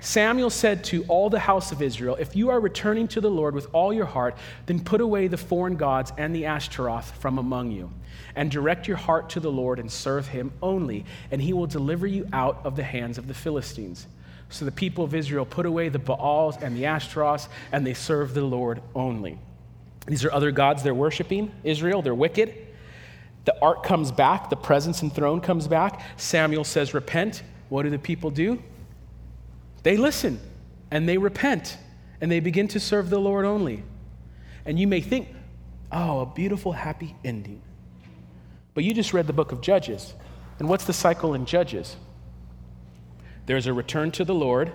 Samuel 0.00 0.50
said 0.50 0.84
to 0.84 1.04
all 1.08 1.30
the 1.30 1.38
house 1.38 1.72
of 1.72 1.80
Israel, 1.80 2.16
If 2.16 2.36
you 2.36 2.50
are 2.50 2.60
returning 2.60 3.08
to 3.08 3.20
the 3.20 3.30
Lord 3.30 3.54
with 3.54 3.68
all 3.72 3.92
your 3.92 4.04
heart, 4.04 4.36
then 4.66 4.80
put 4.80 5.00
away 5.00 5.26
the 5.26 5.36
foreign 5.36 5.76
gods 5.76 6.12
and 6.18 6.34
the 6.34 6.46
Ashtaroth 6.46 7.12
from 7.18 7.38
among 7.38 7.70
you, 7.70 7.90
and 8.34 8.50
direct 8.50 8.86
your 8.86 8.98
heart 8.98 9.30
to 9.30 9.40
the 9.40 9.50
Lord 9.50 9.78
and 9.78 9.90
serve 9.90 10.28
him 10.28 10.52
only, 10.62 11.04
and 11.30 11.40
he 11.40 11.52
will 11.52 11.66
deliver 11.66 12.06
you 12.06 12.28
out 12.32 12.60
of 12.64 12.76
the 12.76 12.84
hands 12.84 13.18
of 13.18 13.26
the 13.26 13.34
Philistines. 13.34 14.06
So 14.48 14.64
the 14.64 14.72
people 14.72 15.02
of 15.02 15.14
Israel 15.14 15.44
put 15.44 15.66
away 15.66 15.88
the 15.88 15.98
Baals 15.98 16.56
and 16.58 16.76
the 16.76 16.84
Ashtaroths, 16.84 17.48
and 17.72 17.86
they 17.86 17.94
served 17.94 18.34
the 18.34 18.44
Lord 18.44 18.82
only. 18.94 19.38
These 20.06 20.24
are 20.24 20.32
other 20.32 20.52
gods 20.52 20.82
they're 20.82 20.94
worshiping, 20.94 21.52
Israel, 21.64 22.02
they're 22.02 22.14
wicked. 22.14 22.54
The 23.44 23.60
ark 23.60 23.82
comes 23.84 24.12
back, 24.12 24.50
the 24.50 24.56
presence 24.56 25.02
and 25.02 25.12
throne 25.12 25.40
comes 25.40 25.68
back. 25.68 26.02
Samuel 26.16 26.64
says, 26.64 26.94
Repent. 26.94 27.42
What 27.68 27.82
do 27.82 27.90
the 27.90 27.98
people 27.98 28.30
do? 28.30 28.62
They 29.86 29.96
listen 29.96 30.40
and 30.90 31.08
they 31.08 31.16
repent 31.16 31.78
and 32.20 32.28
they 32.28 32.40
begin 32.40 32.66
to 32.68 32.80
serve 32.80 33.08
the 33.08 33.20
Lord 33.20 33.44
only. 33.44 33.84
And 34.64 34.80
you 34.80 34.88
may 34.88 35.00
think, 35.00 35.28
oh, 35.92 36.22
a 36.22 36.26
beautiful, 36.26 36.72
happy 36.72 37.14
ending. 37.24 37.62
But 38.74 38.82
you 38.82 38.92
just 38.92 39.14
read 39.14 39.28
the 39.28 39.32
book 39.32 39.52
of 39.52 39.60
Judges. 39.60 40.12
And 40.58 40.68
what's 40.68 40.86
the 40.86 40.92
cycle 40.92 41.34
in 41.34 41.46
Judges? 41.46 41.94
There's 43.46 43.68
a 43.68 43.72
return 43.72 44.10
to 44.10 44.24
the 44.24 44.34
Lord, 44.34 44.72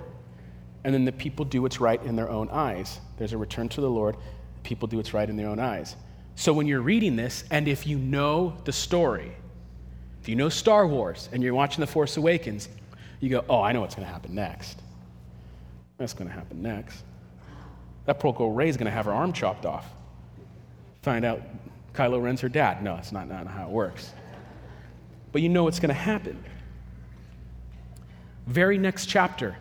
and 0.85 0.93
then 0.93 1.03
the 1.03 1.11
people 1.11 1.43
do 1.43 1.61
what's 1.61 1.81
right 1.81 2.01
in 2.03 2.15
their 2.15 2.29
own 2.29 2.47
eyes. 2.49 3.01
There's 3.17 3.33
a 3.33 3.37
return 3.37 3.67
to 3.67 3.81
the 3.81 3.89
Lord, 3.89 4.15
people 4.63 4.87
do 4.87 4.95
what's 4.95 5.13
right 5.13 5.29
in 5.29 5.35
their 5.35 5.49
own 5.49 5.59
eyes. 5.59 5.97
So 6.35 6.53
when 6.53 6.67
you're 6.67 6.79
reading 6.79 7.17
this, 7.17 7.43
and 7.51 7.67
if 7.67 7.85
you 7.85 7.97
know 7.97 8.55
the 8.63 8.71
story, 8.71 9.33
if 10.21 10.29
you 10.29 10.37
know 10.37 10.47
Star 10.47 10.87
Wars 10.87 11.27
and 11.33 11.43
you're 11.43 11.53
watching 11.53 11.81
The 11.81 11.87
Force 11.87 12.15
Awakens, 12.15 12.69
you 13.19 13.27
go, 13.27 13.43
oh, 13.49 13.61
I 13.61 13.73
know 13.73 13.81
what's 13.81 13.95
going 13.95 14.07
to 14.07 14.13
happen 14.13 14.33
next. 14.33 14.81
That's 16.01 16.13
going 16.13 16.27
to 16.27 16.33
happen 16.33 16.63
next. 16.63 17.03
That 18.05 18.19
poor 18.19 18.33
girl 18.33 18.49
Rey 18.49 18.67
is 18.67 18.75
going 18.75 18.85
to 18.85 18.91
have 18.91 19.05
her 19.05 19.13
arm 19.13 19.33
chopped 19.33 19.67
off. 19.67 19.85
Find 21.03 21.23
out 21.23 21.41
Kylo 21.93 22.19
Ren's 22.19 22.41
her 22.41 22.49
dad. 22.49 22.83
No, 22.83 22.95
it's 22.95 23.11
not, 23.11 23.29
not 23.29 23.45
how 23.45 23.67
it 23.67 23.69
works. 23.69 24.11
But 25.31 25.43
you 25.43 25.49
know 25.49 25.65
what's 25.65 25.79
going 25.79 25.89
to 25.89 25.93
happen. 25.93 26.43
Very 28.47 28.79
next 28.79 29.05
chapter. 29.05 29.57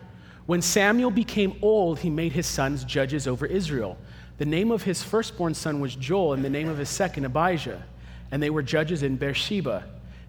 When 0.47 0.63
Samuel 0.63 1.11
became 1.11 1.59
old, 1.61 1.99
he 1.99 2.09
made 2.09 2.31
his 2.31 2.47
sons 2.47 2.85
judges 2.85 3.27
over 3.27 3.45
Israel. 3.45 3.95
The 4.39 4.45
name 4.45 4.71
of 4.71 4.81
his 4.81 5.03
firstborn 5.03 5.53
son 5.53 5.79
was 5.79 5.95
Joel, 5.95 6.33
and 6.33 6.43
the 6.43 6.49
name 6.49 6.69
of 6.69 6.79
his 6.79 6.89
second, 6.89 7.25
Abijah. 7.25 7.83
And 8.31 8.41
they 8.41 8.49
were 8.49 8.63
judges 8.63 9.03
in 9.03 9.15
Beersheba. 9.15 9.83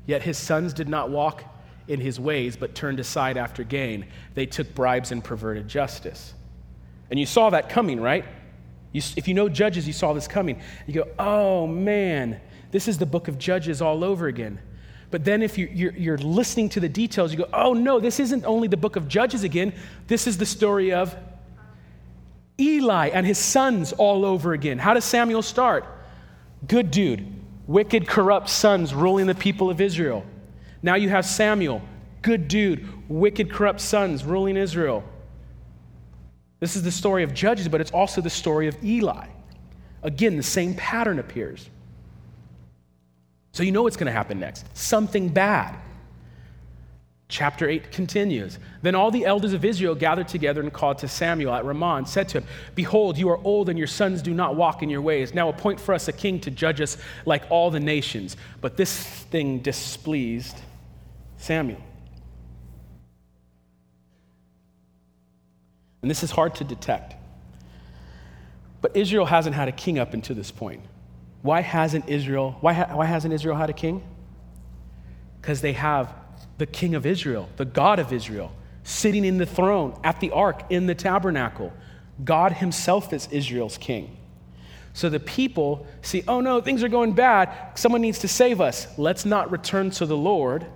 Yet 0.04 0.20
his 0.20 0.36
sons 0.36 0.74
did 0.74 0.90
not 0.90 1.08
walk 1.08 1.42
in 1.88 2.00
his 2.00 2.18
ways, 2.18 2.56
but 2.56 2.74
turned 2.74 3.00
aside 3.00 3.36
after 3.36 3.64
gain. 3.64 4.06
They 4.34 4.46
took 4.46 4.74
bribes 4.74 5.12
and 5.12 5.22
perverted 5.22 5.68
justice. 5.68 6.34
And 7.10 7.18
you 7.18 7.26
saw 7.26 7.50
that 7.50 7.68
coming, 7.68 8.00
right? 8.00 8.24
You, 8.92 9.02
if 9.16 9.28
you 9.28 9.34
know 9.34 9.48
Judges, 9.48 9.86
you 9.86 9.92
saw 9.92 10.12
this 10.12 10.28
coming. 10.28 10.60
You 10.86 10.94
go, 10.94 11.08
oh 11.18 11.66
man, 11.66 12.40
this 12.70 12.88
is 12.88 12.98
the 12.98 13.06
book 13.06 13.28
of 13.28 13.38
Judges 13.38 13.82
all 13.82 14.04
over 14.04 14.28
again. 14.28 14.58
But 15.10 15.24
then 15.24 15.42
if 15.42 15.58
you, 15.58 15.68
you're, 15.72 15.92
you're 15.92 16.18
listening 16.18 16.70
to 16.70 16.80
the 16.80 16.88
details, 16.88 17.32
you 17.32 17.38
go, 17.38 17.48
oh 17.52 17.74
no, 17.74 18.00
this 18.00 18.18
isn't 18.18 18.44
only 18.46 18.68
the 18.68 18.78
book 18.78 18.96
of 18.96 19.08
Judges 19.08 19.44
again, 19.44 19.74
this 20.06 20.26
is 20.26 20.38
the 20.38 20.46
story 20.46 20.92
of 20.92 21.14
Eli 22.58 23.08
and 23.08 23.26
his 23.26 23.38
sons 23.38 23.92
all 23.92 24.24
over 24.24 24.52
again. 24.52 24.78
How 24.78 24.94
does 24.94 25.04
Samuel 25.04 25.42
start? 25.42 25.84
Good 26.66 26.90
dude, 26.90 27.26
wicked, 27.66 28.06
corrupt 28.06 28.48
sons 28.48 28.94
ruling 28.94 29.26
the 29.26 29.34
people 29.34 29.68
of 29.68 29.80
Israel. 29.80 30.24
Now 30.82 30.96
you 30.96 31.08
have 31.08 31.24
Samuel, 31.24 31.80
good 32.22 32.48
dude, 32.48 32.86
wicked, 33.08 33.52
corrupt 33.52 33.80
sons 33.80 34.24
ruling 34.24 34.56
Israel. 34.56 35.04
This 36.60 36.76
is 36.76 36.82
the 36.82 36.92
story 36.92 37.22
of 37.22 37.34
Judges, 37.34 37.68
but 37.68 37.80
it's 37.80 37.90
also 37.90 38.20
the 38.20 38.30
story 38.30 38.68
of 38.68 38.84
Eli. 38.84 39.26
Again, 40.02 40.36
the 40.36 40.42
same 40.42 40.74
pattern 40.74 41.18
appears. 41.18 41.68
So 43.52 43.62
you 43.62 43.72
know 43.72 43.82
what's 43.82 43.96
going 43.96 44.06
to 44.06 44.12
happen 44.12 44.40
next 44.40 44.66
something 44.76 45.28
bad. 45.28 45.76
Chapter 47.28 47.66
8 47.66 47.90
continues. 47.90 48.58
Then 48.82 48.94
all 48.94 49.10
the 49.10 49.24
elders 49.24 49.54
of 49.54 49.64
Israel 49.64 49.94
gathered 49.94 50.28
together 50.28 50.60
and 50.60 50.70
called 50.70 50.98
to 50.98 51.08
Samuel 51.08 51.54
at 51.54 51.64
Ramah 51.64 51.94
and 51.94 52.06
said 52.06 52.28
to 52.28 52.38
him, 52.38 52.46
Behold, 52.74 53.16
you 53.16 53.30
are 53.30 53.38
old 53.38 53.70
and 53.70 53.78
your 53.78 53.88
sons 53.88 54.20
do 54.20 54.34
not 54.34 54.54
walk 54.54 54.82
in 54.82 54.90
your 54.90 55.00
ways. 55.00 55.32
Now 55.32 55.48
appoint 55.48 55.80
for 55.80 55.94
us 55.94 56.08
a 56.08 56.12
king 56.12 56.40
to 56.40 56.50
judge 56.50 56.82
us 56.82 56.98
like 57.24 57.44
all 57.48 57.70
the 57.70 57.80
nations. 57.80 58.36
But 58.60 58.76
this 58.76 59.02
thing 59.02 59.60
displeased 59.60 60.56
Samuel. 61.42 61.80
And 66.02 66.10
this 66.10 66.22
is 66.22 66.30
hard 66.30 66.54
to 66.56 66.64
detect. 66.64 67.16
But 68.80 68.96
Israel 68.96 69.26
hasn't 69.26 69.54
had 69.54 69.68
a 69.68 69.72
king 69.72 69.98
up 69.98 70.14
until 70.14 70.36
this 70.36 70.50
point. 70.52 70.82
Why 71.42 71.60
hasn't 71.60 72.08
Israel, 72.08 72.56
why, 72.60 72.72
ha- 72.72 72.96
why 72.96 73.06
hasn't 73.06 73.34
Israel 73.34 73.56
had 73.56 73.70
a 73.70 73.72
king? 73.72 74.02
Because 75.40 75.60
they 75.60 75.72
have 75.72 76.14
the 76.58 76.66
king 76.66 76.94
of 76.94 77.06
Israel, 77.06 77.48
the 77.56 77.64
God 77.64 77.98
of 77.98 78.12
Israel, 78.12 78.52
sitting 78.84 79.24
in 79.24 79.38
the 79.38 79.46
throne 79.46 79.98
at 80.04 80.20
the 80.20 80.30
ark 80.30 80.62
in 80.70 80.86
the 80.86 80.94
tabernacle. 80.94 81.72
God 82.24 82.52
himself 82.52 83.12
is 83.12 83.26
Israel's 83.32 83.78
king. 83.78 84.16
So 84.92 85.08
the 85.08 85.18
people 85.18 85.86
see, 86.02 86.22
oh 86.28 86.40
no, 86.40 86.60
things 86.60 86.84
are 86.84 86.88
going 86.88 87.14
bad. 87.14 87.50
Someone 87.74 88.00
needs 88.00 88.20
to 88.20 88.28
save 88.28 88.60
us. 88.60 88.86
Let's 88.96 89.24
not 89.24 89.50
return 89.50 89.90
to 89.92 90.06
the 90.06 90.16
Lord. 90.16 90.66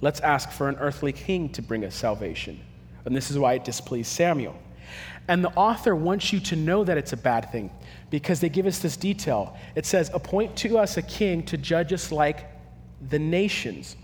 Let's 0.00 0.20
ask 0.20 0.50
for 0.50 0.68
an 0.68 0.76
earthly 0.76 1.12
king 1.12 1.48
to 1.50 1.62
bring 1.62 1.84
us 1.84 1.94
salvation. 1.94 2.60
And 3.04 3.16
this 3.16 3.30
is 3.30 3.38
why 3.38 3.54
it 3.54 3.64
displeased 3.64 4.10
Samuel. 4.10 4.56
And 5.28 5.44
the 5.44 5.50
author 5.50 5.94
wants 5.94 6.32
you 6.32 6.40
to 6.40 6.56
know 6.56 6.84
that 6.84 6.96
it's 6.96 7.12
a 7.12 7.16
bad 7.16 7.52
thing 7.52 7.70
because 8.10 8.40
they 8.40 8.48
give 8.48 8.66
us 8.66 8.78
this 8.78 8.96
detail. 8.96 9.56
It 9.74 9.84
says, 9.84 10.10
Appoint 10.14 10.56
to 10.58 10.78
us 10.78 10.96
a 10.96 11.02
king 11.02 11.42
to 11.44 11.58
judge 11.58 11.92
us 11.92 12.10
like 12.10 12.46
the 13.08 13.18
nations. 13.18 13.96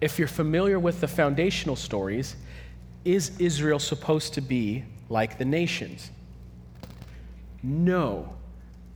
If 0.00 0.18
you're 0.18 0.28
familiar 0.28 0.78
with 0.78 1.00
the 1.00 1.08
foundational 1.08 1.74
stories, 1.74 2.36
is 3.04 3.32
Israel 3.38 3.78
supposed 3.78 4.34
to 4.34 4.40
be 4.40 4.84
like 5.08 5.38
the 5.38 5.44
nations. 5.44 6.10
No, 7.62 8.34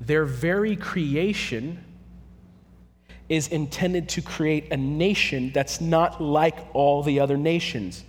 their 0.00 0.24
very 0.24 0.76
creation 0.76 1.82
is 3.28 3.48
intended 3.48 4.08
to 4.10 4.22
create 4.22 4.72
a 4.72 4.76
nation 4.76 5.50
that's 5.52 5.80
not 5.80 6.20
like 6.20 6.56
all 6.74 7.02
the 7.02 7.20
other 7.20 7.36
nations. 7.36 8.04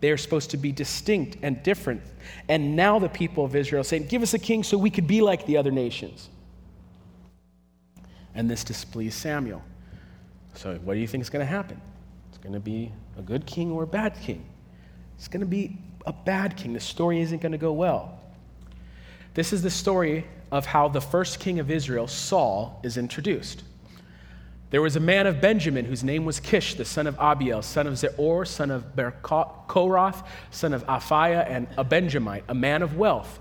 They're 0.00 0.16
supposed 0.16 0.50
to 0.50 0.56
be 0.56 0.72
distinct 0.72 1.36
and 1.42 1.62
different. 1.62 2.02
And 2.48 2.74
now 2.74 2.98
the 2.98 3.08
people 3.08 3.44
of 3.44 3.54
Israel 3.54 3.80
are 3.80 3.84
saying, 3.84 4.06
Give 4.06 4.22
us 4.22 4.34
a 4.34 4.38
king 4.38 4.62
so 4.62 4.78
we 4.78 4.90
could 4.90 5.06
be 5.06 5.20
like 5.20 5.46
the 5.46 5.56
other 5.56 5.70
nations. 5.70 6.28
And 8.34 8.50
this 8.50 8.64
displeased 8.64 9.18
Samuel. 9.18 9.62
So, 10.54 10.76
what 10.84 10.94
do 10.94 11.00
you 11.00 11.06
think 11.06 11.22
is 11.22 11.30
going 11.30 11.44
to 11.44 11.50
happen? 11.50 11.80
It's 12.28 12.38
going 12.38 12.52
to 12.54 12.60
be 12.60 12.92
a 13.18 13.22
good 13.22 13.46
king 13.46 13.70
or 13.70 13.82
a 13.82 13.86
bad 13.86 14.14
king. 14.20 14.44
It's 15.16 15.28
going 15.28 15.40
to 15.40 15.46
be 15.46 15.76
a 16.06 16.12
bad 16.12 16.56
king. 16.56 16.72
The 16.72 16.80
story 16.80 17.20
isn't 17.20 17.42
going 17.42 17.52
to 17.52 17.58
go 17.58 17.72
well. 17.72 18.18
This 19.34 19.52
is 19.52 19.62
the 19.62 19.70
story 19.70 20.26
of 20.50 20.66
how 20.66 20.88
the 20.88 21.00
first 21.00 21.38
king 21.38 21.60
of 21.60 21.70
Israel, 21.70 22.06
Saul, 22.06 22.80
is 22.82 22.96
introduced. 22.96 23.62
There 24.70 24.80
was 24.80 24.94
a 24.94 25.00
man 25.00 25.26
of 25.26 25.40
Benjamin 25.40 25.84
whose 25.84 26.04
name 26.04 26.24
was 26.24 26.38
Kish, 26.38 26.74
the 26.74 26.84
son 26.84 27.08
of 27.08 27.16
Abiel, 27.18 27.62
son 27.62 27.88
of 27.88 27.94
Zeror, 27.94 28.46
son 28.46 28.70
of 28.70 28.94
Bechorath, 28.94 30.24
son 30.50 30.72
of 30.72 30.86
Aphiah, 30.86 31.44
and 31.48 31.66
a 31.76 31.82
Benjamite, 31.82 32.44
a 32.48 32.54
man 32.54 32.82
of 32.82 32.96
wealth. 32.96 33.40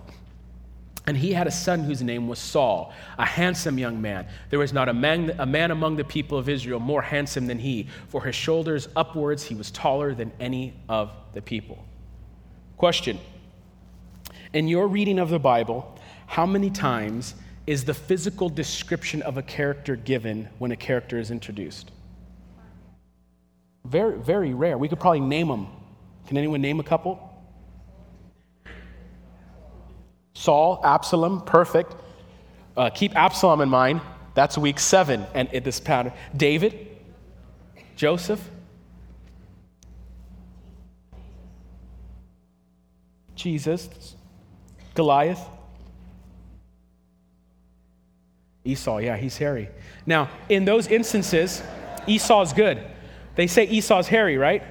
And 1.05 1.15
he 1.15 1.33
had 1.33 1.47
a 1.47 1.51
son 1.51 1.83
whose 1.83 2.01
name 2.01 2.27
was 2.27 2.39
Saul, 2.39 2.93
a 3.17 3.25
handsome 3.25 3.77
young 3.77 4.01
man. 4.01 4.27
There 4.49 4.59
was 4.59 4.73
not 4.73 4.89
a 4.89 4.93
man, 4.93 5.35
a 5.39 5.45
man 5.45 5.71
among 5.71 5.95
the 5.95 6.03
people 6.03 6.37
of 6.37 6.49
Israel 6.49 6.79
more 6.79 7.01
handsome 7.01 7.47
than 7.47 7.59
he, 7.59 7.87
for 8.09 8.23
his 8.23 8.35
shoulders 8.35 8.87
upwards 8.95 9.43
he 9.43 9.55
was 9.55 9.71
taller 9.71 10.13
than 10.13 10.31
any 10.39 10.73
of 10.87 11.11
the 11.33 11.41
people. 11.41 11.83
Question 12.77 13.19
In 14.53 14.67
your 14.67 14.87
reading 14.87 15.19
of 15.19 15.29
the 15.29 15.39
Bible, 15.39 15.95
how 16.25 16.45
many 16.45 16.69
times 16.69 17.35
is 17.69 17.85
the 17.85 17.93
physical 17.93 18.49
description 18.49 19.21
of 19.21 19.37
a 19.37 19.43
character 19.43 19.95
given 19.95 20.49
when 20.57 20.71
a 20.71 20.75
character 20.75 21.19
is 21.19 21.29
introduced? 21.29 21.91
Very, 23.85 24.17
very 24.17 24.55
rare. 24.55 24.75
We 24.75 24.89
could 24.89 24.99
probably 24.99 25.19
name 25.19 25.49
them. 25.49 25.67
Can 26.25 26.35
anyone 26.37 26.61
name 26.61 26.79
a 26.79 26.83
couple? 26.83 27.31
Saul, 30.33 30.81
Absalom, 30.83 31.41
perfect. 31.41 31.93
Uh, 32.75 32.89
keep 32.89 33.15
Absalom 33.15 33.61
in 33.61 33.69
mind. 33.69 34.01
That's 34.33 34.57
week 34.57 34.79
seven, 34.79 35.27
and 35.35 35.47
it, 35.51 35.63
this 35.63 35.79
pattern. 35.79 36.13
David, 36.35 36.87
Joseph, 37.95 38.41
Jesus, 43.35 44.15
Goliath. 44.95 45.45
Esau, 48.65 48.97
yeah, 48.97 49.17
he's 49.17 49.37
hairy. 49.37 49.69
Now, 50.05 50.29
in 50.49 50.65
those 50.65 50.87
instances, 50.87 51.63
Esau's 52.07 52.53
good. 52.53 52.83
They 53.35 53.47
say 53.47 53.65
Esau's 53.65 54.07
hairy, 54.07 54.37
right? 54.37 54.63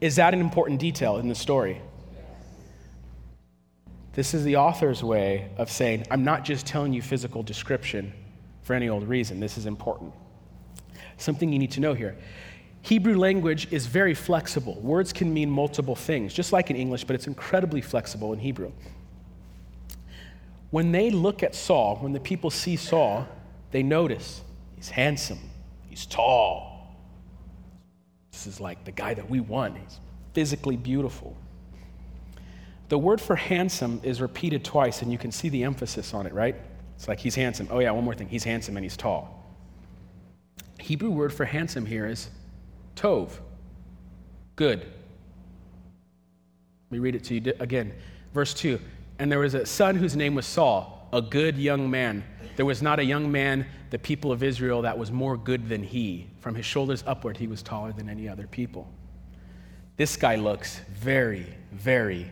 Is 0.00 0.16
that 0.16 0.34
an 0.34 0.40
important 0.40 0.80
detail 0.80 1.18
in 1.18 1.28
the 1.28 1.34
story? 1.34 1.80
This 4.12 4.34
is 4.34 4.44
the 4.44 4.56
author's 4.56 5.02
way 5.02 5.50
of 5.56 5.70
saying, 5.70 6.06
I'm 6.10 6.24
not 6.24 6.44
just 6.44 6.66
telling 6.66 6.92
you 6.92 7.02
physical 7.02 7.42
description 7.42 8.12
for 8.62 8.74
any 8.74 8.88
old 8.88 9.08
reason. 9.08 9.40
This 9.40 9.56
is 9.56 9.66
important. 9.66 10.12
Something 11.16 11.52
you 11.52 11.58
need 11.58 11.70
to 11.72 11.80
know 11.80 11.94
here. 11.94 12.16
Hebrew 12.82 13.16
language 13.16 13.68
is 13.70 13.86
very 13.86 14.14
flexible. 14.14 14.74
Words 14.80 15.12
can 15.12 15.32
mean 15.32 15.50
multiple 15.50 15.94
things, 15.94 16.32
just 16.32 16.52
like 16.52 16.70
in 16.70 16.76
English, 16.76 17.04
but 17.04 17.14
it's 17.14 17.26
incredibly 17.26 17.80
flexible 17.80 18.32
in 18.32 18.38
Hebrew. 18.38 18.72
When 20.70 20.92
they 20.92 21.10
look 21.10 21.42
at 21.42 21.54
Saul, 21.54 21.96
when 21.96 22.12
the 22.12 22.20
people 22.20 22.50
see 22.50 22.76
Saul, 22.76 23.26
they 23.72 23.82
notice 23.82 24.42
he's 24.76 24.88
handsome, 24.88 25.38
he's 25.88 26.06
tall. 26.06 26.96
This 28.30 28.46
is 28.46 28.60
like 28.60 28.84
the 28.84 28.92
guy 28.92 29.14
that 29.14 29.28
we 29.28 29.40
want. 29.40 29.76
He's 29.76 29.98
physically 30.32 30.76
beautiful. 30.76 31.36
The 32.88 32.98
word 32.98 33.20
for 33.20 33.36
handsome 33.36 34.00
is 34.02 34.20
repeated 34.20 34.64
twice, 34.64 35.02
and 35.02 35.12
you 35.12 35.18
can 35.18 35.30
see 35.30 35.48
the 35.48 35.64
emphasis 35.64 36.14
on 36.14 36.26
it, 36.26 36.32
right? 36.32 36.56
It's 36.96 37.08
like 37.08 37.20
he's 37.20 37.34
handsome. 37.34 37.68
Oh, 37.70 37.78
yeah, 37.78 37.90
one 37.92 38.04
more 38.04 38.14
thing. 38.14 38.28
He's 38.28 38.44
handsome 38.44 38.76
and 38.76 38.84
he's 38.84 38.96
tall. 38.96 39.40
Hebrew 40.78 41.10
word 41.10 41.32
for 41.32 41.44
handsome 41.44 41.86
here 41.86 42.06
is 42.06 42.30
tov, 42.96 43.30
good. 44.56 44.80
Let 44.80 44.88
me 46.90 46.98
read 46.98 47.14
it 47.14 47.24
to 47.24 47.34
you 47.34 47.52
again. 47.60 47.92
Verse 48.32 48.54
2 48.54 48.80
and 49.20 49.30
there 49.30 49.38
was 49.38 49.52
a 49.52 49.66
son 49.66 49.96
whose 49.96 50.16
name 50.16 50.34
was 50.34 50.46
Saul, 50.46 51.06
a 51.12 51.20
good 51.20 51.58
young 51.58 51.90
man. 51.90 52.24
There 52.56 52.64
was 52.64 52.80
not 52.80 52.98
a 52.98 53.04
young 53.04 53.30
man, 53.30 53.66
the 53.90 53.98
people 53.98 54.32
of 54.32 54.42
Israel, 54.42 54.80
that 54.82 54.96
was 54.96 55.12
more 55.12 55.36
good 55.36 55.68
than 55.68 55.82
he. 55.82 56.26
From 56.40 56.54
his 56.54 56.64
shoulders 56.64 57.04
upward, 57.06 57.36
he 57.36 57.46
was 57.46 57.62
taller 57.62 57.92
than 57.92 58.08
any 58.08 58.26
other 58.30 58.46
people. 58.46 58.90
This 59.98 60.16
guy 60.16 60.36
looks 60.36 60.80
very, 60.88 61.44
very 61.70 62.30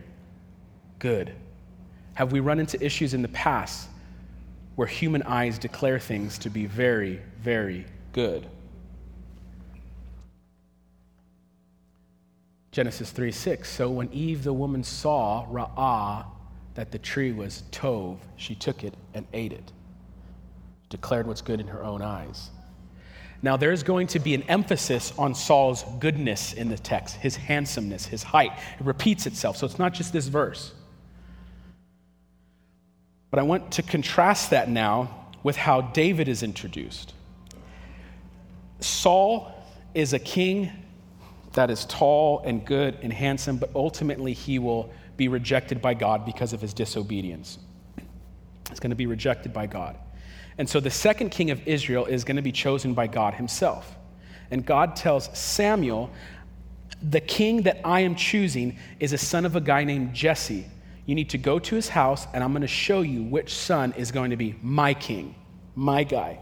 good. 0.97 1.31
Have 2.15 2.31
we 2.31 2.39
run 2.39 2.59
into 2.59 2.83
issues 2.83 3.13
in 3.13 3.21
the 3.21 3.27
past 3.27 3.87
where 4.75 4.87
human 4.87 5.21
eyes 5.21 5.59
declare 5.59 5.99
things 5.99 6.39
to 6.39 6.49
be 6.49 6.65
very, 6.65 7.21
very 7.39 7.85
good? 8.13 8.47
Genesis 12.71 13.11
3 13.11 13.31
6. 13.31 13.69
So 13.69 13.91
when 13.91 14.11
Eve 14.11 14.43
the 14.43 14.53
woman 14.53 14.83
saw 14.83 15.45
Ra'ah, 15.45 16.25
that 16.75 16.91
the 16.91 16.99
tree 16.99 17.31
was 17.31 17.63
tov, 17.71 18.17
she 18.37 18.55
took 18.55 18.83
it 18.83 18.93
and 19.13 19.25
ate 19.33 19.51
it, 19.51 19.71
declared 20.89 21.27
what's 21.27 21.41
good 21.41 21.59
in 21.59 21.67
her 21.67 21.83
own 21.83 22.01
eyes. 22.01 22.49
Now, 23.41 23.55
there's 23.55 23.83
going 23.83 24.07
to 24.07 24.19
be 24.19 24.33
an 24.35 24.43
emphasis 24.43 25.13
on 25.17 25.33
Saul's 25.33 25.85
goodness 25.99 26.53
in 26.53 26.67
the 26.69 26.77
text, 26.77 27.15
his 27.15 27.37
handsomeness, 27.37 28.05
his 28.05 28.21
height. 28.21 28.51
It 28.79 28.85
repeats 28.85 29.25
itself, 29.25 29.55
so 29.55 29.65
it's 29.65 29.79
not 29.79 29.93
just 29.93 30.11
this 30.11 30.27
verse. 30.27 30.73
But 33.31 33.39
I 33.39 33.43
want 33.43 33.71
to 33.73 33.81
contrast 33.81 34.49
that 34.49 34.69
now 34.69 35.27
with 35.41 35.55
how 35.55 35.81
David 35.81 36.27
is 36.27 36.43
introduced. 36.43 37.13
Saul 38.81 39.53
is 39.93 40.13
a 40.13 40.19
king 40.19 40.71
that 41.53 41.69
is 41.69 41.85
tall 41.85 42.41
and 42.45 42.65
good 42.65 42.97
and 43.01 43.11
handsome, 43.11 43.57
but 43.57 43.69
ultimately 43.73 44.33
he 44.33 44.59
will 44.59 44.91
be 45.19 45.27
rejected 45.27 45.81
by 45.81 45.93
God 45.93 46.25
because 46.25 46.53
of 46.53 46.61
his 46.61 46.73
disobedience. 46.73 47.59
It's 48.71 48.79
going 48.79 48.89
to 48.89 48.95
be 48.95 49.05
rejected 49.05 49.53
by 49.53 49.67
God. 49.67 49.97
And 50.57 50.67
so 50.67 50.79
the 50.79 50.89
second 50.89 51.29
king 51.29 51.51
of 51.51 51.61
Israel 51.67 52.05
is 52.05 52.23
going 52.23 52.37
to 52.37 52.41
be 52.41 52.53
chosen 52.53 52.93
by 52.93 53.07
God 53.07 53.35
himself. 53.35 53.97
And 54.49 54.65
God 54.65 54.95
tells 54.95 55.29
Samuel, 55.37 56.09
The 57.03 57.19
king 57.19 57.63
that 57.63 57.81
I 57.85 57.99
am 57.99 58.15
choosing 58.15 58.79
is 58.99 59.13
a 59.13 59.17
son 59.17 59.45
of 59.45 59.55
a 59.55 59.61
guy 59.61 59.83
named 59.83 60.13
Jesse. 60.13 60.65
You 61.05 61.15
need 61.15 61.29
to 61.31 61.37
go 61.37 61.59
to 61.59 61.75
his 61.75 61.89
house, 61.89 62.25
and 62.33 62.43
I'm 62.43 62.51
going 62.51 62.61
to 62.61 62.67
show 62.67 63.01
you 63.01 63.23
which 63.23 63.53
son 63.53 63.93
is 63.97 64.11
going 64.11 64.29
to 64.31 64.37
be 64.37 64.55
my 64.61 64.93
king, 64.93 65.35
my 65.75 66.03
guy. 66.03 66.39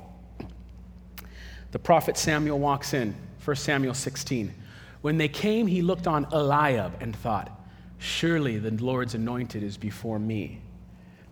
The 1.71 1.79
prophet 1.79 2.15
Samuel 2.17 2.59
walks 2.59 2.93
in, 2.93 3.15
1 3.43 3.55
Samuel 3.55 3.93
16. 3.93 4.53
When 5.01 5.17
they 5.17 5.27
came, 5.27 5.67
he 5.67 5.81
looked 5.81 6.05
on 6.05 6.25
Eliab 6.31 7.01
and 7.01 7.15
thought, 7.15 7.51
Surely 7.99 8.60
the 8.60 8.71
Lord's 8.71 9.15
anointed 9.15 9.63
is 9.63 9.77
before 9.77 10.19
me. 10.19 10.62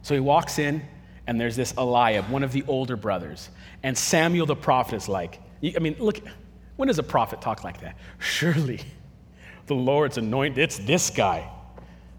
So 0.02 0.14
he 0.14 0.20
walks 0.20 0.60
in, 0.60 0.82
and 1.28 1.40
there's 1.40 1.56
this 1.56 1.74
Eliab, 1.78 2.30
one 2.30 2.44
of 2.44 2.52
the 2.52 2.64
older 2.68 2.96
brothers. 2.96 3.50
And 3.84 3.98
Samuel 3.98 4.46
the 4.46 4.56
prophet 4.56 4.96
is 4.96 5.10
like, 5.10 5.40
I 5.64 5.80
mean, 5.80 5.96
look, 6.00 6.20
when 6.76 6.88
does 6.88 7.00
a 7.00 7.04
prophet 7.04 7.42
talk 7.42 7.64
like 7.64 7.82
that? 7.82 7.98
Surely 8.20 8.82
the 9.68 9.76
Lord's 9.76 10.18
anointed, 10.18 10.58
it's 10.58 10.78
this 10.80 11.10
guy. 11.10 11.52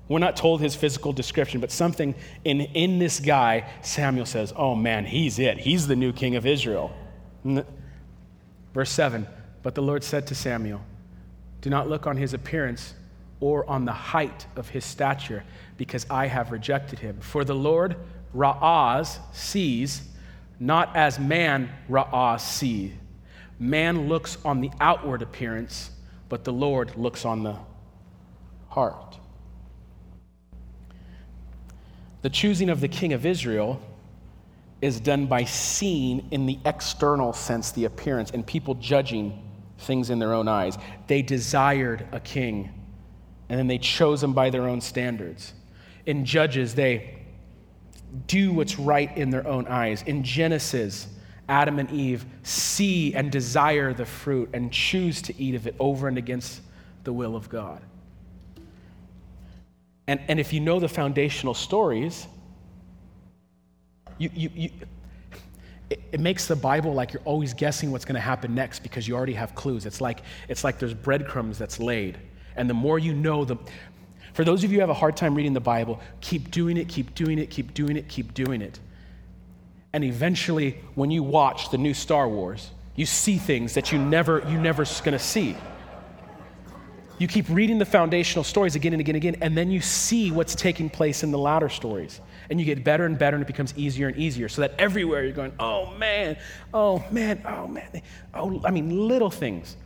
We're 0.09 0.21
not 0.21 0.37
told 0.37 0.61
his 0.61 0.77
physical 0.77 1.13
description, 1.13 1.61
but 1.61 1.73
something 1.73 2.15
in, 2.45 2.61
in 2.61 2.99
this 2.99 3.19
guy, 3.19 3.69
Samuel 3.83 4.27
says, 4.27 4.53
Oh 4.57 4.77
man, 4.77 5.05
he's 5.05 5.39
it. 5.39 5.59
He's 5.59 5.89
the 5.89 5.97
new 5.97 6.13
king 6.13 6.37
of 6.37 6.47
Israel. 6.47 6.95
Verse 8.73 8.91
7 8.91 9.27
But 9.63 9.75
the 9.75 9.83
Lord 9.83 10.05
said 10.05 10.27
to 10.29 10.35
Samuel, 10.35 10.81
Do 11.61 11.71
not 11.71 11.89
look 11.89 12.07
on 12.07 12.17
his 12.17 12.35
appearance 12.35 12.95
or 13.41 13.69
on 13.69 13.85
the 13.85 13.93
height 13.93 14.47
of 14.57 14.69
his 14.69 14.85
stature, 14.85 15.45
because 15.77 16.07
I 16.09 16.27
have 16.27 16.53
rejected 16.53 16.99
him. 16.99 17.19
For 17.21 17.45
the 17.45 17.55
Lord 17.55 17.97
Ra'ah 18.35 19.07
sees, 19.35 20.03
not 20.59 20.95
as 20.97 21.19
man 21.19 21.71
Ra'ah 21.89 22.41
sees. 22.41 22.93
Man 23.59 24.09
looks 24.09 24.39
on 24.45 24.61
the 24.61 24.71
outward 24.81 25.23
appearance, 25.23 25.91
but 26.29 26.45
the 26.45 26.53
Lord 26.53 26.97
looks 26.97 27.25
on 27.25 27.43
the 27.43 27.57
heart. 28.69 29.19
The 32.23 32.31
choosing 32.31 32.69
of 32.69 32.81
the 32.81 32.89
king 32.89 33.13
of 33.13 33.25
Israel 33.25 33.81
is 34.83 35.01
done 35.01 35.27
by 35.27 35.45
seeing 35.45 36.27
in 36.31 36.45
the 36.45 36.59
external 36.65 37.33
sense 37.33 37.71
the 37.71 37.85
appearance 37.85 38.31
and 38.31 38.47
people 38.47 38.75
judging 38.75 39.43
things 39.79 40.11
in 40.11 40.19
their 40.19 40.35
own 40.35 40.49
eyes. 40.49 40.77
They 41.07 41.23
desired 41.23 42.07
a 42.13 42.21
king 42.21 42.73
and 43.49 43.59
then 43.59 43.67
they 43.67 43.79
chose 43.79 44.21
them 44.21 44.33
by 44.33 44.51
their 44.51 44.69
own 44.69 44.81
standards. 44.81 45.53
In 46.05 46.25
Judges, 46.25 46.75
they 46.75 47.15
do 48.27 48.53
what's 48.53 48.79
right 48.79 49.17
in 49.17 49.31
their 49.31 49.47
own 49.47 49.67
eyes. 49.67 50.03
In 50.03 50.23
Genesis, 50.23 51.09
Adam 51.49 51.79
and 51.79 51.91
Eve 51.91 52.25
see 52.43 53.15
and 53.15 53.31
desire 53.31 53.93
the 53.93 54.05
fruit 54.05 54.51
and 54.53 54.73
choose 54.73 55.23
to 55.23 55.41
eat 55.41 55.55
of 55.55 55.67
it 55.67 55.77
over 55.79 56.09
and 56.09 56.19
against 56.19 56.61
the 57.05 57.13
will 57.13 57.37
of 57.37 57.49
God. 57.49 57.81
And, 60.09 60.21
and 60.29 60.39
if 60.39 60.53
you 60.53 60.61
know 60.61 60.79
the 60.79 60.89
foundational 60.89 61.55
stories, 61.55 62.27
you, 64.19 64.31
you, 64.35 64.51
you, 64.55 64.71
it, 65.91 66.01
it 66.13 66.21
makes 66.21 66.47
the 66.47 66.57
Bible 66.57 66.95
like 66.95 67.13
you're 67.13 67.23
always 67.25 67.55
guessing 67.55 67.91
what's 67.91 68.05
going 68.05 68.15
to 68.15 68.21
happen 68.21 68.55
next 68.55 68.83
because 68.83 69.07
you 69.07 69.15
already 69.15 69.35
have 69.35 69.55
clues. 69.55 69.87
It's 69.87 70.01
like, 70.01 70.21
it's 70.49 70.65
like 70.65 70.79
there's 70.79 70.95
breadcrumbs 70.95 71.59
that's 71.59 71.79
laid. 71.79 72.19
And 72.57 72.69
the 72.69 72.75
more 72.75 72.99
you 72.99 73.13
know, 73.13 73.45
the, 73.45 73.57
for 74.33 74.45
those 74.45 74.65
of 74.65 74.71
you 74.71 74.77
who 74.77 74.81
have 74.81 74.91
a 74.91 74.95
hard 74.95 75.17
time 75.17 75.35
reading 75.35 75.53
the 75.53 75.61
Bible, 75.61 76.01
keep 76.21 76.51
doing 76.51 76.77
it, 76.77 76.89
keep 76.89 77.15
doing 77.15 77.39
it, 77.39 77.51
keep 77.51 77.75
doing 77.75 77.97
it, 77.97 78.09
keep 78.09 78.35
doing 78.35 78.63
it. 78.63 78.79
And 79.93 80.05
eventually, 80.05 80.79
when 80.95 81.11
you 81.11 81.23
watch 81.23 81.71
the 81.71 81.79
new 81.79 81.95
Star 81.95 82.29
Wars, 82.29 82.71
you 82.97 83.07
see 83.07 83.39
things 83.39 83.75
that 83.75 83.93
you 83.93 83.99
never, 83.99 84.43
you 84.49 84.61
never 84.61 84.85
to 84.85 85.19
see. 85.19 85.57
You 87.19 87.27
keep 87.27 87.49
reading 87.49 87.79
the 87.79 87.87
foundational 87.87 88.45
stories 88.45 88.75
again 88.75 88.93
and 88.93 89.01
again 89.01 89.15
and 89.15 89.25
again, 89.25 89.37
and 89.41 89.57
then 89.57 89.71
you 89.71 89.81
see 89.81 90.31
what's 90.31 90.55
taking 90.55 90.91
place 90.91 91.23
in 91.23 91.31
the 91.31 91.39
latter 91.39 91.71
stories. 91.71 92.21
And 92.51 92.61
you 92.61 92.67
get 92.67 92.85
better 92.85 93.07
and 93.07 93.19
better, 93.19 93.37
and 93.37 93.43
it 93.43 93.47
becomes 93.47 93.73
easier 93.77 94.09
and 94.09 94.19
easier. 94.19 94.51
So 94.51 94.61
that 94.61 94.75
everywhere 94.79 95.25
you're 95.25 95.33
going, 95.33 95.55
oh 95.59 95.95
man, 95.95 96.37
oh 96.75 97.03
man, 97.11 97.43
oh 97.47 97.67
man. 97.69 98.03
Oh, 98.35 98.61
I 98.65 98.71
mean, 98.71 99.09
little 99.09 99.31
things. 99.31 99.77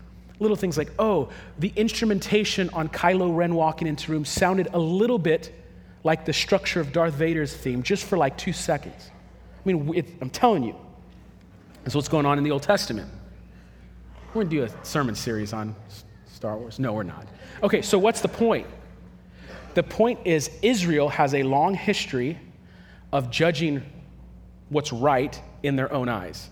Little 0.41 0.57
things 0.57 0.77
like, 0.77 0.91
oh, 0.99 1.29
the 1.59 1.73
instrumentation 1.77 2.71
on 2.71 2.89
Kylo 2.89 3.35
Ren 3.35 3.55
walking 3.55 3.87
into 3.87 4.11
room 4.11 4.25
sounded 4.25 4.69
a 4.73 4.79
little 4.79 5.19
bit 5.19 5.55
like 6.03 6.25
the 6.25 6.33
structure 6.33 6.81
of 6.81 6.93
Darth 6.93 7.15
Vader's 7.15 7.55
theme 7.55 7.83
just 7.83 8.05
for 8.05 8.19
like 8.19 8.37
two 8.37 8.53
seconds. 8.53 9.11
I 9.65 9.73
mean, 9.73 9.95
it, 9.95 10.07
I'm 10.21 10.31
telling 10.31 10.65
you, 10.65 10.75
that's 11.85 11.95
what's 11.95 12.09
going 12.09 12.27
on 12.27 12.39
in 12.39 12.45
the 12.45 12.51
Old 12.51 12.63
Testament. 12.63 13.11
We're 14.29 14.45
going 14.45 14.51
to 14.51 14.57
do 14.57 14.65
a 14.65 14.85
sermon 14.85 15.15
series 15.15 15.53
on 15.53 15.75
Star 16.41 16.57
Wars? 16.57 16.79
No, 16.79 16.95
we're 16.95 17.03
not. 17.03 17.27
Okay, 17.63 17.83
so 17.83 17.99
what's 17.99 18.23
the 18.23 18.29
point? 18.29 18.67
The 19.75 19.83
point 19.83 20.21
is, 20.25 20.51
Israel 20.63 21.11
has 21.11 21.35
a 21.35 21.43
long 21.43 21.75
history 21.75 22.39
of 23.13 23.31
judging 23.31 23.83
what's 24.71 24.93
right 24.93 25.39
in 25.63 25.77
their 25.77 25.93
own 25.93 26.09
eyes. 26.09 26.49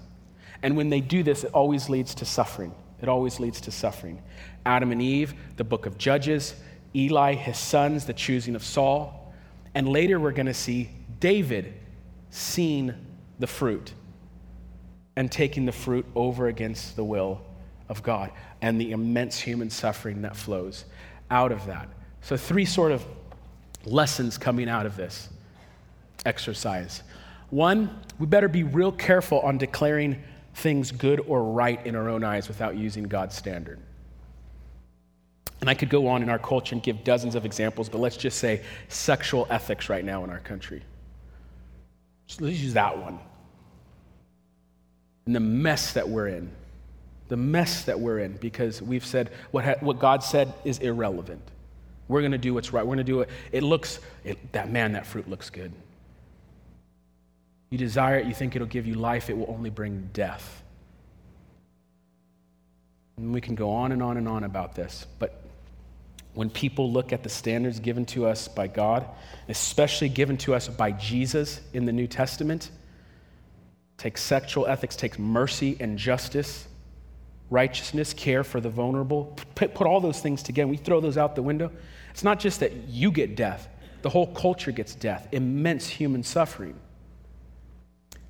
And 0.62 0.76
when 0.76 0.91
they 0.91 1.01
do 1.01 1.22
this, 1.22 1.45
it 1.45 1.53
always 1.55 1.89
leads 1.89 2.14
to 2.16 2.24
suffering. 2.24 2.74
It 3.01 3.09
always 3.09 3.38
leads 3.38 3.61
to 3.62 3.70
suffering. 3.70 4.22
Adam 4.66 4.92
and 4.92 5.01
Eve, 5.01 5.34
the 5.57 5.64
book 5.64 5.86
of 5.86 5.99
Judges, 5.99 6.55
Eli, 6.94 7.34
his 7.34 7.59
sons, 7.59 8.07
the 8.07 8.12
choosing 8.12 8.55
of 8.55 8.64
Saul. 8.64 9.32
And 9.74 9.88
later 9.88 10.18
we're 10.18 10.32
going 10.32 10.46
to 10.46 10.55
see 10.55 10.90
David 11.20 11.74
seeing 12.30 12.94
the 13.38 13.46
fruit 13.46 13.92
and 15.16 15.30
taking 15.30 15.64
the 15.64 15.72
fruit 15.72 16.07
over 16.14 16.49
against 16.49 16.96
the 16.96 17.05
will 17.05 17.40
of 17.88 18.03
God 18.03 18.30
and 18.61 18.80
the 18.80 18.92
immense 18.92 19.38
human 19.38 19.70
suffering 19.70 20.22
that 20.22 20.36
flows 20.36 20.84
out 21.30 21.53
of 21.53 21.66
that. 21.66 21.88
So, 22.20 22.36
three 22.36 22.64
sort 22.64 22.92
of 22.92 23.05
lessons 23.84 24.38
coming 24.38 24.68
out 24.68 24.86
of 24.86 24.96
this 24.96 25.28
exercise. 26.26 27.03
One, 27.51 28.01
we 28.18 28.26
better 28.26 28.49
be 28.49 28.62
real 28.62 28.92
careful 28.92 29.40
on 29.40 29.57
declaring 29.59 30.22
things 30.59 30.93
good 30.93 31.21
or 31.27 31.43
right 31.43 31.85
in 31.87 31.97
our 31.97 32.09
own 32.09 32.25
eyes 32.25 32.49
without 32.49 32.77
using 32.77 33.05
God's 33.05 33.37
standard. 33.37 33.79
And 35.61 35.69
I 35.69 35.75
could 35.75 35.91
go 35.91 36.07
on 36.07 36.23
in 36.23 36.29
our 36.29 36.39
culture 36.39 36.75
and 36.75 36.83
give 36.83 37.03
dozens 37.03 37.35
of 37.35 37.45
examples, 37.45 37.89
but 37.89 37.99
let's 37.99 38.17
just 38.17 38.39
say 38.39 38.63
sexual 38.89 39.47
ethics 39.51 39.89
right 39.89 40.05
now 40.05 40.23
in 40.25 40.31
our 40.31 40.39
country. 40.41 40.83
So 42.27 42.45
let's 42.45 42.59
use 42.59 42.75
that 42.75 42.97
one. 42.97 43.19
And 45.27 45.35
the 45.35 45.41
mess 45.41 45.95
that 45.95 46.09
we're 46.09 46.29
in 46.29 46.51
the 47.29 47.37
mess 47.37 47.85
that 47.85 48.01
we're 48.01 48.19
in 48.19 48.33
because 48.39 48.83
we've 48.83 49.05
said 49.05 49.31
what, 49.51 49.65
ha- 49.65 49.77
what 49.81 49.99
God 49.99 50.23
said 50.23 50.53
is 50.65 50.79
irrelevant. 50.79 51.43
We're 52.09 52.21
going 52.21 52.33
to 52.33 52.39
do 52.39 52.55
what's 52.55 52.73
right. 52.73 52.85
We're 52.85 52.97
going 52.97 52.99
to 52.99 53.13
do 53.13 53.21
it. 53.21 53.29
It 53.53 53.63
looks, 53.63 54.01
it, 54.25 54.53
that 54.53 54.71
man, 54.71 54.93
that 54.93 55.07
fruit 55.07 55.29
looks 55.29 55.51
good. 55.51 55.73
You 57.71 57.79
desire 57.79 58.19
it, 58.19 58.27
you 58.27 58.35
think 58.35 58.57
it'll 58.57 58.69
give 58.69 58.87
you 58.87 58.95
life, 58.95 59.29
it 59.29 59.37
will 59.37 59.51
only 59.51 59.71
bring 59.71 60.11
death. 60.12 60.62
And 63.16 63.33
we 63.35 63.41
can 63.41 63.55
go 63.55 63.71
on 63.71 63.93
and 63.93 64.03
on 64.03 64.16
and 64.16 64.29
on 64.29 64.45
about 64.45 64.75
this, 64.75 65.07
but 65.19 65.43
when 66.35 66.51
people 66.51 66.93
look 66.93 67.12
at 67.12 67.25
the 67.25 67.29
standards 67.29 67.81
given 67.81 68.07
to 68.07 68.27
us 68.27 68.47
by 68.47 68.69
God, 68.69 69.05
especially 69.49 70.09
given 70.09 70.37
to 70.39 70.55
us 70.55 70.69
by 70.69 70.93
Jesus 70.93 71.61
in 71.73 71.85
the 71.85 71.93
New 71.93 72.07
Testament, 72.07 72.71
takes 73.97 74.23
sexual 74.23 74.66
ethics, 74.69 74.95
takes 74.95 75.19
mercy 75.19 75.77
and 75.81 75.99
justice, 75.99 76.69
righteousness, 77.51 78.12
care 78.12 78.45
for 78.45 78.61
the 78.61 78.71
vulnerable. 78.71 79.37
Put, 79.57 79.75
put 79.75 79.87
all 79.89 80.01
those 80.01 80.21
things 80.21 80.43
together. 80.43 80.69
We 80.69 80.77
throw 80.77 81.01
those 81.01 81.19
out 81.19 81.35
the 81.35 81.43
window. 81.43 81.73
It's 82.11 82.23
not 82.23 82.39
just 82.39 82.61
that 82.61 82.73
you 82.89 83.11
get 83.11 83.35
death, 83.35 83.69
the 84.03 84.11
whole 84.11 84.29
culture 84.29 84.71
gets 84.71 84.95
death, 84.95 85.27
immense 85.33 85.89
human 85.89 86.23
suffering. 86.23 86.79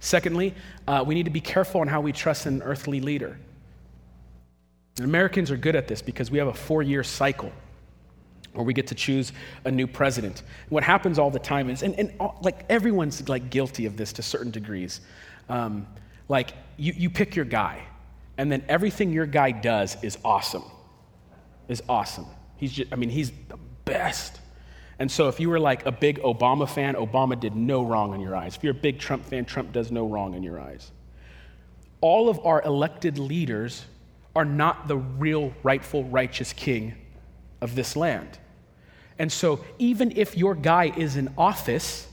Secondly, 0.01 0.55
uh, 0.86 1.05
we 1.07 1.14
need 1.14 1.24
to 1.24 1.30
be 1.30 1.40
careful 1.40 1.80
on 1.80 1.88
how 1.88 2.01
we 2.01 2.12
trust 2.12 2.46
an 2.46 2.62
earthly 2.62 3.01
leader. 3.01 3.38
And 4.96 5.05
Americans 5.05 5.51
are 5.51 5.57
good 5.57 5.76
at 5.76 5.88
this 5.88 6.03
because 6.03 6.30
we 6.30 6.38
have 6.38 6.49
a 6.49 6.55
four 6.55 6.82
year 6.82 7.05
cycle 7.05 7.53
where 8.53 8.64
we 8.64 8.72
get 8.72 8.88
to 8.88 8.94
choose 8.94 9.32
a 9.64 9.70
new 9.70 9.86
president. 9.86 10.42
what 10.68 10.82
happens 10.82 11.18
all 11.18 11.30
the 11.30 11.38
time 11.38 11.70
is, 11.70 11.82
and, 11.82 11.94
and 11.94 12.12
all, 12.18 12.38
like 12.42 12.64
everyone's 12.68 13.28
like 13.28 13.51
guilty 13.51 13.86
of 13.86 13.96
this 13.96 14.12
to 14.14 14.22
certain 14.22 14.51
degrees. 14.51 15.01
Um, 15.49 15.86
like 16.28 16.51
you, 16.76 16.92
you 16.96 17.11
pick 17.11 17.36
your 17.36 17.44
guy, 17.44 17.80
and 18.36 18.51
then 18.51 18.64
everything 18.68 19.12
your 19.12 19.26
guy 19.26 19.53
does 19.53 19.96
is 20.03 20.18
awesome. 20.24 20.64
Is 21.68 21.82
awesome. 21.88 22.26
He's 22.57 22.72
just, 22.72 22.92
I 22.92 22.96
mean, 22.96 23.11
he's 23.11 23.30
the 23.49 23.59
best. 23.84 24.40
And 24.99 25.11
so 25.11 25.28
if 25.28 25.38
you 25.38 25.49
were 25.49 25.61
like 25.61 25.86
a 25.86 25.92
big 25.92 26.20
Obama 26.20 26.68
fan, 26.68 26.94
Obama 26.94 27.38
did 27.38 27.55
no 27.55 27.84
wrong 27.84 28.14
in 28.14 28.20
your 28.20 28.34
eyes. 28.34 28.57
If 28.57 28.64
you're 28.64 28.72
a 28.72 28.74
big 28.74 28.99
Trump 28.99 29.24
fan, 29.24 29.44
Trump 29.44 29.72
does 29.72 29.92
no 29.92 30.07
wrong 30.07 30.34
in 30.34 30.42
your 30.42 30.61
eyes. 30.61 30.90
All 32.01 32.28
of 32.28 32.44
our 32.44 32.62
elected 32.62 33.18
leaders 33.18 33.84
are 34.34 34.44
not 34.44 34.88
the 34.88 34.96
real, 34.96 35.53
rightful, 35.62 36.05
righteous 36.05 36.53
king 36.53 36.94
of 37.61 37.74
this 37.74 37.96
land. 37.96 38.38
And 39.18 39.30
so 39.30 39.64
even 39.78 40.16
if 40.16 40.36
your 40.36 40.55
guy 40.55 40.92
is 40.96 41.16
in 41.16 41.32
office, 41.36 42.09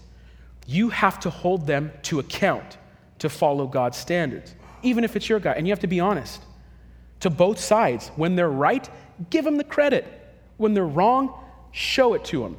you 0.67 0.89
have 0.89 1.19
to 1.21 1.29
hold 1.29 1.67
them 1.67 1.91
to 2.03 2.19
account 2.19 2.77
to 3.19 3.29
follow 3.29 3.67
God's 3.67 3.97
standards 3.97 4.55
even 4.85 5.03
if 5.03 5.15
it's 5.15 5.27
your 5.27 5.39
guy. 5.39 5.53
And 5.53 5.67
you 5.67 5.71
have 5.71 5.79
to 5.81 5.87
be 5.87 5.99
honest 5.99 6.41
to 7.21 7.29
both 7.29 7.59
sides. 7.59 8.09
When 8.15 8.35
they're 8.35 8.49
right, 8.49 8.87
give 9.29 9.43
them 9.43 9.57
the 9.57 9.63
credit. 9.63 10.05
When 10.57 10.73
they're 10.73 10.85
wrong, 10.85 11.33
show 11.71 12.13
it 12.13 12.23
to 12.25 12.41
them. 12.41 12.57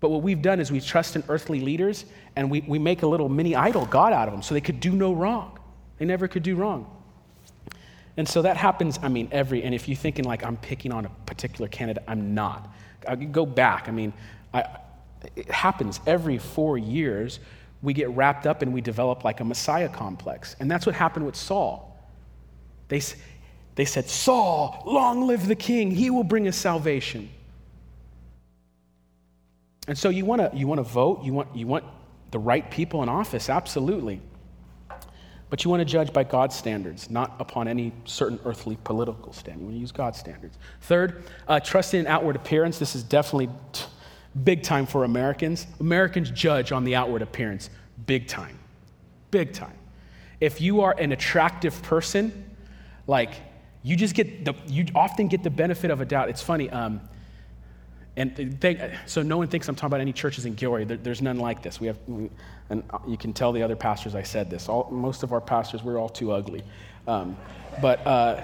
But 0.00 0.10
what 0.10 0.22
we've 0.22 0.40
done 0.40 0.60
is 0.60 0.70
we 0.70 0.80
trust 0.80 1.16
in 1.16 1.24
earthly 1.28 1.60
leaders 1.60 2.04
and 2.36 2.50
we, 2.50 2.60
we 2.62 2.78
make 2.78 3.02
a 3.02 3.06
little 3.06 3.28
mini 3.28 3.56
idol 3.56 3.86
God 3.86 4.12
out 4.12 4.28
of 4.28 4.32
them 4.32 4.42
so 4.42 4.54
they 4.54 4.60
could 4.60 4.80
do 4.80 4.92
no 4.92 5.12
wrong. 5.12 5.58
They 5.98 6.04
never 6.04 6.28
could 6.28 6.42
do 6.42 6.54
wrong. 6.54 6.94
And 8.16 8.28
so 8.28 8.42
that 8.42 8.56
happens, 8.56 8.98
I 9.02 9.08
mean, 9.08 9.28
every, 9.32 9.62
and 9.62 9.74
if 9.74 9.88
you're 9.88 9.96
thinking 9.96 10.24
like 10.24 10.44
I'm 10.44 10.56
picking 10.56 10.92
on 10.92 11.06
a 11.06 11.08
particular 11.26 11.68
candidate, 11.68 12.04
I'm 12.06 12.34
not. 12.34 12.72
I 13.06 13.16
go 13.16 13.46
back, 13.46 13.88
I 13.88 13.92
mean, 13.92 14.12
I, 14.52 14.64
it 15.36 15.50
happens 15.50 16.00
every 16.06 16.38
four 16.38 16.78
years 16.78 17.40
we 17.82 17.92
get 17.92 18.08
wrapped 18.10 18.46
up 18.46 18.62
and 18.62 18.72
we 18.72 18.80
develop 18.80 19.24
like 19.24 19.40
a 19.40 19.44
Messiah 19.44 19.88
complex. 19.88 20.56
And 20.58 20.70
that's 20.70 20.84
what 20.84 20.94
happened 20.94 21.26
with 21.26 21.36
Saul. 21.36 21.96
They, 22.88 23.00
they 23.76 23.84
said, 23.84 24.08
Saul, 24.08 24.82
long 24.84 25.26
live 25.26 25.46
the 25.46 25.54
king, 25.54 25.90
he 25.90 26.10
will 26.10 26.24
bring 26.24 26.48
us 26.48 26.56
salvation. 26.56 27.30
And 29.88 29.98
so 29.98 30.10
you 30.10 30.24
want 30.24 30.40
to 30.40 30.56
you 30.56 30.68
want 30.68 30.78
to 30.78 30.84
vote, 30.84 31.24
you 31.24 31.32
want, 31.32 31.54
you 31.56 31.66
want 31.66 31.84
the 32.30 32.38
right 32.38 32.70
people 32.70 33.02
in 33.02 33.08
office, 33.08 33.48
absolutely. 33.48 34.20
But 35.50 35.64
you 35.64 35.70
want 35.70 35.80
to 35.80 35.86
judge 35.86 36.12
by 36.12 36.24
God's 36.24 36.54
standards, 36.54 37.10
not 37.10 37.34
upon 37.40 37.68
any 37.68 37.92
certain 38.04 38.38
earthly 38.44 38.76
political 38.84 39.32
standard. 39.32 39.60
You 39.60 39.66
want 39.66 39.76
to 39.76 39.80
use 39.80 39.92
God's 39.92 40.18
standards. 40.18 40.58
Third, 40.82 41.24
uh, 41.48 41.58
trust 41.58 41.94
in 41.94 42.06
outward 42.06 42.36
appearance. 42.36 42.78
This 42.78 42.94
is 42.94 43.02
definitely 43.02 43.48
Big 44.44 44.62
time 44.62 44.86
for 44.86 45.04
Americans. 45.04 45.66
Americans 45.80 46.30
judge 46.30 46.70
on 46.70 46.84
the 46.84 46.94
outward 46.94 47.22
appearance. 47.22 47.70
Big 48.06 48.28
time. 48.28 48.58
Big 49.30 49.52
time. 49.52 49.76
If 50.40 50.60
you 50.60 50.82
are 50.82 50.94
an 50.98 51.12
attractive 51.12 51.82
person, 51.82 52.54
like 53.06 53.30
you 53.82 53.96
just 53.96 54.14
get 54.14 54.44
the, 54.44 54.54
you 54.66 54.86
often 54.94 55.28
get 55.28 55.42
the 55.42 55.50
benefit 55.50 55.90
of 55.90 56.00
a 56.00 56.04
doubt. 56.04 56.28
It's 56.28 56.42
funny. 56.42 56.70
Um, 56.70 57.00
and 58.18 58.36
they, 58.36 58.98
so 59.06 59.22
no 59.22 59.38
one 59.38 59.46
thinks 59.46 59.68
I'm 59.68 59.76
talking 59.76 59.86
about 59.86 60.00
any 60.00 60.12
churches 60.12 60.44
in 60.44 60.54
Gilroy. 60.54 60.84
There, 60.84 60.96
there's 60.96 61.22
none 61.22 61.38
like 61.38 61.62
this. 61.62 61.80
We 61.80 61.86
have, 61.86 61.98
and 62.08 62.82
you 63.06 63.16
can 63.16 63.32
tell 63.32 63.52
the 63.52 63.62
other 63.62 63.76
pastors 63.76 64.14
I 64.16 64.24
said 64.24 64.50
this. 64.50 64.68
All, 64.68 64.88
most 64.90 65.22
of 65.22 65.32
our 65.32 65.40
pastors, 65.40 65.84
we're 65.84 65.98
all 65.98 66.08
too 66.08 66.32
ugly. 66.32 66.64
Um, 67.06 67.36
but 67.80 68.04
uh, 68.04 68.42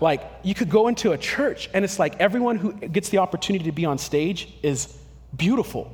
like 0.00 0.22
you 0.42 0.54
could 0.54 0.70
go 0.70 0.88
into 0.88 1.12
a 1.12 1.18
church 1.18 1.68
and 1.74 1.84
it's 1.84 1.98
like 1.98 2.18
everyone 2.18 2.56
who 2.56 2.72
gets 2.72 3.10
the 3.10 3.18
opportunity 3.18 3.66
to 3.66 3.72
be 3.72 3.84
on 3.84 3.98
stage 3.98 4.54
is 4.62 4.98
beautiful. 5.36 5.92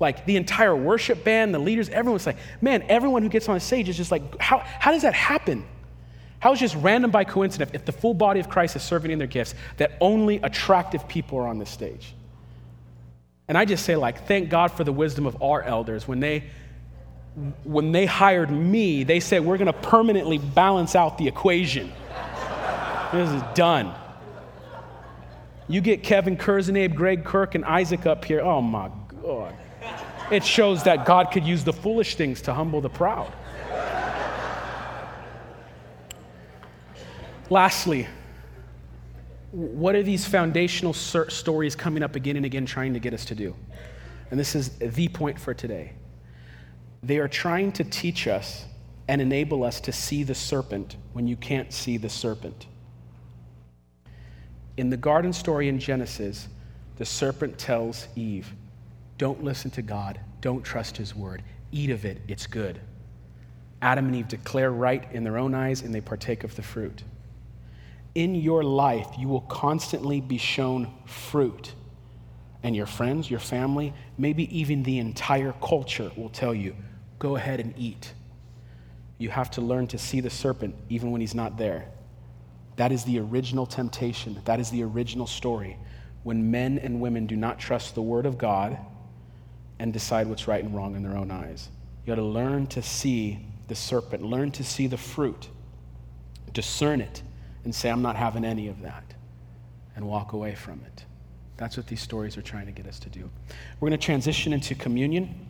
Like 0.00 0.26
the 0.26 0.36
entire 0.36 0.74
worship 0.74 1.22
band, 1.22 1.54
the 1.54 1.60
leaders, 1.60 1.88
everyone's 1.90 2.26
like, 2.26 2.38
man, 2.60 2.82
everyone 2.88 3.22
who 3.22 3.28
gets 3.28 3.48
on 3.48 3.58
stage 3.60 3.88
is 3.88 3.96
just 3.96 4.10
like, 4.10 4.22
how, 4.40 4.58
how 4.58 4.90
does 4.90 5.02
that 5.02 5.14
happen? 5.14 5.64
How 6.40 6.52
is 6.52 6.58
just 6.58 6.74
random 6.74 7.12
by 7.12 7.22
coincidence 7.22 7.70
if 7.72 7.84
the 7.84 7.92
full 7.92 8.14
body 8.14 8.40
of 8.40 8.48
Christ 8.48 8.74
is 8.74 8.82
serving 8.82 9.12
in 9.12 9.18
their 9.18 9.28
gifts 9.28 9.54
that 9.76 9.96
only 10.00 10.38
attractive 10.38 11.06
people 11.06 11.38
are 11.38 11.46
on 11.46 11.58
this 11.58 11.70
stage? 11.70 12.14
And 13.48 13.58
I 13.58 13.64
just 13.64 13.84
say, 13.84 13.96
like, 13.96 14.26
thank 14.26 14.48
God 14.48 14.68
for 14.68 14.84
the 14.84 14.92
wisdom 14.92 15.26
of 15.26 15.42
our 15.42 15.62
elders. 15.62 16.06
When 16.06 16.20
they 16.20 16.44
when 17.64 17.92
they 17.92 18.04
hired 18.04 18.50
me, 18.50 19.04
they 19.04 19.18
said, 19.18 19.44
we're 19.44 19.56
gonna 19.56 19.72
permanently 19.72 20.38
balance 20.38 20.94
out 20.94 21.16
the 21.16 21.26
equation. 21.26 21.90
this 23.12 23.30
is 23.30 23.42
done. 23.54 23.94
You 25.68 25.80
get 25.80 26.02
Kevin 26.02 26.36
Kurzenabe, 26.36 26.94
Greg 26.94 27.24
Kirk, 27.24 27.54
and 27.54 27.64
Isaac 27.64 28.04
up 28.04 28.24
here. 28.24 28.40
Oh 28.40 28.60
my 28.60 28.90
God. 29.22 29.54
It 30.30 30.44
shows 30.44 30.82
that 30.84 31.06
God 31.06 31.30
could 31.30 31.44
use 31.44 31.64
the 31.64 31.72
foolish 31.72 32.16
things 32.16 32.42
to 32.42 32.54
humble 32.54 32.80
the 32.80 32.90
proud. 32.90 33.32
Lastly, 37.50 38.06
what 39.52 39.94
are 39.94 40.02
these 40.02 40.26
foundational 40.26 40.94
stories 40.94 41.76
coming 41.76 42.02
up 42.02 42.16
again 42.16 42.36
and 42.36 42.46
again 42.46 42.64
trying 42.64 42.94
to 42.94 42.98
get 42.98 43.12
us 43.12 43.26
to 43.26 43.34
do? 43.34 43.54
And 44.30 44.40
this 44.40 44.54
is 44.54 44.70
the 44.78 45.08
point 45.08 45.38
for 45.38 45.52
today. 45.52 45.92
They 47.02 47.18
are 47.18 47.28
trying 47.28 47.72
to 47.72 47.84
teach 47.84 48.26
us 48.26 48.64
and 49.08 49.20
enable 49.20 49.62
us 49.62 49.78
to 49.82 49.92
see 49.92 50.22
the 50.22 50.34
serpent 50.34 50.96
when 51.12 51.26
you 51.26 51.36
can't 51.36 51.70
see 51.70 51.98
the 51.98 52.08
serpent. 52.08 52.66
In 54.78 54.88
the 54.88 54.96
garden 54.96 55.34
story 55.34 55.68
in 55.68 55.78
Genesis, 55.78 56.48
the 56.96 57.04
serpent 57.04 57.58
tells 57.58 58.08
Eve, 58.16 58.54
Don't 59.18 59.44
listen 59.44 59.70
to 59.72 59.82
God, 59.82 60.18
don't 60.40 60.62
trust 60.62 60.96
his 60.96 61.14
word, 61.14 61.42
eat 61.72 61.90
of 61.90 62.06
it, 62.06 62.22
it's 62.26 62.46
good. 62.46 62.80
Adam 63.82 64.06
and 64.06 64.16
Eve 64.16 64.28
declare 64.28 64.70
right 64.70 65.06
in 65.12 65.24
their 65.24 65.36
own 65.36 65.54
eyes 65.54 65.82
and 65.82 65.94
they 65.94 66.00
partake 66.00 66.42
of 66.42 66.56
the 66.56 66.62
fruit 66.62 67.02
in 68.14 68.34
your 68.34 68.62
life, 68.62 69.08
you 69.18 69.28
will 69.28 69.40
constantly 69.42 70.20
be 70.20 70.38
shown 70.38 70.92
fruit. 71.06 71.74
And 72.62 72.76
your 72.76 72.86
friends, 72.86 73.30
your 73.30 73.40
family, 73.40 73.92
maybe 74.18 74.56
even 74.56 74.82
the 74.82 74.98
entire 74.98 75.52
culture 75.62 76.12
will 76.16 76.28
tell 76.28 76.54
you, 76.54 76.76
go 77.18 77.36
ahead 77.36 77.58
and 77.60 77.74
eat. 77.76 78.12
You 79.18 79.30
have 79.30 79.50
to 79.52 79.60
learn 79.60 79.86
to 79.88 79.98
see 79.98 80.20
the 80.20 80.30
serpent 80.30 80.74
even 80.88 81.10
when 81.10 81.20
he's 81.20 81.34
not 81.34 81.56
there. 81.56 81.88
That 82.76 82.92
is 82.92 83.04
the 83.04 83.18
original 83.18 83.66
temptation. 83.66 84.40
That 84.44 84.60
is 84.60 84.70
the 84.70 84.82
original 84.82 85.26
story. 85.26 85.76
When 86.22 86.50
men 86.50 86.78
and 86.78 87.00
women 87.00 87.26
do 87.26 87.36
not 87.36 87.58
trust 87.58 87.94
the 87.94 88.02
word 88.02 88.26
of 88.26 88.38
God 88.38 88.78
and 89.78 89.92
decide 89.92 90.26
what's 90.26 90.46
right 90.46 90.62
and 90.62 90.74
wrong 90.74 90.94
in 90.94 91.02
their 91.02 91.16
own 91.16 91.30
eyes. 91.30 91.68
You 92.04 92.12
got 92.12 92.16
to 92.16 92.26
learn 92.26 92.66
to 92.68 92.82
see 92.82 93.46
the 93.68 93.74
serpent, 93.74 94.22
learn 94.22 94.50
to 94.52 94.64
see 94.64 94.86
the 94.86 94.96
fruit, 94.96 95.48
discern 96.52 97.00
it 97.00 97.22
and 97.64 97.74
say, 97.74 97.90
I'm 97.90 98.02
not 98.02 98.16
having 98.16 98.44
any 98.44 98.68
of 98.68 98.80
that, 98.82 99.04
and 99.96 100.06
walk 100.06 100.32
away 100.32 100.54
from 100.54 100.80
it. 100.86 101.04
That's 101.56 101.76
what 101.76 101.86
these 101.86 102.00
stories 102.00 102.36
are 102.36 102.42
trying 102.42 102.66
to 102.66 102.72
get 102.72 102.86
us 102.86 102.98
to 103.00 103.08
do. 103.08 103.30
We're 103.78 103.88
going 103.88 103.98
to 103.98 104.04
transition 104.04 104.52
into 104.52 104.74
communion. 104.74 105.48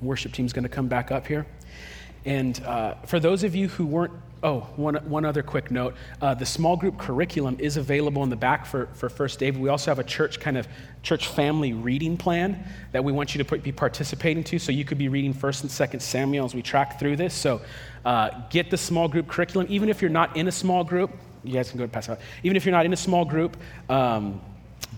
Worship 0.00 0.32
team's 0.32 0.52
going 0.52 0.64
to 0.64 0.68
come 0.68 0.88
back 0.88 1.10
up 1.10 1.26
here. 1.26 1.46
And 2.26 2.62
uh, 2.64 2.94
for 3.06 3.18
those 3.20 3.44
of 3.44 3.54
you 3.54 3.68
who 3.68 3.86
weren't, 3.86 4.12
oh, 4.42 4.60
one, 4.76 4.96
one 5.08 5.24
other 5.24 5.42
quick 5.42 5.70
note. 5.70 5.94
Uh, 6.20 6.34
the 6.34 6.44
small 6.44 6.76
group 6.76 6.98
curriculum 6.98 7.56
is 7.58 7.76
available 7.76 8.22
in 8.22 8.30
the 8.30 8.36
back 8.36 8.66
for, 8.66 8.86
for 8.94 9.08
First 9.08 9.38
David. 9.38 9.60
We 9.60 9.68
also 9.68 9.90
have 9.90 9.98
a 9.98 10.04
church 10.04 10.38
kind 10.40 10.58
of 10.58 10.68
church 11.02 11.28
family 11.28 11.72
reading 11.72 12.16
plan 12.16 12.64
that 12.92 13.02
we 13.02 13.12
want 13.12 13.34
you 13.34 13.38
to 13.38 13.44
put, 13.44 13.62
be 13.62 13.72
participating 13.72 14.44
to. 14.44 14.58
So 14.58 14.72
you 14.72 14.84
could 14.84 14.98
be 14.98 15.08
reading 15.08 15.32
First 15.32 15.62
and 15.62 15.70
Second 15.70 16.00
Samuel 16.00 16.44
as 16.44 16.54
we 16.54 16.62
track 16.62 16.98
through 16.98 17.16
this. 17.16 17.34
So 17.34 17.62
uh, 18.04 18.30
get 18.50 18.70
the 18.70 18.76
small 18.76 19.08
group 19.08 19.26
curriculum. 19.26 19.66
Even 19.70 19.88
if 19.88 20.02
you're 20.02 20.10
not 20.10 20.36
in 20.36 20.48
a 20.48 20.52
small 20.52 20.84
group, 20.84 21.10
you 21.42 21.52
guys 21.52 21.70
can 21.70 21.78
go 21.78 21.86
pass 21.88 22.08
out. 22.08 22.20
Even 22.42 22.56
if 22.56 22.64
you're 22.64 22.72
not 22.72 22.84
in 22.84 22.92
a 22.92 22.96
small 22.96 23.24
group, 23.24 23.56
um, 23.88 24.40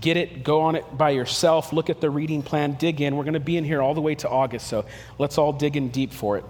get 0.00 0.16
it, 0.16 0.44
go 0.44 0.62
on 0.62 0.74
it 0.76 0.84
by 0.96 1.10
yourself, 1.10 1.72
look 1.72 1.90
at 1.90 2.00
the 2.00 2.10
reading 2.10 2.42
plan, 2.42 2.72
dig 2.72 3.00
in. 3.00 3.16
We're 3.16 3.24
going 3.24 3.34
to 3.34 3.40
be 3.40 3.56
in 3.56 3.64
here 3.64 3.82
all 3.82 3.94
the 3.94 4.00
way 4.00 4.14
to 4.16 4.28
August, 4.28 4.66
so 4.66 4.84
let's 5.18 5.38
all 5.38 5.52
dig 5.52 5.76
in 5.76 5.88
deep 5.88 6.12
for 6.12 6.36
it. 6.38 6.44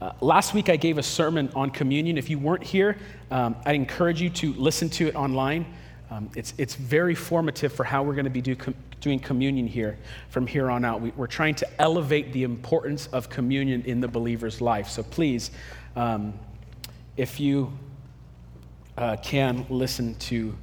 Uh, 0.00 0.12
last 0.20 0.52
week, 0.52 0.68
I 0.68 0.76
gave 0.76 0.98
a 0.98 1.02
sermon 1.02 1.50
on 1.54 1.70
communion. 1.70 2.18
If 2.18 2.28
you 2.28 2.38
weren't 2.38 2.62
here, 2.62 2.98
um, 3.30 3.56
I 3.64 3.72
encourage 3.72 4.20
you 4.20 4.28
to 4.30 4.52
listen 4.54 4.90
to 4.90 5.08
it 5.08 5.16
online. 5.16 5.64
Um, 6.10 6.30
it's, 6.36 6.52
it's 6.58 6.74
very 6.74 7.14
formative 7.14 7.72
for 7.72 7.82
how 7.82 8.02
we're 8.02 8.14
going 8.14 8.26
to 8.26 8.30
be 8.30 8.42
do 8.42 8.54
com- 8.54 8.74
doing 9.00 9.18
communion 9.18 9.66
here 9.66 9.98
from 10.28 10.46
here 10.46 10.70
on 10.70 10.84
out. 10.84 11.00
We, 11.00 11.12
are 11.18 11.26
trying 11.26 11.54
to 11.56 11.80
elevate 11.80 12.32
the 12.32 12.42
importance 12.42 13.06
of 13.08 13.30
communion 13.30 13.82
in 13.86 14.00
the 14.00 14.08
believer's 14.08 14.60
life. 14.60 14.88
So 14.88 15.02
please, 15.02 15.50
um, 15.96 16.34
if 17.16 17.40
you 17.40 17.72
uh, 18.98 19.16
can, 19.22 19.64
listen 19.70 20.14
to 20.16 20.56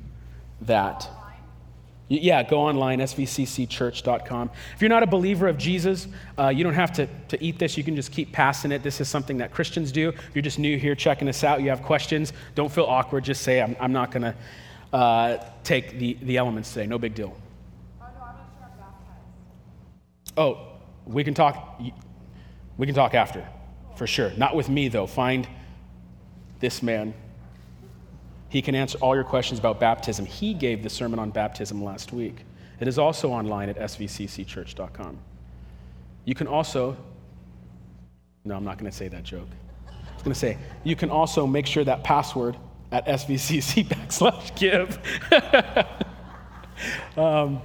that. 0.62 1.10
Yeah, 2.22 2.44
go 2.44 2.60
online, 2.60 3.00
svccchurch.com. 3.00 4.52
If 4.76 4.82
you're 4.82 4.90
not 4.90 5.02
a 5.02 5.08
believer 5.08 5.48
of 5.48 5.58
Jesus, 5.58 6.08
uh, 6.38 6.50
you 6.50 6.64
don't 6.64 6.76
have 6.76 6.92
to, 6.94 7.08
to 7.30 7.44
eat 7.44 7.58
this. 7.58 7.76
You 7.76 7.84
can 7.84 7.96
just 7.96 8.12
keep 8.12 8.32
passing 8.32 8.72
it. 8.72 8.84
This 8.84 9.02
is 9.02 9.10
something 9.10 9.38
that 9.38 9.52
Christians 9.52 9.92
do. 9.92 10.10
If 10.10 10.36
you're 10.36 10.44
just 10.44 10.60
new 10.60 10.78
here 10.78 10.94
checking 10.94 11.28
us 11.28 11.44
out, 11.44 11.64
you 11.64 11.70
have 11.70 11.82
questions, 11.82 12.32
don't 12.54 12.72
feel 12.72 12.86
awkward. 12.86 13.24
Just 13.24 13.42
say, 13.42 13.62
I'm, 13.62 13.76
I'm 13.80 13.94
not 13.94 14.12
going 14.12 14.22
to 14.22 14.96
uh, 14.96 15.44
take 15.64 15.98
the, 15.98 16.16
the 16.22 16.38
elements 16.38 16.72
today. 16.72 16.86
No 16.86 17.00
big 17.00 17.16
deal. 17.16 17.36
Oh, 18.00 18.06
no, 18.16 18.22
I'm 18.22 18.36
sure 20.36 20.36
oh, 20.38 20.68
we 21.06 21.24
can 21.24 21.34
talk. 21.34 21.82
We 22.78 22.86
can 22.86 22.94
talk 22.94 23.16
after, 23.16 23.48
for 23.96 24.06
sure. 24.06 24.32
Not 24.38 24.56
with 24.56 24.70
me, 24.70 24.88
though. 24.88 25.08
Find 25.08 25.48
this 26.60 26.84
man 26.84 27.16
he 28.54 28.62
can 28.62 28.76
answer 28.76 29.00
all 29.00 29.16
your 29.16 29.24
questions 29.24 29.60
about 29.60 29.80
baptism. 29.80 30.28
He 30.28 30.54
gave 30.54 30.84
the 30.84 30.90
sermon 30.90 31.18
on 31.18 31.32
baptism 31.32 31.84
last 31.84 32.14
week. 32.14 32.46
It 32.80 32.88
is 32.88 33.00
also 33.00 33.32
online 33.32 33.68
at 33.68 33.78
svccchurch.com. 33.78 35.18
You 36.26 36.36
can 36.36 36.46
also, 36.46 36.96
no, 38.46 38.56
I'm 38.56 38.64
not 38.64 38.78
going 38.78 38.92
to 38.92 38.96
say 38.96 39.08
that 39.08 39.24
joke. 39.24 39.48
I 39.88 40.14
was 40.14 40.22
going 40.22 40.36
to 40.36 40.40
say, 40.40 40.60
you 40.84 40.96
can 40.96 41.10
also 41.10 41.48
make 41.48 41.66
sure 41.66 41.84
that 41.84 42.04
password 42.04 42.56
at 42.92 43.08
svcc 43.08 43.88
backslash 43.88 44.56
give. 44.56 45.00
um, 47.18 47.60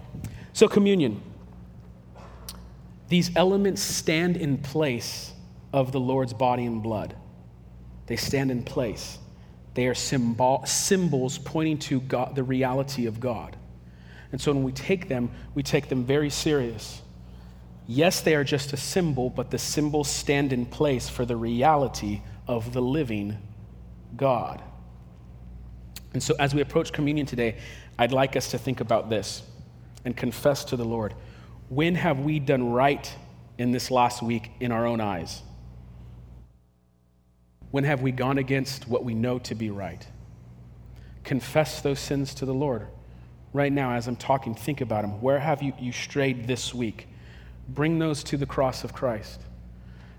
so, 0.54 0.68
communion. 0.68 1.20
These 3.10 3.36
elements 3.36 3.82
stand 3.82 4.38
in 4.38 4.56
place 4.56 5.34
of 5.70 5.92
the 5.92 6.00
Lord's 6.00 6.32
body 6.32 6.64
and 6.64 6.82
blood. 6.82 7.14
They 8.06 8.16
stand 8.16 8.50
in 8.50 8.62
place. 8.62 9.18
They 9.78 9.86
are 9.86 9.94
symbol, 9.94 10.64
symbols 10.66 11.38
pointing 11.38 11.78
to 11.78 12.00
God, 12.00 12.34
the 12.34 12.42
reality 12.42 13.06
of 13.06 13.20
God. 13.20 13.56
And 14.32 14.40
so 14.40 14.52
when 14.52 14.64
we 14.64 14.72
take 14.72 15.06
them, 15.06 15.30
we 15.54 15.62
take 15.62 15.88
them 15.88 16.04
very 16.04 16.30
serious. 16.30 17.00
Yes, 17.86 18.20
they 18.20 18.34
are 18.34 18.42
just 18.42 18.72
a 18.72 18.76
symbol, 18.76 19.30
but 19.30 19.52
the 19.52 19.58
symbols 19.58 20.08
stand 20.08 20.52
in 20.52 20.66
place 20.66 21.08
for 21.08 21.24
the 21.24 21.36
reality 21.36 22.22
of 22.48 22.72
the 22.72 22.82
living 22.82 23.38
God. 24.16 24.60
And 26.12 26.20
so 26.20 26.34
as 26.40 26.56
we 26.56 26.60
approach 26.60 26.92
communion 26.92 27.24
today, 27.26 27.58
I'd 28.00 28.10
like 28.10 28.34
us 28.34 28.50
to 28.50 28.58
think 28.58 28.80
about 28.80 29.08
this 29.08 29.44
and 30.04 30.16
confess 30.16 30.64
to 30.64 30.76
the 30.76 30.84
Lord. 30.84 31.14
When 31.68 31.94
have 31.94 32.18
we 32.18 32.40
done 32.40 32.72
right 32.72 33.14
in 33.58 33.70
this 33.70 33.92
last 33.92 34.24
week 34.24 34.50
in 34.58 34.72
our 34.72 34.86
own 34.86 35.00
eyes? 35.00 35.40
When 37.70 37.84
have 37.84 38.00
we 38.00 38.12
gone 38.12 38.38
against 38.38 38.88
what 38.88 39.04
we 39.04 39.14
know 39.14 39.38
to 39.40 39.54
be 39.54 39.70
right? 39.70 40.06
Confess 41.24 41.80
those 41.82 42.00
sins 42.00 42.34
to 42.34 42.46
the 42.46 42.54
Lord. 42.54 42.86
Right 43.52 43.72
now, 43.72 43.92
as 43.92 44.06
I'm 44.06 44.16
talking, 44.16 44.54
think 44.54 44.80
about 44.80 45.02
them. 45.02 45.20
Where 45.20 45.38
have 45.38 45.62
you, 45.62 45.72
you 45.78 45.92
strayed 45.92 46.46
this 46.46 46.72
week? 46.74 47.08
Bring 47.68 47.98
those 47.98 48.22
to 48.24 48.36
the 48.36 48.46
cross 48.46 48.84
of 48.84 48.94
Christ. 48.94 49.40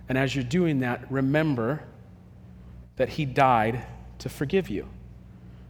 And 0.08 0.18
as 0.18 0.36
you're 0.36 0.44
doing 0.44 0.80
that, 0.80 1.12
remember 1.12 1.84
that 2.98 3.10
He 3.10 3.26
died 3.26 3.84
to 4.20 4.30
forgive 4.30 4.70
you. 4.70 4.88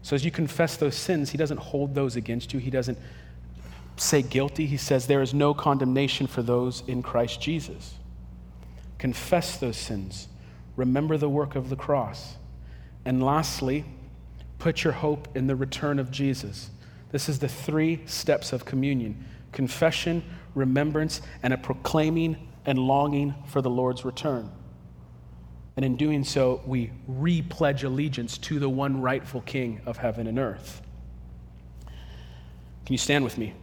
So 0.02 0.16
as 0.16 0.26
you 0.26 0.32
confess 0.32 0.78
those 0.78 0.96
sins, 0.96 1.30
He 1.30 1.38
doesn't 1.38 1.60
hold 1.60 1.96
those 1.96 2.16
against 2.16 2.54
you. 2.54 2.60
He 2.60 2.70
doesn't 2.70 2.98
say 3.98 4.22
guilty. 4.22 4.66
He 4.66 4.78
says 4.78 5.08
there 5.08 5.22
is 5.22 5.34
no 5.34 5.54
condemnation 5.54 6.28
for 6.28 6.42
those 6.42 6.84
in 6.88 7.04
Christ 7.04 7.42
Jesus. 7.42 7.94
Confess 8.98 9.58
those 9.58 9.78
sins 9.78 10.28
remember 10.80 11.18
the 11.18 11.30
work 11.30 11.56
of 11.56 11.70
the 11.70 11.76
cross. 11.76 12.38
And 13.04 13.22
lastly, 13.22 13.84
put 14.60 14.84
your 14.86 14.94
hope 14.94 15.28
in 15.36 15.46
the 15.46 15.56
return 15.56 16.00
of 16.00 16.10
Jesus. 16.10 16.70
This 17.12 17.28
is 17.28 17.40
the 17.40 17.50
three 17.50 18.02
steps 18.06 18.54
of 18.54 18.66
communion 18.66 19.26
confession, 19.52 20.24
remembrance, 20.56 21.22
and 21.42 21.54
a 21.54 21.58
proclaiming 21.58 22.38
and 22.66 22.78
longing 22.78 23.34
for 23.48 23.62
the 23.62 23.70
Lord's 23.70 24.06
return. 24.06 24.50
And 25.76 25.84
in 25.84 25.96
doing 25.98 26.24
so, 26.24 26.62
we 26.66 26.92
re 27.08 27.42
pledge 27.42 27.84
allegiance 27.84 28.38
to 28.40 28.60
the 28.60 28.70
one 28.70 29.02
rightful 29.02 29.42
King 29.42 29.82
of 29.86 29.98
heaven 29.98 30.28
and 30.28 30.40
earth. 30.40 30.82
Can 32.86 32.94
you 32.94 32.98
stand 32.98 33.24
with 33.24 33.38
me? 33.38 33.54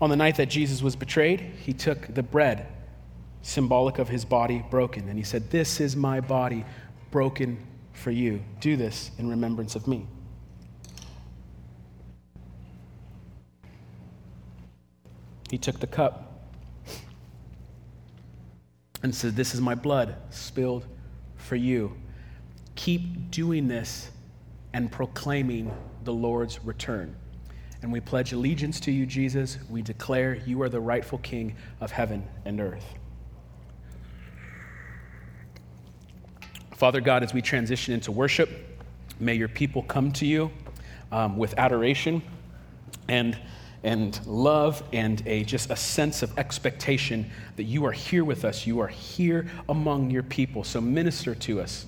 On 0.00 0.10
the 0.10 0.16
night 0.16 0.36
that 0.36 0.46
Jesus 0.46 0.82
was 0.82 0.94
betrayed, 0.94 1.40
he 1.40 1.72
took 1.72 2.12
the 2.14 2.22
bread, 2.22 2.66
symbolic 3.42 3.98
of 3.98 4.08
his 4.08 4.24
body 4.24 4.64
broken, 4.70 5.08
and 5.08 5.18
he 5.18 5.24
said, 5.24 5.50
This 5.50 5.80
is 5.80 5.96
my 5.96 6.20
body 6.20 6.64
broken 7.10 7.58
for 7.92 8.10
you. 8.10 8.42
Do 8.60 8.76
this 8.76 9.10
in 9.18 9.28
remembrance 9.28 9.74
of 9.74 9.88
me. 9.88 10.06
He 15.50 15.58
took 15.58 15.80
the 15.80 15.86
cup 15.86 16.42
and 19.02 19.14
said, 19.14 19.36
This 19.36 19.54
is 19.54 19.60
my 19.60 19.74
blood 19.74 20.16
spilled 20.30 20.86
for 21.36 21.56
you. 21.56 21.96
Keep 22.74 23.30
doing 23.30 23.68
this 23.68 24.10
and 24.72 24.92
proclaiming 24.92 25.74
the 26.04 26.12
Lord's 26.12 26.62
return. 26.62 27.16
And 27.82 27.92
we 27.92 28.00
pledge 28.00 28.32
allegiance 28.32 28.80
to 28.80 28.90
you, 28.90 29.06
Jesus. 29.06 29.58
We 29.68 29.82
declare 29.82 30.36
you 30.46 30.62
are 30.62 30.68
the 30.68 30.80
rightful 30.80 31.18
King 31.18 31.56
of 31.80 31.92
heaven 31.92 32.26
and 32.44 32.60
earth. 32.60 32.84
Father 36.76 37.00
God, 37.00 37.22
as 37.22 37.32
we 37.32 37.40
transition 37.40 37.94
into 37.94 38.12
worship, 38.12 38.50
may 39.18 39.34
your 39.34 39.48
people 39.48 39.82
come 39.82 40.12
to 40.12 40.26
you 40.26 40.50
um, 41.10 41.38
with 41.38 41.54
adoration 41.58 42.20
and, 43.08 43.38
and 43.82 44.20
love 44.26 44.82
and 44.92 45.22
a, 45.26 45.44
just 45.44 45.70
a 45.70 45.76
sense 45.76 46.22
of 46.22 46.38
expectation 46.38 47.30
that 47.56 47.64
you 47.64 47.86
are 47.86 47.92
here 47.92 48.24
with 48.24 48.44
us. 48.44 48.66
You 48.66 48.80
are 48.80 48.88
here 48.88 49.46
among 49.68 50.10
your 50.10 50.22
people. 50.22 50.64
So 50.64 50.80
minister 50.80 51.34
to 51.34 51.60
us. 51.60 51.86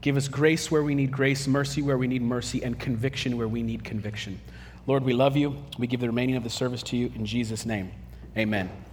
Give 0.00 0.16
us 0.16 0.28
grace 0.28 0.70
where 0.70 0.82
we 0.82 0.94
need 0.94 1.10
grace, 1.10 1.46
mercy 1.46 1.82
where 1.82 1.98
we 1.98 2.06
need 2.06 2.22
mercy, 2.22 2.62
and 2.62 2.78
conviction 2.78 3.36
where 3.36 3.48
we 3.48 3.62
need 3.62 3.84
conviction. 3.84 4.38
Lord, 4.86 5.04
we 5.04 5.12
love 5.12 5.36
you. 5.36 5.56
We 5.78 5.86
give 5.86 6.00
the 6.00 6.06
remaining 6.06 6.36
of 6.36 6.44
the 6.44 6.50
service 6.50 6.82
to 6.84 6.96
you 6.96 7.10
in 7.14 7.24
Jesus' 7.24 7.64
name. 7.64 7.90
Amen. 8.36 8.83